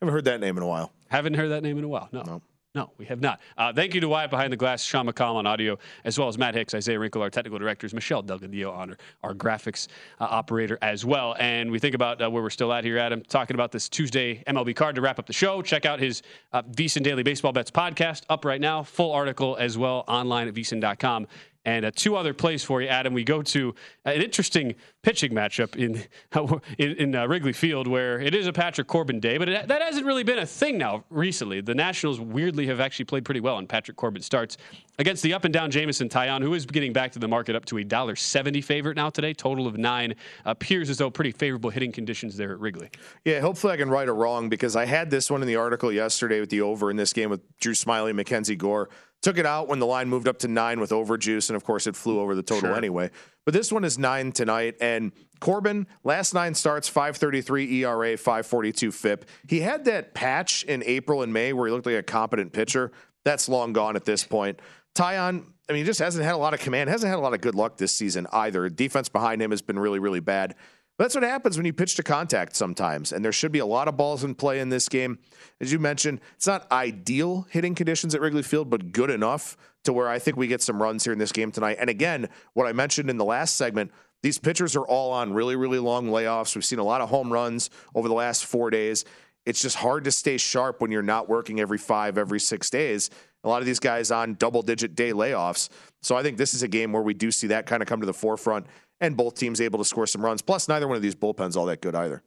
Haven't 0.00 0.12
heard 0.12 0.24
that 0.26 0.40
name 0.40 0.56
in 0.56 0.62
a 0.62 0.66
while. 0.66 0.92
Haven't 1.08 1.34
heard 1.34 1.48
that 1.48 1.62
name 1.62 1.78
in 1.78 1.84
a 1.84 1.88
while. 1.88 2.08
No. 2.12 2.22
No. 2.22 2.42
No, 2.74 2.90
we 2.98 3.06
have 3.06 3.20
not. 3.20 3.40
Uh, 3.56 3.72
thank 3.72 3.94
you 3.94 4.00
to 4.02 4.08
Wyatt 4.08 4.30
Behind 4.30 4.52
the 4.52 4.56
Glass, 4.56 4.84
Sean 4.84 5.08
McCall 5.08 5.36
on 5.36 5.46
audio, 5.46 5.78
as 6.04 6.18
well 6.18 6.28
as 6.28 6.36
Matt 6.36 6.54
Hicks, 6.54 6.74
Isaiah 6.74 6.98
Wrinkle, 6.98 7.22
our 7.22 7.30
technical 7.30 7.58
directors, 7.58 7.94
Michelle 7.94 8.22
Delgadillo 8.22 8.70
on 8.72 8.90
our, 8.90 8.96
our 9.22 9.34
graphics 9.34 9.88
uh, 10.20 10.28
operator 10.30 10.78
as 10.82 11.04
well. 11.04 11.34
And 11.40 11.70
we 11.70 11.78
think 11.78 11.94
about 11.94 12.22
uh, 12.22 12.30
where 12.30 12.42
we're 12.42 12.50
still 12.50 12.72
at 12.72 12.84
here, 12.84 12.98
Adam, 12.98 13.22
talking 13.22 13.54
about 13.54 13.72
this 13.72 13.88
Tuesday 13.88 14.44
MLB 14.46 14.76
card 14.76 14.94
to 14.96 15.00
wrap 15.00 15.18
up 15.18 15.26
the 15.26 15.32
show. 15.32 15.62
Check 15.62 15.86
out 15.86 15.98
his 15.98 16.22
uh, 16.52 16.62
VSIN 16.62 17.02
Daily 17.02 17.22
Baseball 17.22 17.52
Bets 17.52 17.70
podcast 17.70 18.22
up 18.28 18.44
right 18.44 18.60
now. 18.60 18.82
Full 18.82 19.12
article 19.12 19.56
as 19.56 19.78
well 19.78 20.04
online 20.06 20.46
at 20.46 20.54
VSIN.com. 20.54 21.26
And 21.64 21.84
uh, 21.84 21.90
two 21.94 22.16
other 22.16 22.32
plays 22.32 22.64
for 22.64 22.80
you, 22.80 22.88
Adam. 22.88 23.12
We 23.12 23.24
go 23.24 23.42
to 23.42 23.74
uh, 24.06 24.10
an 24.10 24.22
interesting 24.22 24.74
pitching 25.02 25.32
matchup 25.32 25.76
in 25.76 26.02
in, 26.78 26.96
in 26.96 27.14
uh, 27.14 27.26
Wrigley 27.26 27.52
Field, 27.52 27.86
where 27.86 28.20
it 28.20 28.34
is 28.34 28.46
a 28.46 28.52
Patrick 28.52 28.86
Corbin 28.86 29.20
day, 29.20 29.38
but 29.38 29.48
it, 29.48 29.68
that 29.68 29.82
hasn't 29.82 30.06
really 30.06 30.22
been 30.22 30.38
a 30.38 30.46
thing 30.46 30.78
now 30.78 31.04
recently. 31.10 31.60
The 31.60 31.74
Nationals 31.74 32.20
weirdly 32.20 32.66
have 32.68 32.80
actually 32.80 33.04
played 33.06 33.24
pretty 33.24 33.40
well, 33.40 33.58
and 33.58 33.68
Patrick 33.68 33.96
Corbin 33.96 34.22
starts 34.22 34.56
against 34.98 35.22
the 35.22 35.34
up 35.34 35.44
and 35.44 35.52
down 35.52 35.70
Jameson 35.70 36.08
Taillon, 36.08 36.42
who 36.42 36.54
is 36.54 36.64
getting 36.64 36.92
back 36.92 37.12
to 37.12 37.18
the 37.18 37.28
market 37.28 37.54
up 37.54 37.64
to 37.66 37.78
a 37.78 37.84
dollar 37.84 38.16
seventy 38.16 38.60
favorite 38.60 38.96
now 38.96 39.10
today. 39.10 39.34
Total 39.34 39.66
of 39.66 39.76
nine 39.76 40.14
appears 40.44 40.88
as 40.88 40.98
though 40.98 41.10
pretty 41.10 41.32
favorable 41.32 41.70
hitting 41.70 41.92
conditions 41.92 42.36
there 42.36 42.52
at 42.52 42.60
Wrigley. 42.60 42.90
Yeah, 43.24 43.40
hopefully 43.40 43.72
I 43.72 43.76
can 43.76 43.90
right 43.90 44.08
it 44.08 44.12
wrong 44.12 44.48
because 44.48 44.76
I 44.76 44.86
had 44.86 45.10
this 45.10 45.30
one 45.30 45.42
in 45.42 45.48
the 45.48 45.56
article 45.56 45.92
yesterday 45.92 46.40
with 46.40 46.50
the 46.50 46.62
over 46.62 46.90
in 46.90 46.96
this 46.96 47.12
game 47.12 47.30
with 47.30 47.40
Drew 47.58 47.74
Smyly, 47.74 48.08
and 48.08 48.16
Mackenzie 48.16 48.56
Gore. 48.56 48.88
Took 49.22 49.36
it 49.36 49.46
out 49.46 49.66
when 49.66 49.80
the 49.80 49.86
line 49.86 50.08
moved 50.08 50.28
up 50.28 50.38
to 50.40 50.48
nine 50.48 50.78
with 50.78 50.90
overjuice, 50.90 51.48
and 51.50 51.56
of 51.56 51.64
course 51.64 51.86
it 51.88 51.96
flew 51.96 52.20
over 52.20 52.34
the 52.36 52.42
total 52.42 52.68
Sure. 52.70 52.76
anyway. 52.76 53.10
But 53.44 53.52
this 53.52 53.72
one 53.72 53.84
is 53.84 53.98
nine 53.98 54.30
tonight, 54.30 54.76
and 54.80 55.10
Corbin 55.40 55.86
last 56.04 56.34
nine 56.34 56.54
starts, 56.54 56.88
five 56.88 57.16
thirty 57.16 57.40
three 57.40 57.82
ERA, 57.82 58.16
five 58.16 58.46
forty 58.46 58.70
two 58.72 58.92
FIP. 58.92 59.24
He 59.48 59.60
had 59.60 59.84
that 59.86 60.14
patch 60.14 60.62
in 60.64 60.82
April 60.86 61.22
and 61.22 61.32
May 61.32 61.52
where 61.52 61.66
he 61.66 61.72
looked 61.72 61.86
like 61.86 61.96
a 61.96 62.02
competent 62.02 62.52
pitcher. 62.52 62.92
That's 63.24 63.48
long 63.48 63.72
gone 63.72 63.96
at 63.96 64.04
this 64.04 64.22
point. 64.24 64.60
Taillon, 64.94 65.44
I 65.68 65.72
mean, 65.72 65.82
he 65.82 65.84
just 65.84 66.00
hasn't 66.00 66.24
had 66.24 66.34
a 66.34 66.38
lot 66.38 66.54
of 66.54 66.60
command, 66.60 66.88
hasn't 66.88 67.10
had 67.10 67.18
a 67.18 67.20
lot 67.22 67.34
of 67.34 67.40
good 67.40 67.54
luck 67.54 67.76
this 67.76 67.94
season 67.94 68.26
either. 68.32 68.68
Defense 68.68 69.08
behind 69.08 69.42
him 69.42 69.50
has 69.50 69.62
been 69.62 69.78
really, 69.78 69.98
really 69.98 70.20
bad. 70.20 70.54
That's 70.98 71.14
what 71.14 71.22
happens 71.22 71.56
when 71.56 71.64
you 71.64 71.72
pitch 71.72 71.94
to 71.94 72.02
contact 72.02 72.56
sometimes. 72.56 73.12
And 73.12 73.24
there 73.24 73.32
should 73.32 73.52
be 73.52 73.60
a 73.60 73.66
lot 73.66 73.86
of 73.86 73.96
balls 73.96 74.24
in 74.24 74.34
play 74.34 74.58
in 74.58 74.68
this 74.68 74.88
game. 74.88 75.20
As 75.60 75.72
you 75.72 75.78
mentioned, 75.78 76.20
it's 76.34 76.46
not 76.46 76.70
ideal 76.72 77.46
hitting 77.50 77.76
conditions 77.76 78.16
at 78.16 78.20
Wrigley 78.20 78.42
Field, 78.42 78.68
but 78.68 78.90
good 78.90 79.08
enough 79.08 79.56
to 79.84 79.92
where 79.92 80.08
I 80.08 80.18
think 80.18 80.36
we 80.36 80.48
get 80.48 80.60
some 80.60 80.82
runs 80.82 81.04
here 81.04 81.12
in 81.12 81.18
this 81.20 81.30
game 81.30 81.52
tonight. 81.52 81.76
And 81.80 81.88
again, 81.88 82.28
what 82.54 82.66
I 82.66 82.72
mentioned 82.72 83.10
in 83.10 83.16
the 83.16 83.24
last 83.24 83.54
segment, 83.54 83.92
these 84.24 84.38
pitchers 84.38 84.74
are 84.74 84.86
all 84.86 85.12
on 85.12 85.32
really, 85.32 85.54
really 85.54 85.78
long 85.78 86.08
layoffs. 86.08 86.56
We've 86.56 86.64
seen 86.64 86.80
a 86.80 86.84
lot 86.84 87.00
of 87.00 87.08
home 87.08 87.32
runs 87.32 87.70
over 87.94 88.08
the 88.08 88.14
last 88.14 88.44
four 88.44 88.68
days. 88.68 89.04
It's 89.46 89.62
just 89.62 89.76
hard 89.76 90.04
to 90.04 90.10
stay 90.10 90.36
sharp 90.36 90.80
when 90.80 90.90
you're 90.90 91.02
not 91.02 91.28
working 91.28 91.60
every 91.60 91.78
five, 91.78 92.18
every 92.18 92.40
six 92.40 92.68
days. 92.70 93.08
A 93.44 93.48
lot 93.48 93.62
of 93.62 93.66
these 93.66 93.78
guys 93.78 94.10
on 94.10 94.34
double 94.34 94.62
digit 94.62 94.96
day 94.96 95.12
layoffs. 95.12 95.68
So 96.02 96.16
I 96.16 96.22
think 96.22 96.36
this 96.38 96.54
is 96.54 96.62
a 96.62 96.68
game 96.68 96.92
where 96.92 97.02
we 97.02 97.14
do 97.14 97.30
see 97.30 97.48
that 97.48 97.66
kind 97.66 97.82
of 97.82 97.88
come 97.88 98.00
to 98.00 98.06
the 98.06 98.14
forefront 98.14 98.66
and 99.00 99.16
both 99.16 99.34
teams 99.34 99.60
able 99.60 99.78
to 99.78 99.84
score 99.84 100.06
some 100.06 100.24
runs. 100.24 100.42
Plus, 100.42 100.68
neither 100.68 100.86
one 100.86 100.96
of 100.96 101.02
these 101.02 101.14
bullpens 101.14 101.56
all 101.56 101.66
that 101.66 101.80
good 101.80 101.94
either. 101.94 102.22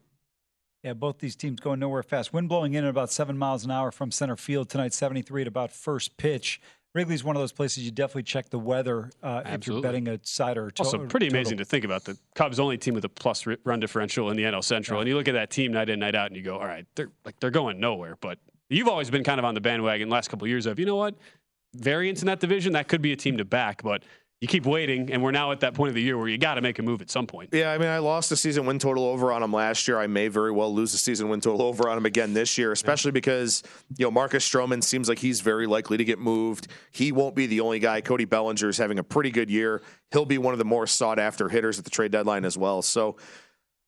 Yeah, 0.82 0.94
both 0.94 1.18
these 1.18 1.36
teams 1.36 1.60
going 1.60 1.78
nowhere 1.78 2.02
fast. 2.02 2.32
Wind 2.32 2.48
blowing 2.48 2.74
in 2.74 2.84
at 2.84 2.90
about 2.90 3.10
seven 3.12 3.38
miles 3.38 3.64
an 3.64 3.70
hour 3.70 3.92
from 3.92 4.10
center 4.10 4.36
field 4.36 4.68
tonight, 4.68 4.92
73 4.92 5.42
at 5.42 5.48
about 5.48 5.70
first 5.70 6.16
pitch. 6.16 6.60
Wrigley's 6.94 7.24
one 7.24 7.36
of 7.36 7.40
those 7.40 7.52
places 7.52 7.84
you 7.84 7.90
definitely 7.90 8.24
check 8.24 8.50
the 8.50 8.58
weather 8.58 9.10
uh, 9.22 9.42
if 9.46 9.66
you're 9.66 9.80
betting 9.80 10.08
a 10.08 10.18
side 10.24 10.58
or 10.58 10.66
a 10.66 10.72
to- 10.72 10.82
Also, 10.82 10.98
pretty 11.06 11.26
total. 11.28 11.38
amazing 11.38 11.58
to 11.58 11.64
think 11.64 11.84
about. 11.84 12.04
The 12.04 12.18
Cubs 12.34 12.58
only 12.60 12.76
team 12.76 12.92
with 12.94 13.04
a 13.04 13.08
plus 13.08 13.46
run 13.64 13.80
differential 13.80 14.28
in 14.30 14.36
the 14.36 14.42
NL 14.42 14.62
Central, 14.62 15.00
and 15.00 15.08
you 15.08 15.16
look 15.16 15.28
at 15.28 15.32
that 15.32 15.50
team 15.50 15.72
night 15.72 15.88
in, 15.88 16.00
night 16.00 16.14
out, 16.14 16.26
and 16.26 16.36
you 16.36 16.42
go, 16.42 16.58
"All 16.58 16.66
right, 16.66 16.84
they're 16.96 17.08
like 17.24 17.40
they're 17.40 17.50
going 17.50 17.80
nowhere." 17.80 18.18
But 18.20 18.38
you've 18.68 18.88
always 18.88 19.08
been 19.08 19.24
kind 19.24 19.38
of 19.38 19.44
on 19.46 19.54
the 19.54 19.60
bandwagon 19.62 20.08
the 20.10 20.12
last 20.12 20.28
couple 20.28 20.44
of 20.44 20.50
years 20.50 20.66
of, 20.66 20.78
you 20.78 20.84
know 20.84 20.96
what, 20.96 21.14
variance 21.74 22.22
in 22.22 22.26
that 22.26 22.40
division 22.40 22.72
that 22.74 22.88
could 22.88 23.02
be 23.02 23.12
a 23.12 23.16
team 23.16 23.38
to 23.38 23.44
back, 23.44 23.82
but 23.82 24.02
you 24.42 24.48
keep 24.48 24.66
waiting, 24.66 25.12
and 25.12 25.22
we're 25.22 25.30
now 25.30 25.52
at 25.52 25.60
that 25.60 25.72
point 25.72 25.90
of 25.90 25.94
the 25.94 26.02
year 26.02 26.18
where 26.18 26.26
you 26.26 26.36
got 26.36 26.54
to 26.54 26.60
make 26.60 26.80
a 26.80 26.82
move 26.82 27.00
at 27.00 27.08
some 27.08 27.28
point. 27.28 27.50
Yeah, 27.52 27.70
I 27.70 27.78
mean, 27.78 27.86
I 27.86 27.98
lost 27.98 28.32
a 28.32 28.36
season 28.36 28.66
win 28.66 28.80
total 28.80 29.04
over 29.04 29.32
on 29.32 29.40
him 29.40 29.52
last 29.52 29.86
year. 29.86 30.00
I 30.00 30.08
may 30.08 30.26
very 30.26 30.50
well 30.50 30.74
lose 30.74 30.92
a 30.94 30.98
season 30.98 31.28
win 31.28 31.40
total 31.40 31.62
over 31.62 31.88
on 31.88 31.96
him 31.96 32.06
again 32.06 32.34
this 32.34 32.58
year, 32.58 32.72
especially 32.72 33.12
because 33.12 33.62
you 33.96 34.04
know 34.04 34.10
Marcus 34.10 34.46
Stroman 34.46 34.82
seems 34.82 35.08
like 35.08 35.20
he's 35.20 35.40
very 35.42 35.68
likely 35.68 35.96
to 35.96 36.04
get 36.04 36.18
moved. 36.18 36.66
He 36.90 37.12
won't 37.12 37.36
be 37.36 37.46
the 37.46 37.60
only 37.60 37.78
guy. 37.78 38.00
Cody 38.00 38.24
Bellinger 38.24 38.68
is 38.68 38.78
having 38.78 38.98
a 38.98 39.04
pretty 39.04 39.30
good 39.30 39.48
year. 39.48 39.80
He'll 40.10 40.24
be 40.24 40.38
one 40.38 40.54
of 40.54 40.58
the 40.58 40.64
more 40.64 40.88
sought 40.88 41.20
after 41.20 41.48
hitters 41.48 41.78
at 41.78 41.84
the 41.84 41.90
trade 41.90 42.10
deadline 42.10 42.44
as 42.44 42.58
well. 42.58 42.82
So. 42.82 43.16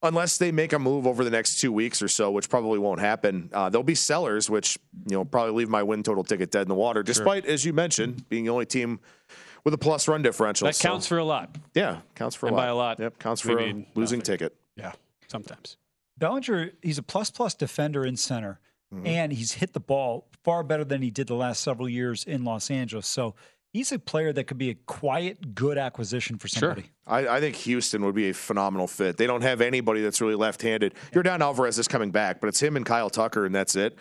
Unless 0.04 0.38
they 0.38 0.52
make 0.52 0.72
a 0.72 0.78
move 0.78 1.06
over 1.06 1.24
the 1.24 1.30
next 1.30 1.58
two 1.60 1.72
weeks 1.72 2.00
or 2.02 2.08
so, 2.08 2.30
which 2.30 2.48
probably 2.48 2.78
won't 2.78 3.00
happen, 3.00 3.48
uh, 3.52 3.68
there'll 3.70 3.82
be 3.82 3.94
sellers, 3.94 4.48
which 4.50 4.78
you 5.08 5.16
know 5.16 5.24
probably 5.24 5.52
leave 5.54 5.68
my 5.68 5.82
win 5.82 6.02
total 6.02 6.22
ticket 6.22 6.50
dead 6.50 6.62
in 6.62 6.68
the 6.68 6.74
water. 6.74 7.02
Despite, 7.02 7.46
as 7.46 7.64
you 7.64 7.72
mentioned, 7.72 8.28
being 8.28 8.44
the 8.44 8.50
only 8.50 8.66
team 8.66 9.00
with 9.64 9.72
a 9.74 9.78
plus 9.78 10.06
run 10.06 10.20
differential. 10.22 10.66
That 10.66 10.76
So- 10.76 10.88
counts 10.88 11.06
for 11.06 11.18
a 11.18 11.24
lot. 11.24 11.56
yeah, 11.74 12.00
counts 12.14 12.36
for 12.36 12.46
a 12.48 12.50
lot. 12.52 12.56
by 12.56 12.66
a 12.66 12.74
lot, 12.74 13.00
Yep, 13.00 13.18
counts 13.18 13.40
for 13.40 13.52
a 13.52 13.56
mean 13.56 13.86
losing 13.94 14.20
ticket. 14.20 14.54
Yeah, 14.76 14.92
sometimes. 15.26 15.78
Bellinger, 16.18 16.72
he's 16.82 16.98
a 16.98 17.02
plus 17.02 17.30
plus 17.30 17.54
defender 17.54 18.04
in 18.04 18.16
center, 18.16 18.60
Mm-hmm. 18.94 19.06
and 19.06 19.32
he's 19.32 19.52
hit 19.54 19.72
the 19.72 19.80
ball 19.80 20.28
far 20.44 20.62
better 20.62 20.84
than 20.84 21.00
he 21.02 21.10
did 21.10 21.26
the 21.26 21.34
last 21.34 21.62
several 21.62 21.88
years 21.88 22.22
in 22.22 22.44
Los 22.44 22.70
Angeles. 22.70 23.08
So 23.08 23.34
he's 23.74 23.92
a 23.92 23.98
player 23.98 24.32
that 24.32 24.44
could 24.44 24.56
be 24.56 24.70
a 24.70 24.74
quiet, 24.86 25.54
good 25.54 25.76
acquisition 25.76 26.38
for 26.38 26.48
somebody. 26.48 26.84
I, 27.06 27.26
I 27.26 27.40
think 27.40 27.56
Houston 27.56 28.02
would 28.06 28.14
be 28.14 28.30
a 28.30 28.32
phenomenal 28.32 28.86
fit. 28.86 29.18
They 29.18 29.26
don't 29.26 29.42
have 29.42 29.60
anybody 29.60 30.00
that's 30.00 30.22
really 30.22 30.36
left-handed. 30.36 30.94
Yordan 31.12 31.40
Alvarez 31.40 31.78
is 31.78 31.88
coming 31.88 32.10
back, 32.10 32.40
but 32.40 32.46
it's 32.46 32.62
him 32.62 32.76
and 32.76 32.86
Kyle 32.86 33.10
Tucker, 33.10 33.44
and 33.44 33.54
that's 33.54 33.76
it. 33.76 33.98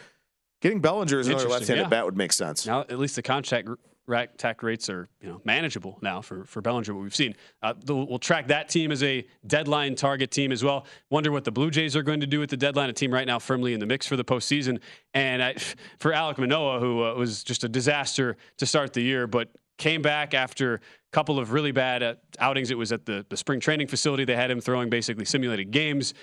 Getting 0.61 0.79
Bellinger 0.79 1.19
as 1.19 1.27
another 1.27 1.49
left-handed 1.49 1.83
yeah. 1.83 1.89
bat 1.89 2.05
would 2.05 2.15
make 2.15 2.31
sense. 2.31 2.65
Now, 2.65 2.81
at 2.81 2.97
least 2.97 3.17
the 3.17 3.21
contact 3.21 3.67
r- 3.67 3.77
rack 4.05 4.37
tack 4.37 4.63
rates 4.63 4.89
are 4.89 5.07
you 5.21 5.29
know 5.29 5.41
manageable 5.45 5.97
now 6.01 6.21
for 6.21 6.45
for 6.45 6.61
Bellinger. 6.61 6.93
What 6.93 7.03
we've 7.03 7.15
seen, 7.15 7.35
uh, 7.61 7.73
the, 7.83 7.93
we'll 7.93 8.19
track 8.19 8.47
that 8.47 8.69
team 8.69 8.91
as 8.91 9.03
a 9.03 9.25
deadline 9.45 9.95
target 9.95 10.31
team 10.31 10.53
as 10.53 10.63
well. 10.63 10.85
Wonder 11.09 11.33
what 11.33 11.43
the 11.43 11.51
Blue 11.51 11.69
Jays 11.69 11.97
are 11.97 12.03
going 12.03 12.21
to 12.21 12.27
do 12.27 12.41
at 12.43 12.47
the 12.47 12.55
deadline. 12.55 12.89
A 12.89 12.93
team 12.93 13.13
right 13.13 13.27
now 13.27 13.39
firmly 13.39 13.73
in 13.73 13.81
the 13.81 13.85
mix 13.85 14.07
for 14.07 14.15
the 14.15 14.23
postseason. 14.23 14.79
And 15.13 15.43
I, 15.43 15.55
for 15.99 16.11
Alek 16.11 16.37
Manoah, 16.37 16.79
who 16.79 17.03
uh, 17.03 17.13
was 17.15 17.43
just 17.43 17.65
a 17.65 17.69
disaster 17.69 18.37
to 18.57 18.65
start 18.65 18.93
the 18.93 19.01
year, 19.01 19.27
but 19.27 19.49
came 19.77 20.01
back 20.01 20.33
after 20.33 20.75
a 20.75 20.79
couple 21.11 21.39
of 21.39 21.51
really 21.51 21.71
bad 21.71 22.03
uh, 22.03 22.15
outings. 22.39 22.71
It 22.71 22.77
was 22.77 22.91
at 22.91 23.05
the, 23.05 23.25
the 23.29 23.37
spring 23.37 23.59
training 23.59 23.87
facility. 23.87 24.25
They 24.25 24.35
had 24.35 24.51
him 24.51 24.61
throwing 24.61 24.89
basically 24.89 25.25
simulated 25.25 25.71
games. 25.71 26.13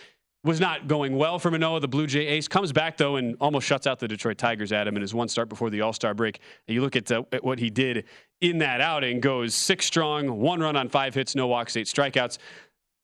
was 0.42 0.60
not 0.60 0.88
going 0.88 1.16
well 1.16 1.38
for 1.38 1.50
Manoah, 1.50 1.80
the 1.80 1.88
Blue 1.88 2.06
Jay 2.06 2.26
ace. 2.26 2.48
Comes 2.48 2.72
back, 2.72 2.96
though, 2.96 3.16
and 3.16 3.36
almost 3.40 3.66
shuts 3.66 3.86
out 3.86 3.98
the 3.98 4.08
Detroit 4.08 4.38
Tigers 4.38 4.72
at 4.72 4.86
him 4.86 4.96
in 4.96 5.02
his 5.02 5.14
one 5.14 5.28
start 5.28 5.48
before 5.48 5.68
the 5.68 5.82
All 5.82 5.92
Star 5.92 6.14
break. 6.14 6.40
And 6.66 6.74
you 6.74 6.80
look 6.80 6.96
at, 6.96 7.10
uh, 7.12 7.24
at 7.32 7.44
what 7.44 7.58
he 7.58 7.68
did 7.70 8.04
in 8.40 8.58
that 8.58 8.80
outing 8.80 9.20
goes 9.20 9.54
six 9.54 9.84
strong, 9.84 10.40
one 10.40 10.60
run 10.60 10.76
on 10.76 10.88
five 10.88 11.14
hits, 11.14 11.34
no 11.34 11.46
walks, 11.46 11.76
eight 11.76 11.86
strikeouts. 11.86 12.38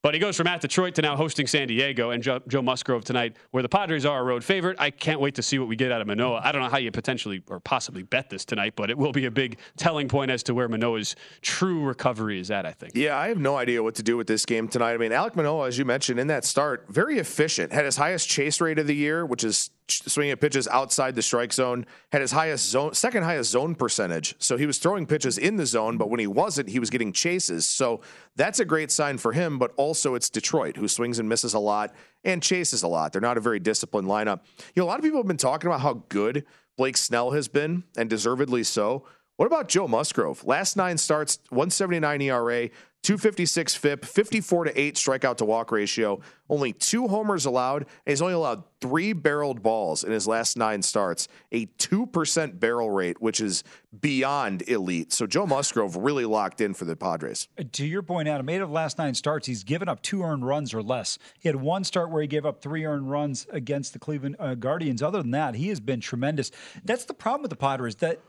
But 0.07 0.14
he 0.14 0.20
goes 0.20 0.36
from 0.36 0.46
at 0.46 0.61
Detroit 0.61 0.94
to 0.94 1.02
now 1.02 1.16
hosting 1.16 1.48
San 1.48 1.66
Diego 1.66 2.11
and 2.11 2.22
Joe, 2.22 2.38
Joe, 2.46 2.62
Musgrove 2.62 3.04
tonight, 3.04 3.34
where 3.50 3.64
the 3.64 3.68
Padres 3.68 4.07
are 4.07 4.20
a 4.20 4.22
road 4.22 4.44
favorite. 4.44 4.76
I 4.78 4.92
can't 4.92 5.18
wait 5.18 5.34
to 5.34 5.42
see 5.42 5.59
what 5.59 5.66
we 5.66 5.74
get 5.74 5.90
out 5.90 6.00
of 6.00 6.07
Manoah. 6.07 6.42
I 6.44 6.52
don't 6.52 6.62
know 6.62 6.68
how 6.68 6.78
you 6.78 6.92
potentially 6.92 7.42
or 7.50 7.59
possibly 7.59 8.04
bet 8.04 8.30
this 8.30 8.44
tonight, 8.44 8.74
but 8.76 8.88
it 8.88 8.96
will 8.96 9.11
be 9.11 9.24
a 9.24 9.32
big 9.32 9.59
telling 9.76 10.07
point 10.07 10.30
as 10.30 10.44
to 10.44 10.54
where 10.54 10.68
Manoah's 10.68 11.16
true 11.42 11.82
recovery 11.82 12.38
is 12.38 12.52
at, 12.52 12.64
I 12.64 12.70
think. 12.70 12.92
Yeah, 12.94 13.18
I 13.18 13.26
have 13.26 13.38
no 13.38 13.57
idea 13.57 13.82
what 13.82 13.96
to 13.96 14.04
do 14.04 14.16
with 14.16 14.28
this 14.28 14.46
game 14.46 14.68
tonight. 14.68 14.92
I 14.92 14.98
mean, 14.98 15.11
Alek 15.11 15.34
Manoah, 15.34 15.66
as 15.66 15.76
you 15.76 15.84
mentioned 15.84 16.20
in 16.20 16.28
that 16.28 16.44
start, 16.44 16.86
very 16.88 17.18
efficient, 17.18 17.72
had 17.72 17.84
his 17.84 17.96
highest 17.96 18.28
chase 18.28 18.61
rate 18.61 18.78
of 18.78 18.86
the 18.86 18.94
year, 18.94 19.26
which 19.26 19.42
is 19.42 19.70
swinging 19.89 20.32
at 20.32 20.41
pitches 20.41 20.66
outside 20.68 21.14
the 21.14 21.22
strike 21.22 21.53
zone, 21.53 21.87
had 22.12 22.20
his 22.20 22.32
highest 22.32 22.68
zone, 22.68 22.95
second 22.95 23.22
highest 23.22 23.51
zone 23.51 23.74
percentage. 23.74 24.34
So 24.39 24.57
he 24.57 24.66
was 24.66 24.78
throwing 24.78 25.07
pitches 25.07 25.39
in 25.39 25.57
the 25.57 25.66
zone, 25.66 25.97
but 25.97 26.11
when 26.11 26.20
he 26.20 26.26
wasn't, 26.26 26.68
he 26.68 26.78
was 26.78 26.91
getting 26.91 27.12
chases. 27.12 27.68
So 27.68 28.01
that's 28.34 28.61
a 28.61 28.64
great 28.64 28.91
sign 28.91 29.18
for 29.18 29.32
him. 29.32 29.59
But 29.59 29.72
also, 29.76 30.14
it's 30.14 30.28
Detroit 30.28 30.76
who 30.76 30.89
swings 30.89 31.18
and 31.18 31.28
misses 31.28 31.55
a 31.55 31.59
lot 31.59 31.95
and 32.24 32.43
chases 32.43 32.82
a 32.82 32.89
lot. 32.89 33.12
They're 33.12 33.20
not 33.20 33.37
a 33.37 33.41
very 33.41 33.61
disciplined 33.61 34.09
lineup. 34.09 34.41
You 34.74 34.82
know, 34.82 34.84
a 34.84 34.89
lot 34.89 34.99
of 34.99 35.05
people 35.05 35.18
have 35.20 35.28
been 35.28 35.37
talking 35.37 35.68
about 35.68 35.80
how 35.80 36.05
good 36.09 36.45
Blake 36.76 36.97
Snell 36.97 37.30
has 37.30 37.49
been, 37.49 37.84
and 37.97 38.11
deservedly 38.11 38.62
so. 38.62 39.07
What 39.37 39.47
about 39.47 39.68
Joe 39.68 39.87
Musgrove? 39.87 40.45
Last 40.45 40.78
nine 40.78 40.97
starts, 40.97 41.41
179 41.51 42.22
ERA, 42.22 42.70
256 43.03 43.74
FIP, 43.74 44.05
54 44.07 44.64
to 44.64 44.80
8 44.80 44.95
strikeout 44.95 45.37
to 45.37 45.45
walk 45.45 45.70
ratio, 45.70 46.20
only 46.49 46.72
two 46.72 47.07
homers 47.07 47.45
allowed, 47.45 47.82
and 47.82 47.89
he's 48.07 48.22
only 48.22 48.32
allowed 48.32 48.64
three 48.80 49.12
barreled 49.12 49.62
balls 49.62 50.05
in 50.05 50.11
his 50.11 50.26
last 50.26 50.57
nine 50.57 50.80
starts, 50.80 51.28
a 51.53 51.66
2% 51.66 52.59
barrel 52.59 52.91
rate, 52.91 53.20
which 53.20 53.43
is 53.43 53.62
beyond 54.01 54.66
elite. 54.68 55.12
So 55.12 55.26
Joe 55.26 55.47
Musgrove 55.47 55.97
really 55.97 56.24
locked 56.24 56.62
in 56.62 56.72
for 56.72 56.87
the 56.87 56.97
Padres. 56.97 57.47
To 57.72 57.87
your 57.87 58.03
point, 58.03 58.28
Adam, 58.28 58.49
eight 58.49 58.62
of 58.62 58.70
last 58.70 58.97
nine 58.97 59.14
starts, 59.14 59.47
he's 59.47 59.64
given 59.64 59.87
up 59.87 60.01
two 60.01 60.22
earned 60.22 60.47
runs 60.47 60.72
or 60.72 60.82
less. 60.82 61.18
He 61.39 61.49
had 61.49 61.57
one 61.57 61.84
start 61.84 62.11
where 62.11 62.22
he 62.22 62.28
gave 62.28 62.47
up 62.47 62.62
three 62.62 62.87
earned 62.87 63.11
runs 63.11 63.47
against 63.51 63.93
the 63.93 63.99
Cleveland 63.99 64.37
uh, 64.39 64.55
Guardians. 64.55 65.03
Other 65.03 65.20
than 65.20 65.32
that, 65.32 65.57
he 65.57 65.68
has 65.68 65.78
been 65.78 66.01
tremendous. 66.01 66.51
That's 66.84 67.05
the 67.05 67.14
problem 67.14 67.43
with 67.43 67.51
the 67.51 67.57
Padres 67.57 67.97
that 67.97 68.20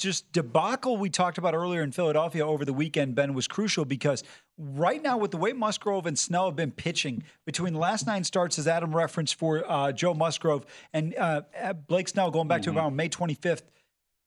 just 0.00 0.32
debacle 0.32 0.96
we 0.96 1.10
talked 1.10 1.38
about 1.38 1.54
earlier 1.54 1.82
in 1.82 1.92
Philadelphia 1.92 2.44
over 2.44 2.64
the 2.64 2.72
weekend, 2.72 3.14
Ben, 3.14 3.34
was 3.34 3.46
crucial 3.46 3.84
because 3.84 4.24
right 4.58 5.02
now, 5.02 5.16
with 5.16 5.30
the 5.30 5.36
way 5.36 5.52
Musgrove 5.52 6.06
and 6.06 6.18
Snell 6.18 6.46
have 6.46 6.56
been 6.56 6.72
pitching 6.72 7.22
between 7.46 7.74
the 7.74 7.78
last 7.78 8.06
nine 8.06 8.24
starts, 8.24 8.58
as 8.58 8.66
Adam 8.66 8.94
referenced 8.94 9.36
for 9.36 9.70
uh, 9.70 9.92
Joe 9.92 10.14
Musgrove 10.14 10.66
and 10.92 11.14
uh, 11.16 11.42
Blake 11.86 12.08
Snell 12.08 12.30
going 12.30 12.48
back 12.48 12.62
mm-hmm. 12.62 12.72
to 12.72 12.78
around 12.78 12.96
May 12.96 13.08
25th, 13.08 13.62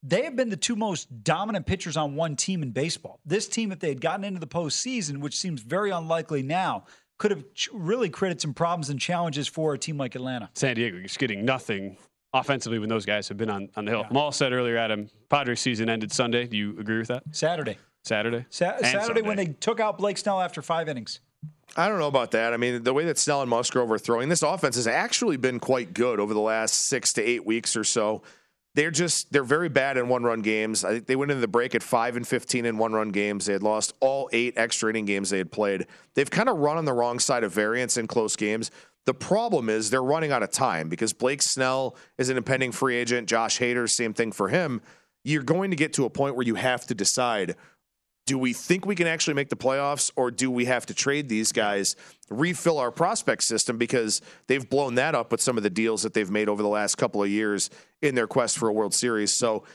they 0.04 0.24
have 0.24 0.36
been 0.36 0.50
the 0.50 0.58
two 0.58 0.76
most 0.76 1.24
dominant 1.24 1.66
pitchers 1.66 1.98
on 1.98 2.16
one 2.16 2.36
team 2.36 2.62
in 2.62 2.72
baseball. 2.72 3.20
This 3.26 3.48
team, 3.48 3.72
if 3.72 3.80
they 3.80 3.90
had 3.90 4.02
gotten 4.02 4.24
into 4.24 4.40
the 4.40 4.48
postseason, 4.48 5.20
which 5.20 5.38
seems 5.38 5.62
very 5.62 5.92
unlikely 5.92 6.44
now, 6.44 6.86
could 7.18 7.32
have 7.32 7.44
really 7.72 8.10
created 8.10 8.42
some 8.42 8.54
problems 8.54 8.90
and 8.90 9.00
challenges 9.00 9.48
for 9.48 9.74
a 9.74 9.78
team 9.78 9.98
like 9.98 10.16
Atlanta. 10.16 10.50
San 10.56 10.76
Diego 10.76 10.98
is 10.98 11.16
getting 11.16 11.46
nothing 11.46 11.98
offensively 12.34 12.80
when 12.80 12.90
those 12.90 13.06
guys 13.06 13.28
have 13.28 13.38
been 13.38 13.50
on, 13.50 13.70
on 13.76 13.86
the 13.86 13.92
hill. 13.92 14.02
Yeah. 14.02 14.14
Maul 14.14 14.32
said 14.32 14.54
earlier, 14.54 14.78
Adam, 14.78 15.10
Padres 15.30 15.62
season 15.62 15.90
ended 15.90 16.12
Sunday. 16.12 16.48
Do 16.48 16.58
you 16.58 16.78
agree 16.80 16.98
with 16.98 17.08
that? 17.10 17.24
Saturday. 17.32 17.78
Saturday? 18.04 18.46
Sa- 18.50 18.78
Saturday 18.82 19.06
Sunday. 19.06 19.22
when 19.22 19.38
they 19.38 19.46
took 19.48 19.80
out 19.80 19.98
Blake 19.98 20.18
Snell 20.18 20.42
after 20.42 20.62
five 20.62 20.90
innings. 20.90 21.20
I 21.76 21.88
don't 21.88 22.00
know 22.00 22.08
about 22.08 22.32
that. 22.32 22.54
I 22.54 22.58
mean, 22.58 22.84
the 22.84 22.94
way 22.94 23.06
that 23.06 23.18
Snell 23.18 23.42
and 23.42 23.50
Musgrove 23.50 23.92
are 23.92 23.98
throwing, 23.98 24.30
this 24.30 24.44
offense 24.44 24.76
has 24.76 24.88
actually 24.88 25.38
been 25.38 25.60
quite 25.60 25.94
good 25.94 26.20
over 26.20 26.34
the 26.34 26.40
last 26.40 26.74
six 26.74 27.14
to 27.14 27.24
eight 27.24 27.46
weeks 27.46 27.76
or 27.76 27.84
so. 27.84 28.22
They're 28.76 28.92
just 28.92 29.32
they're 29.32 29.44
very 29.44 29.70
bad 29.70 29.98
in 29.98 30.08
one 30.08 30.24
run 30.24 30.42
games. 30.42 30.84
I 30.84 30.94
think 30.94 31.06
they 31.06 31.16
went 31.16 31.32
into 31.32 31.42
the 31.42 31.48
break 31.48 31.76
at 31.76 31.84
five 31.84 32.16
and 32.16 32.28
fifteen 32.28 32.66
in 32.66 32.78
one 32.80 32.92
run 32.92 33.10
games. 33.10 33.46
They 33.46 33.54
had 33.54 33.62
lost 33.62 33.94
all 34.00 34.30
eight 34.34 34.56
extra 34.58 34.90
inning 34.90 35.06
games 35.06 35.30
they 35.30 35.38
had 35.38 35.52
played. 35.52 35.86
They've 36.16 36.30
kind 36.30 36.50
of 36.50 36.58
run 36.58 36.78
on 36.78 36.86
the 36.86 36.94
wrong 36.94 37.20
side 37.20 37.44
of 37.44 37.52
variance 37.52 37.98
in 37.98 38.08
close 38.08 38.36
games. 38.36 38.72
The 39.06 39.14
problem 39.14 39.70
is 39.70 39.90
they're 39.90 40.04
running 40.04 40.32
out 40.32 40.44
of 40.44 40.52
time 40.52 40.88
because 40.88 41.14
Blake 41.14 41.42
Snell 41.42 41.96
is 42.18 42.30
an 42.30 42.38
impending 42.38 42.72
free 42.72 42.96
agent. 42.96 43.28
Josh 43.28 43.60
Hader, 43.60 43.90
same 43.90 44.14
thing 44.14 44.32
for 44.32 44.48
him. 44.48 44.82
You're 45.24 45.44
going 45.44 45.72
to 45.72 45.78
get 45.78 45.94
to 45.94 46.06
a 46.06 46.10
point 46.10 46.36
where 46.36 46.46
you 46.46 46.56
have 46.56 46.86
to 46.88 46.96
decide 46.96 47.56
do 48.26 48.38
we 48.38 48.54
think 48.54 48.86
we 48.86 48.96
can 48.96 49.08
actually 49.08 49.34
make 49.34 49.50
the 49.50 49.56
playoffs 49.56 50.10
or 50.16 50.32
do 50.32 50.50
we 50.50 50.66
have 50.66 50.86
to 50.86 50.94
trade 50.94 51.28
these 51.28 51.52
guys, 51.52 51.96
refill 52.30 52.80
our 52.80 52.92
prospect 52.92 53.44
system 53.44 53.78
because 53.78 54.22
they've 54.48 54.70
blown 54.70 54.96
that 54.96 55.14
up 55.14 55.32
with 55.32 55.42
some 55.42 55.58
of 55.58 55.64
the 55.64 55.70
deals 55.70 56.04
that 56.04 56.14
they've 56.14 56.32
made 56.32 56.48
over 56.48 56.62
the 56.62 56.70
last 56.70 56.96
couple 56.96 57.22
of 57.22 57.30
years 57.30 57.70
in 58.02 58.16
their 58.16 58.28
quest 58.28 58.58
for 58.58 58.70
a 58.70 58.74
World 58.74 58.94
Series. 58.94 59.34
So 59.34 59.66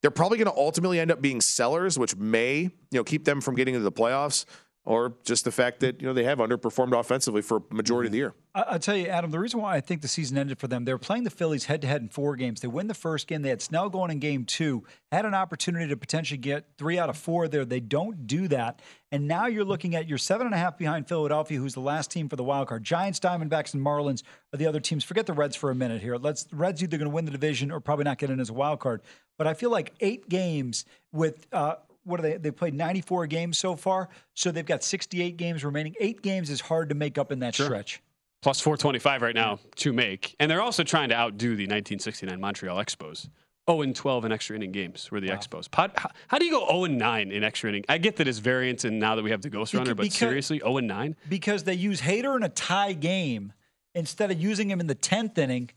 they're 0.00 0.10
probably 0.10 0.38
going 0.38 0.50
to 0.50 0.56
ultimately 0.56 1.00
end 1.00 1.10
up 1.10 1.20
being 1.20 1.42
sellers, 1.42 1.98
which 1.98 2.16
may, 2.16 2.60
you 2.60 2.70
know, 2.92 3.04
keep 3.04 3.24
them 3.24 3.42
from 3.42 3.56
getting 3.56 3.74
into 3.74 3.84
the 3.84 3.92
playoffs 3.92 4.46
or 4.88 5.12
just 5.22 5.44
the 5.44 5.52
fact 5.52 5.80
that 5.80 6.00
you 6.00 6.06
know 6.06 6.14
they 6.14 6.24
have 6.24 6.38
underperformed 6.38 6.98
offensively 6.98 7.42
for 7.42 7.62
a 7.70 7.74
majority 7.74 8.08
of 8.08 8.12
the 8.12 8.16
year. 8.16 8.32
I'll 8.54 8.78
tell 8.78 8.96
you, 8.96 9.06
Adam, 9.06 9.30
the 9.30 9.38
reason 9.38 9.60
why 9.60 9.76
I 9.76 9.80
think 9.82 10.00
the 10.00 10.08
season 10.08 10.38
ended 10.38 10.58
for 10.58 10.66
them, 10.66 10.86
they 10.86 10.94
were 10.94 10.98
playing 10.98 11.24
the 11.24 11.30
Phillies 11.30 11.66
head 11.66 11.82
to 11.82 11.86
head 11.86 12.00
in 12.00 12.08
four 12.08 12.36
games. 12.36 12.62
They 12.62 12.68
win 12.68 12.86
the 12.86 12.94
first 12.94 13.26
game. 13.26 13.42
They 13.42 13.50
had 13.50 13.60
Snell 13.60 13.90
going 13.90 14.10
in 14.10 14.18
game 14.18 14.46
two, 14.46 14.84
had 15.12 15.26
an 15.26 15.34
opportunity 15.34 15.86
to 15.88 15.96
potentially 15.98 16.38
get 16.38 16.70
three 16.78 16.98
out 16.98 17.10
of 17.10 17.18
four 17.18 17.48
there. 17.48 17.66
They 17.66 17.80
don't 17.80 18.26
do 18.26 18.48
that. 18.48 18.80
And 19.12 19.28
now 19.28 19.44
you're 19.44 19.64
looking 19.64 19.94
at 19.94 20.08
your 20.08 20.16
seven 20.16 20.46
and 20.46 20.54
a 20.54 20.58
half 20.58 20.78
behind 20.78 21.06
Philadelphia, 21.06 21.58
who's 21.58 21.74
the 21.74 21.80
last 21.80 22.10
team 22.10 22.30
for 22.30 22.36
the 22.36 22.42
wild 22.42 22.68
card. 22.68 22.82
Giants, 22.82 23.20
Diamondbacks, 23.20 23.74
and 23.74 23.84
Marlins 23.84 24.22
are 24.54 24.56
the 24.56 24.66
other 24.66 24.80
teams. 24.80 25.04
Forget 25.04 25.26
the 25.26 25.34
Reds 25.34 25.54
for 25.54 25.70
a 25.70 25.74
minute 25.74 26.00
here. 26.00 26.16
Let's 26.16 26.46
Reds 26.50 26.82
either 26.82 26.96
going 26.96 27.10
to 27.10 27.14
win 27.14 27.26
the 27.26 27.30
division 27.30 27.70
or 27.70 27.80
probably 27.80 28.04
not 28.04 28.16
get 28.16 28.30
in 28.30 28.40
as 28.40 28.48
a 28.48 28.54
wild 28.54 28.80
card. 28.80 29.02
But 29.36 29.46
I 29.46 29.52
feel 29.52 29.70
like 29.70 29.92
eight 30.00 30.30
games 30.30 30.86
with 31.12 31.46
uh, 31.52 31.76
what 32.08 32.20
are 32.20 32.22
they? 32.22 32.36
They 32.36 32.50
played 32.50 32.74
94 32.74 33.26
games 33.26 33.58
so 33.58 33.76
far, 33.76 34.08
so 34.34 34.50
they've 34.50 34.66
got 34.66 34.82
68 34.82 35.36
games 35.36 35.64
remaining. 35.64 35.94
Eight 36.00 36.22
games 36.22 36.50
is 36.50 36.60
hard 36.60 36.88
to 36.88 36.94
make 36.94 37.18
up 37.18 37.30
in 37.30 37.40
that 37.40 37.54
sure. 37.54 37.66
stretch. 37.66 38.02
Plus 38.42 38.60
425 38.60 39.22
right 39.22 39.34
now 39.34 39.58
to 39.76 39.92
make, 39.92 40.36
and 40.38 40.50
they're 40.50 40.62
also 40.62 40.84
trying 40.84 41.08
to 41.08 41.14
outdo 41.14 41.50
the 41.50 41.64
1969 41.64 42.40
Montreal 42.40 42.76
Expos. 42.78 43.28
0 43.68 43.82
and 43.82 43.94
12 43.94 44.24
in 44.24 44.32
extra 44.32 44.56
inning 44.56 44.72
games 44.72 45.10
were 45.10 45.20
the 45.20 45.28
wow. 45.28 45.36
Expos. 45.36 45.68
How, 45.72 46.10
how, 46.28 46.38
do 46.38 46.46
you 46.46 46.52
go 46.52 46.66
0 46.66 46.84
and 46.84 46.98
9 46.98 47.32
in 47.32 47.44
extra 47.44 47.68
inning? 47.68 47.84
I 47.88 47.98
get 47.98 48.16
that 48.16 48.26
it's 48.26 48.38
variance, 48.38 48.84
and 48.84 48.98
now 48.98 49.14
that 49.14 49.22
we 49.22 49.30
have 49.30 49.42
the 49.42 49.50
Ghost 49.50 49.74
Runner, 49.74 49.94
but 49.94 50.10
seriously, 50.12 50.58
0 50.60 50.78
and 50.78 50.88
9? 50.88 51.16
Because 51.28 51.64
they 51.64 51.74
use 51.74 52.00
Hader 52.00 52.34
in 52.36 52.42
a 52.42 52.48
tie 52.48 52.94
game 52.94 53.52
instead 53.94 54.30
of 54.30 54.40
using 54.40 54.70
him 54.70 54.80
in 54.80 54.86
the 54.86 54.94
10th 54.94 55.36
inning 55.36 55.70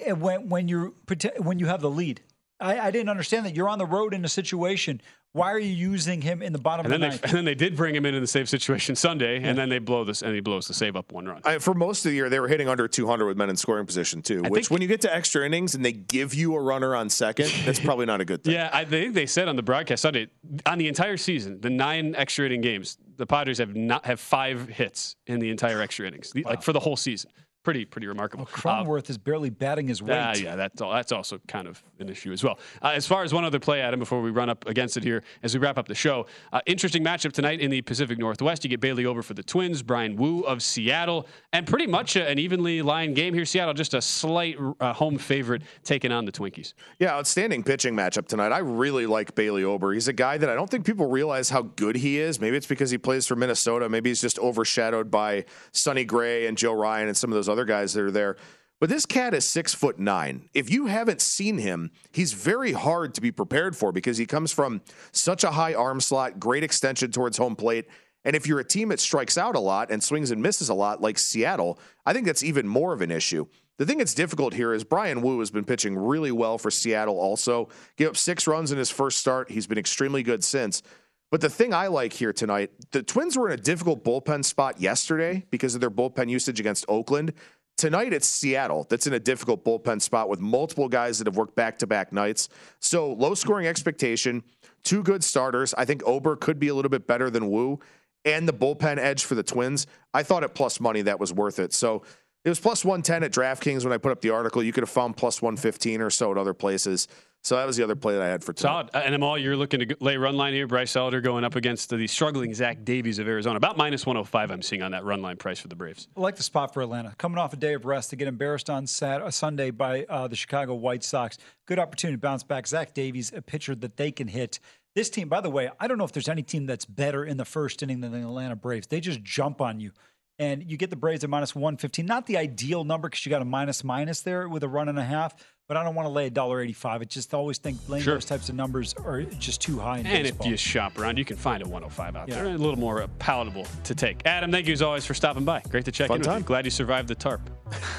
eh, 0.00 0.12
when 0.12 0.48
when 0.48 0.68
you 0.68 0.94
when 1.38 1.58
you 1.58 1.66
have 1.66 1.80
the 1.80 1.90
lead. 1.90 2.20
I, 2.60 2.78
I, 2.80 2.90
didn't 2.90 3.08
understand 3.08 3.46
that. 3.46 3.54
You're 3.54 3.68
on 3.68 3.78
the 3.78 3.86
road 3.86 4.14
in 4.14 4.24
a 4.24 4.28
situation 4.28 5.00
why 5.32 5.52
are 5.52 5.58
you 5.58 5.72
using 5.72 6.22
him 6.22 6.42
in 6.42 6.52
the 6.52 6.58
bottom 6.58 6.86
and 6.86 6.94
of 6.94 7.00
the 7.00 7.06
ninth? 7.06 7.20
They, 7.20 7.28
and 7.28 7.36
then 7.36 7.44
they 7.44 7.54
did 7.54 7.76
bring 7.76 7.94
him 7.94 8.06
in 8.06 8.14
in 8.14 8.22
the 8.22 8.26
save 8.26 8.48
situation 8.48 8.96
Sunday, 8.96 9.38
yeah. 9.38 9.48
and 9.48 9.58
then 9.58 9.68
they 9.68 9.78
blow 9.78 10.02
this, 10.02 10.22
and 10.22 10.34
he 10.34 10.40
blows 10.40 10.66
the 10.66 10.74
save 10.74 10.96
up 10.96 11.12
one 11.12 11.26
run. 11.26 11.42
I, 11.44 11.58
for 11.58 11.74
most 11.74 12.04
of 12.04 12.10
the 12.10 12.16
year, 12.16 12.30
they 12.30 12.40
were 12.40 12.48
hitting 12.48 12.68
under 12.68 12.88
200 12.88 13.26
with 13.26 13.36
men 13.36 13.50
in 13.50 13.56
scoring 13.56 13.84
position 13.84 14.22
too. 14.22 14.42
I 14.44 14.48
which, 14.48 14.68
think, 14.68 14.70
when 14.72 14.82
you 14.82 14.88
get 14.88 15.02
to 15.02 15.14
extra 15.14 15.44
innings 15.44 15.74
and 15.74 15.84
they 15.84 15.92
give 15.92 16.34
you 16.34 16.54
a 16.54 16.60
runner 16.60 16.96
on 16.96 17.10
second, 17.10 17.52
that's 17.66 17.78
probably 17.78 18.06
not 18.06 18.20
a 18.20 18.24
good 18.24 18.42
thing. 18.42 18.48
Yeah, 18.58 18.70
I 18.72 18.84
think 18.86 19.14
they 19.14 19.26
said 19.26 19.46
on 19.46 19.56
the 19.56 19.62
broadcast 19.62 20.02
Sunday 20.02 20.28
on 20.64 20.78
the 20.78 20.88
entire 20.88 21.18
season, 21.18 21.60
the 21.60 21.70
nine 21.70 22.14
extra 22.16 22.46
inning 22.46 22.62
games, 22.62 22.96
the 23.16 23.26
Padres 23.26 23.58
have 23.58 23.76
not 23.76 24.06
have 24.06 24.18
five 24.18 24.68
hits 24.68 25.16
in 25.26 25.38
the 25.38 25.50
entire 25.50 25.80
extra 25.80 26.06
innings, 26.06 26.32
wow. 26.34 26.42
like 26.46 26.62
for 26.62 26.72
the 26.72 26.80
whole 26.80 26.96
season 26.96 27.30
pretty 27.68 27.84
pretty 27.84 28.06
remarkable. 28.06 28.48
Well, 28.64 28.84
Cronenworth 28.86 29.10
uh, 29.10 29.12
is 29.12 29.18
barely 29.18 29.50
batting 29.50 29.88
his 29.88 30.02
weight. 30.02 30.16
Uh, 30.16 30.34
yeah, 30.38 30.56
that's 30.56 30.80
all, 30.80 30.90
that's 30.90 31.12
also 31.12 31.38
kind 31.48 31.68
of 31.68 31.82
an 31.98 32.08
issue 32.08 32.32
as 32.32 32.42
well. 32.42 32.58
Uh, 32.80 32.92
as 32.94 33.06
far 33.06 33.24
as 33.24 33.34
one 33.34 33.44
other 33.44 33.60
play, 33.60 33.82
Adam, 33.82 34.00
before 34.00 34.22
we 34.22 34.30
run 34.30 34.48
up 34.48 34.66
against 34.66 34.96
it 34.96 35.04
here, 35.04 35.22
as 35.42 35.52
we 35.52 35.60
wrap 35.60 35.76
up 35.76 35.86
the 35.86 35.94
show, 35.94 36.24
uh, 36.54 36.62
interesting 36.64 37.04
matchup 37.04 37.32
tonight 37.32 37.60
in 37.60 37.70
the 37.70 37.82
Pacific 37.82 38.18
Northwest. 38.18 38.64
You 38.64 38.70
get 38.70 38.80
Bailey 38.80 39.04
Ober 39.04 39.20
for 39.20 39.34
the 39.34 39.42
Twins, 39.42 39.82
Bryan 39.82 40.16
Woo 40.16 40.40
of 40.44 40.62
Seattle, 40.62 41.26
and 41.52 41.66
pretty 41.66 41.86
much 41.86 42.16
a, 42.16 42.26
an 42.26 42.38
evenly 42.38 42.80
lined 42.80 43.14
game 43.16 43.34
here. 43.34 43.44
Seattle 43.44 43.74
just 43.74 43.92
a 43.92 44.00
slight 44.00 44.56
uh, 44.80 44.94
home 44.94 45.18
favorite 45.18 45.60
taking 45.84 46.10
on 46.10 46.24
the 46.24 46.32
Twinkies. 46.32 46.72
Yeah, 46.98 47.12
outstanding 47.12 47.64
pitching 47.64 47.94
matchup 47.94 48.28
tonight. 48.28 48.50
I 48.50 48.60
really 48.60 49.04
like 49.04 49.34
Bailey 49.34 49.64
Ober. 49.64 49.92
He's 49.92 50.08
a 50.08 50.14
guy 50.14 50.38
that 50.38 50.48
I 50.48 50.54
don't 50.54 50.70
think 50.70 50.86
people 50.86 51.10
realize 51.10 51.50
how 51.50 51.60
good 51.60 51.96
he 51.96 52.18
is. 52.18 52.40
Maybe 52.40 52.56
it's 52.56 52.66
because 52.66 52.90
he 52.90 52.96
plays 52.96 53.26
for 53.26 53.36
Minnesota. 53.36 53.90
Maybe 53.90 54.08
he's 54.08 54.22
just 54.22 54.38
overshadowed 54.38 55.10
by 55.10 55.44
Sonny 55.72 56.06
Gray 56.06 56.46
and 56.46 56.56
Joe 56.56 56.72
Ryan 56.72 57.08
and 57.08 57.16
some 57.16 57.30
of 57.30 57.34
those 57.34 57.48
other 57.50 57.57
guys 57.64 57.94
that 57.94 58.04
are 58.04 58.10
there. 58.10 58.36
But 58.80 58.90
this 58.90 59.06
cat 59.06 59.34
is 59.34 59.44
six 59.44 59.74
foot 59.74 59.98
nine. 59.98 60.48
If 60.54 60.70
you 60.70 60.86
haven't 60.86 61.20
seen 61.20 61.58
him, 61.58 61.90
he's 62.12 62.32
very 62.32 62.72
hard 62.72 63.14
to 63.14 63.20
be 63.20 63.32
prepared 63.32 63.76
for 63.76 63.90
because 63.90 64.18
he 64.18 64.26
comes 64.26 64.52
from 64.52 64.82
such 65.10 65.42
a 65.42 65.50
high 65.50 65.74
arm 65.74 66.00
slot, 66.00 66.38
great 66.38 66.62
extension 66.62 67.10
towards 67.10 67.38
home 67.38 67.56
plate. 67.56 67.86
And 68.24 68.36
if 68.36 68.46
you're 68.46 68.60
a 68.60 68.64
team 68.64 68.90
that 68.90 69.00
strikes 69.00 69.38
out 69.38 69.56
a 69.56 69.60
lot 69.60 69.90
and 69.90 70.02
swings 70.02 70.30
and 70.30 70.42
misses 70.42 70.68
a 70.68 70.74
lot, 70.74 71.00
like 71.00 71.18
Seattle, 71.18 71.78
I 72.04 72.12
think 72.12 72.26
that's 72.26 72.44
even 72.44 72.68
more 72.68 72.92
of 72.92 73.00
an 73.00 73.10
issue. 73.10 73.46
The 73.78 73.86
thing 73.86 73.98
that's 73.98 74.14
difficult 74.14 74.54
here 74.54 74.72
is 74.72 74.82
Bryan 74.84 75.22
Woo 75.22 75.38
has 75.38 75.52
been 75.52 75.64
pitching 75.64 75.96
really 75.96 76.32
well 76.32 76.58
for 76.58 76.70
Seattle 76.70 77.18
also. 77.18 77.68
Gave 77.96 78.08
up 78.08 78.16
six 78.16 78.46
runs 78.46 78.72
in 78.72 78.78
his 78.78 78.90
first 78.90 79.18
start. 79.18 79.50
He's 79.50 79.68
been 79.68 79.78
extremely 79.78 80.22
good 80.22 80.42
since. 80.42 80.82
But 81.30 81.42
the 81.42 81.50
thing 81.50 81.74
I 81.74 81.88
like 81.88 82.12
here 82.12 82.32
tonight, 82.32 82.70
the 82.90 83.02
Twins 83.02 83.36
were 83.36 83.48
in 83.48 83.58
a 83.58 83.62
difficult 83.62 84.02
bullpen 84.02 84.44
spot 84.44 84.80
yesterday 84.80 85.44
because 85.50 85.74
of 85.74 85.80
their 85.80 85.90
bullpen 85.90 86.30
usage 86.30 86.58
against 86.58 86.86
Oakland. 86.88 87.34
Tonight 87.76 88.12
it's 88.12 88.28
Seattle 88.28 88.86
that's 88.88 89.06
in 89.06 89.12
a 89.12 89.20
difficult 89.20 89.64
bullpen 89.64 90.00
spot 90.00 90.28
with 90.28 90.40
multiple 90.40 90.88
guys 90.88 91.18
that 91.18 91.26
have 91.26 91.36
worked 91.36 91.54
back 91.54 91.78
to 91.78 91.86
back 91.86 92.12
nights. 92.12 92.48
So 92.80 93.12
low 93.12 93.34
scoring 93.34 93.66
expectation, 93.66 94.42
two 94.84 95.02
good 95.02 95.22
starters. 95.22 95.74
I 95.74 95.84
think 95.84 96.02
Ober 96.06 96.34
could 96.34 96.58
be 96.58 96.68
a 96.68 96.74
little 96.74 96.88
bit 96.88 97.06
better 97.06 97.30
than 97.30 97.50
Woo, 97.50 97.78
and 98.24 98.48
the 98.48 98.52
bullpen 98.52 98.98
edge 98.98 99.24
for 99.24 99.34
the 99.34 99.42
Twins. 99.42 99.86
I 100.14 100.22
thought 100.22 100.44
at 100.44 100.54
plus 100.54 100.80
money 100.80 101.02
that 101.02 101.20
was 101.20 101.32
worth 101.32 101.58
it. 101.58 101.72
So 101.72 102.02
it 102.44 102.48
was 102.48 102.58
plus 102.58 102.84
110 102.84 103.22
at 103.22 103.32
DraftKings 103.32 103.84
when 103.84 103.92
I 103.92 103.98
put 103.98 104.12
up 104.12 104.22
the 104.22 104.30
article. 104.30 104.62
You 104.62 104.72
could 104.72 104.82
have 104.82 104.90
found 104.90 105.16
plus 105.16 105.42
115 105.42 106.00
or 106.00 106.10
so 106.10 106.30
at 106.32 106.38
other 106.38 106.54
places. 106.54 107.06
So 107.44 107.56
that 107.56 107.66
was 107.66 107.76
the 107.76 107.84
other 107.84 107.94
play 107.96 108.14
that 108.14 108.22
I 108.22 108.26
had 108.28 108.42
for 108.44 108.52
tonight. 108.52 108.70
Solid. 108.70 108.90
Uh, 108.94 109.02
And 109.06 109.14
Amal, 109.14 109.38
you're 109.38 109.56
looking 109.56 109.80
to 109.80 109.96
lay 110.00 110.16
run 110.16 110.36
line 110.36 110.52
here. 110.52 110.66
Bryce 110.66 110.94
Elder 110.96 111.20
going 111.20 111.44
up 111.44 111.56
against 111.56 111.88
the 111.90 112.06
struggling 112.06 112.52
Zach 112.52 112.84
Davies 112.84 113.18
of 113.18 113.28
Arizona. 113.28 113.56
About 113.56 113.76
minus 113.76 114.04
105, 114.04 114.50
I'm 114.50 114.60
seeing 114.62 114.82
on 114.82 114.90
that 114.90 115.04
run 115.04 115.22
line 115.22 115.36
price 115.36 115.58
for 115.60 115.68
the 115.68 115.76
Braves. 115.76 116.08
I 116.16 116.20
like 116.20 116.36
the 116.36 116.42
spot 116.42 116.74
for 116.74 116.82
Atlanta. 116.82 117.14
Coming 117.16 117.38
off 117.38 117.52
a 117.52 117.56
day 117.56 117.74
of 117.74 117.84
rest 117.84 118.10
to 118.10 118.16
get 118.16 118.28
embarrassed 118.28 118.68
on 118.68 118.86
Sat- 118.86 119.22
uh, 119.22 119.30
Sunday 119.30 119.70
by 119.70 120.04
uh, 120.08 120.28
the 120.28 120.36
Chicago 120.36 120.74
White 120.74 121.04
Sox. 121.04 121.38
Good 121.66 121.78
opportunity 121.78 122.16
to 122.16 122.20
bounce 122.20 122.42
back. 122.42 122.66
Zach 122.66 122.92
Davies, 122.92 123.32
a 123.34 123.40
pitcher 123.40 123.74
that 123.76 123.96
they 123.96 124.10
can 124.10 124.28
hit. 124.28 124.58
This 124.94 125.08
team, 125.08 125.28
by 125.28 125.40
the 125.40 125.50
way, 125.50 125.70
I 125.78 125.86
don't 125.86 125.96
know 125.96 126.04
if 126.04 126.12
there's 126.12 126.28
any 126.28 126.42
team 126.42 126.66
that's 126.66 126.84
better 126.84 127.24
in 127.24 127.36
the 127.36 127.44
first 127.44 127.82
inning 127.82 128.00
than 128.00 128.10
the 128.12 128.18
Atlanta 128.18 128.56
Braves. 128.56 128.88
They 128.88 129.00
just 129.00 129.22
jump 129.22 129.60
on 129.60 129.78
you. 129.80 129.92
And 130.40 130.68
you 130.68 130.76
get 130.76 130.90
the 130.90 130.96
Braves 130.96 131.24
at 131.24 131.30
minus 131.30 131.54
115. 131.54 132.04
Not 132.04 132.26
the 132.26 132.36
ideal 132.36 132.84
number 132.84 133.08
because 133.08 133.24
you 133.24 133.30
got 133.30 133.42
a 133.42 133.46
minus 133.46 133.82
minus 133.84 134.20
there 134.22 134.48
with 134.48 134.62
a 134.64 134.68
run 134.68 134.88
and 134.88 134.98
a 134.98 135.04
half, 135.04 135.34
but 135.68 135.76
I 135.76 135.84
don't 135.84 135.94
want 135.94 136.06
to 136.06 136.10
lay 136.12 136.26
a 136.26 136.30
dollar 136.30 136.62
eighty-five. 136.62 137.02
I 137.02 137.04
just 137.04 137.34
always 137.34 137.58
think 137.58 137.78
laying 137.88 138.02
Sure. 138.02 138.14
those 138.14 138.24
types 138.24 138.48
of 138.48 138.54
numbers 138.54 138.94
are 139.04 139.22
just 139.22 139.60
too 139.60 139.78
high 139.78 139.98
in 139.98 140.06
And 140.06 140.26
if 140.26 140.32
baseball. 140.34 140.46
you 140.48 140.56
shop 140.56 140.98
around, 140.98 141.18
you 141.18 141.24
can 141.26 141.36
find 141.36 141.62
a 141.62 141.68
105 141.68 142.16
out 142.16 142.28
there. 142.28 142.46
A 142.46 142.50
little 142.56 142.78
more 142.78 143.02
uh, 143.02 143.06
palatable 143.18 143.66
to 143.84 143.94
take. 143.94 144.22
Adam, 144.26 144.50
thank 144.50 144.66
you 144.66 144.72
as 144.72 144.80
always 144.82 145.04
for 145.04 145.12
stopping 145.14 145.44
by. 145.44 145.60
Great 145.68 145.84
to 145.84 145.92
check 145.92 146.08
Fun 146.08 146.16
in 146.16 146.20
with 146.20 146.26
time. 146.26 146.38
you. 146.40 146.44
Glad 146.46 146.64
you 146.64 146.70
survived 146.70 147.06
the 147.08 147.14
tarp. 147.14 147.42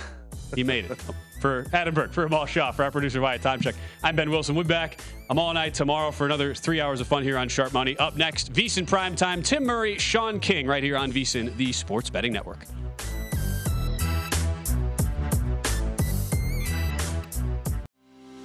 he 0.56 0.64
made 0.64 0.86
it. 0.90 0.98
For 1.42 1.68
Adam 1.72 1.94
Burke, 1.94 2.12
for 2.12 2.26
Amal 2.26 2.46
Shah, 2.48 2.72
for 2.72 2.84
our 2.84 2.92
producer 2.92 3.22
Wyatt 3.22 3.42
Tomchek. 3.42 3.76
I'm 4.04 4.14
Ben 4.16 4.30
Wilson. 4.30 4.56
We'll 4.56 4.66
be 4.66 4.70
back 4.70 5.00
Amal 5.30 5.52
and 5.52 5.58
I 5.60 5.70
tomorrow 5.70 6.12
for 6.12 6.26
another 6.26 6.54
three 6.56 6.82
hours 6.82 7.00
of 7.00 7.08
fun 7.08 7.24
here 7.24 7.38
on 7.38 7.48
Sharp 7.48 7.72
Money. 7.72 7.96
Up 7.98 8.18
next, 8.18 8.52
VSiN 8.52 8.86
Prime 8.88 9.16
Time. 9.16 9.42
Tim 9.44 9.64
Murray, 9.64 9.98
Sean 10.00 10.40
King, 10.42 10.66
right 10.68 10.84
here 10.84 10.98
on 10.98 11.14
VSiN, 11.14 11.56
the 11.56 11.72
Sports 11.72 12.10
Betting 12.10 12.34
Network. 12.34 12.66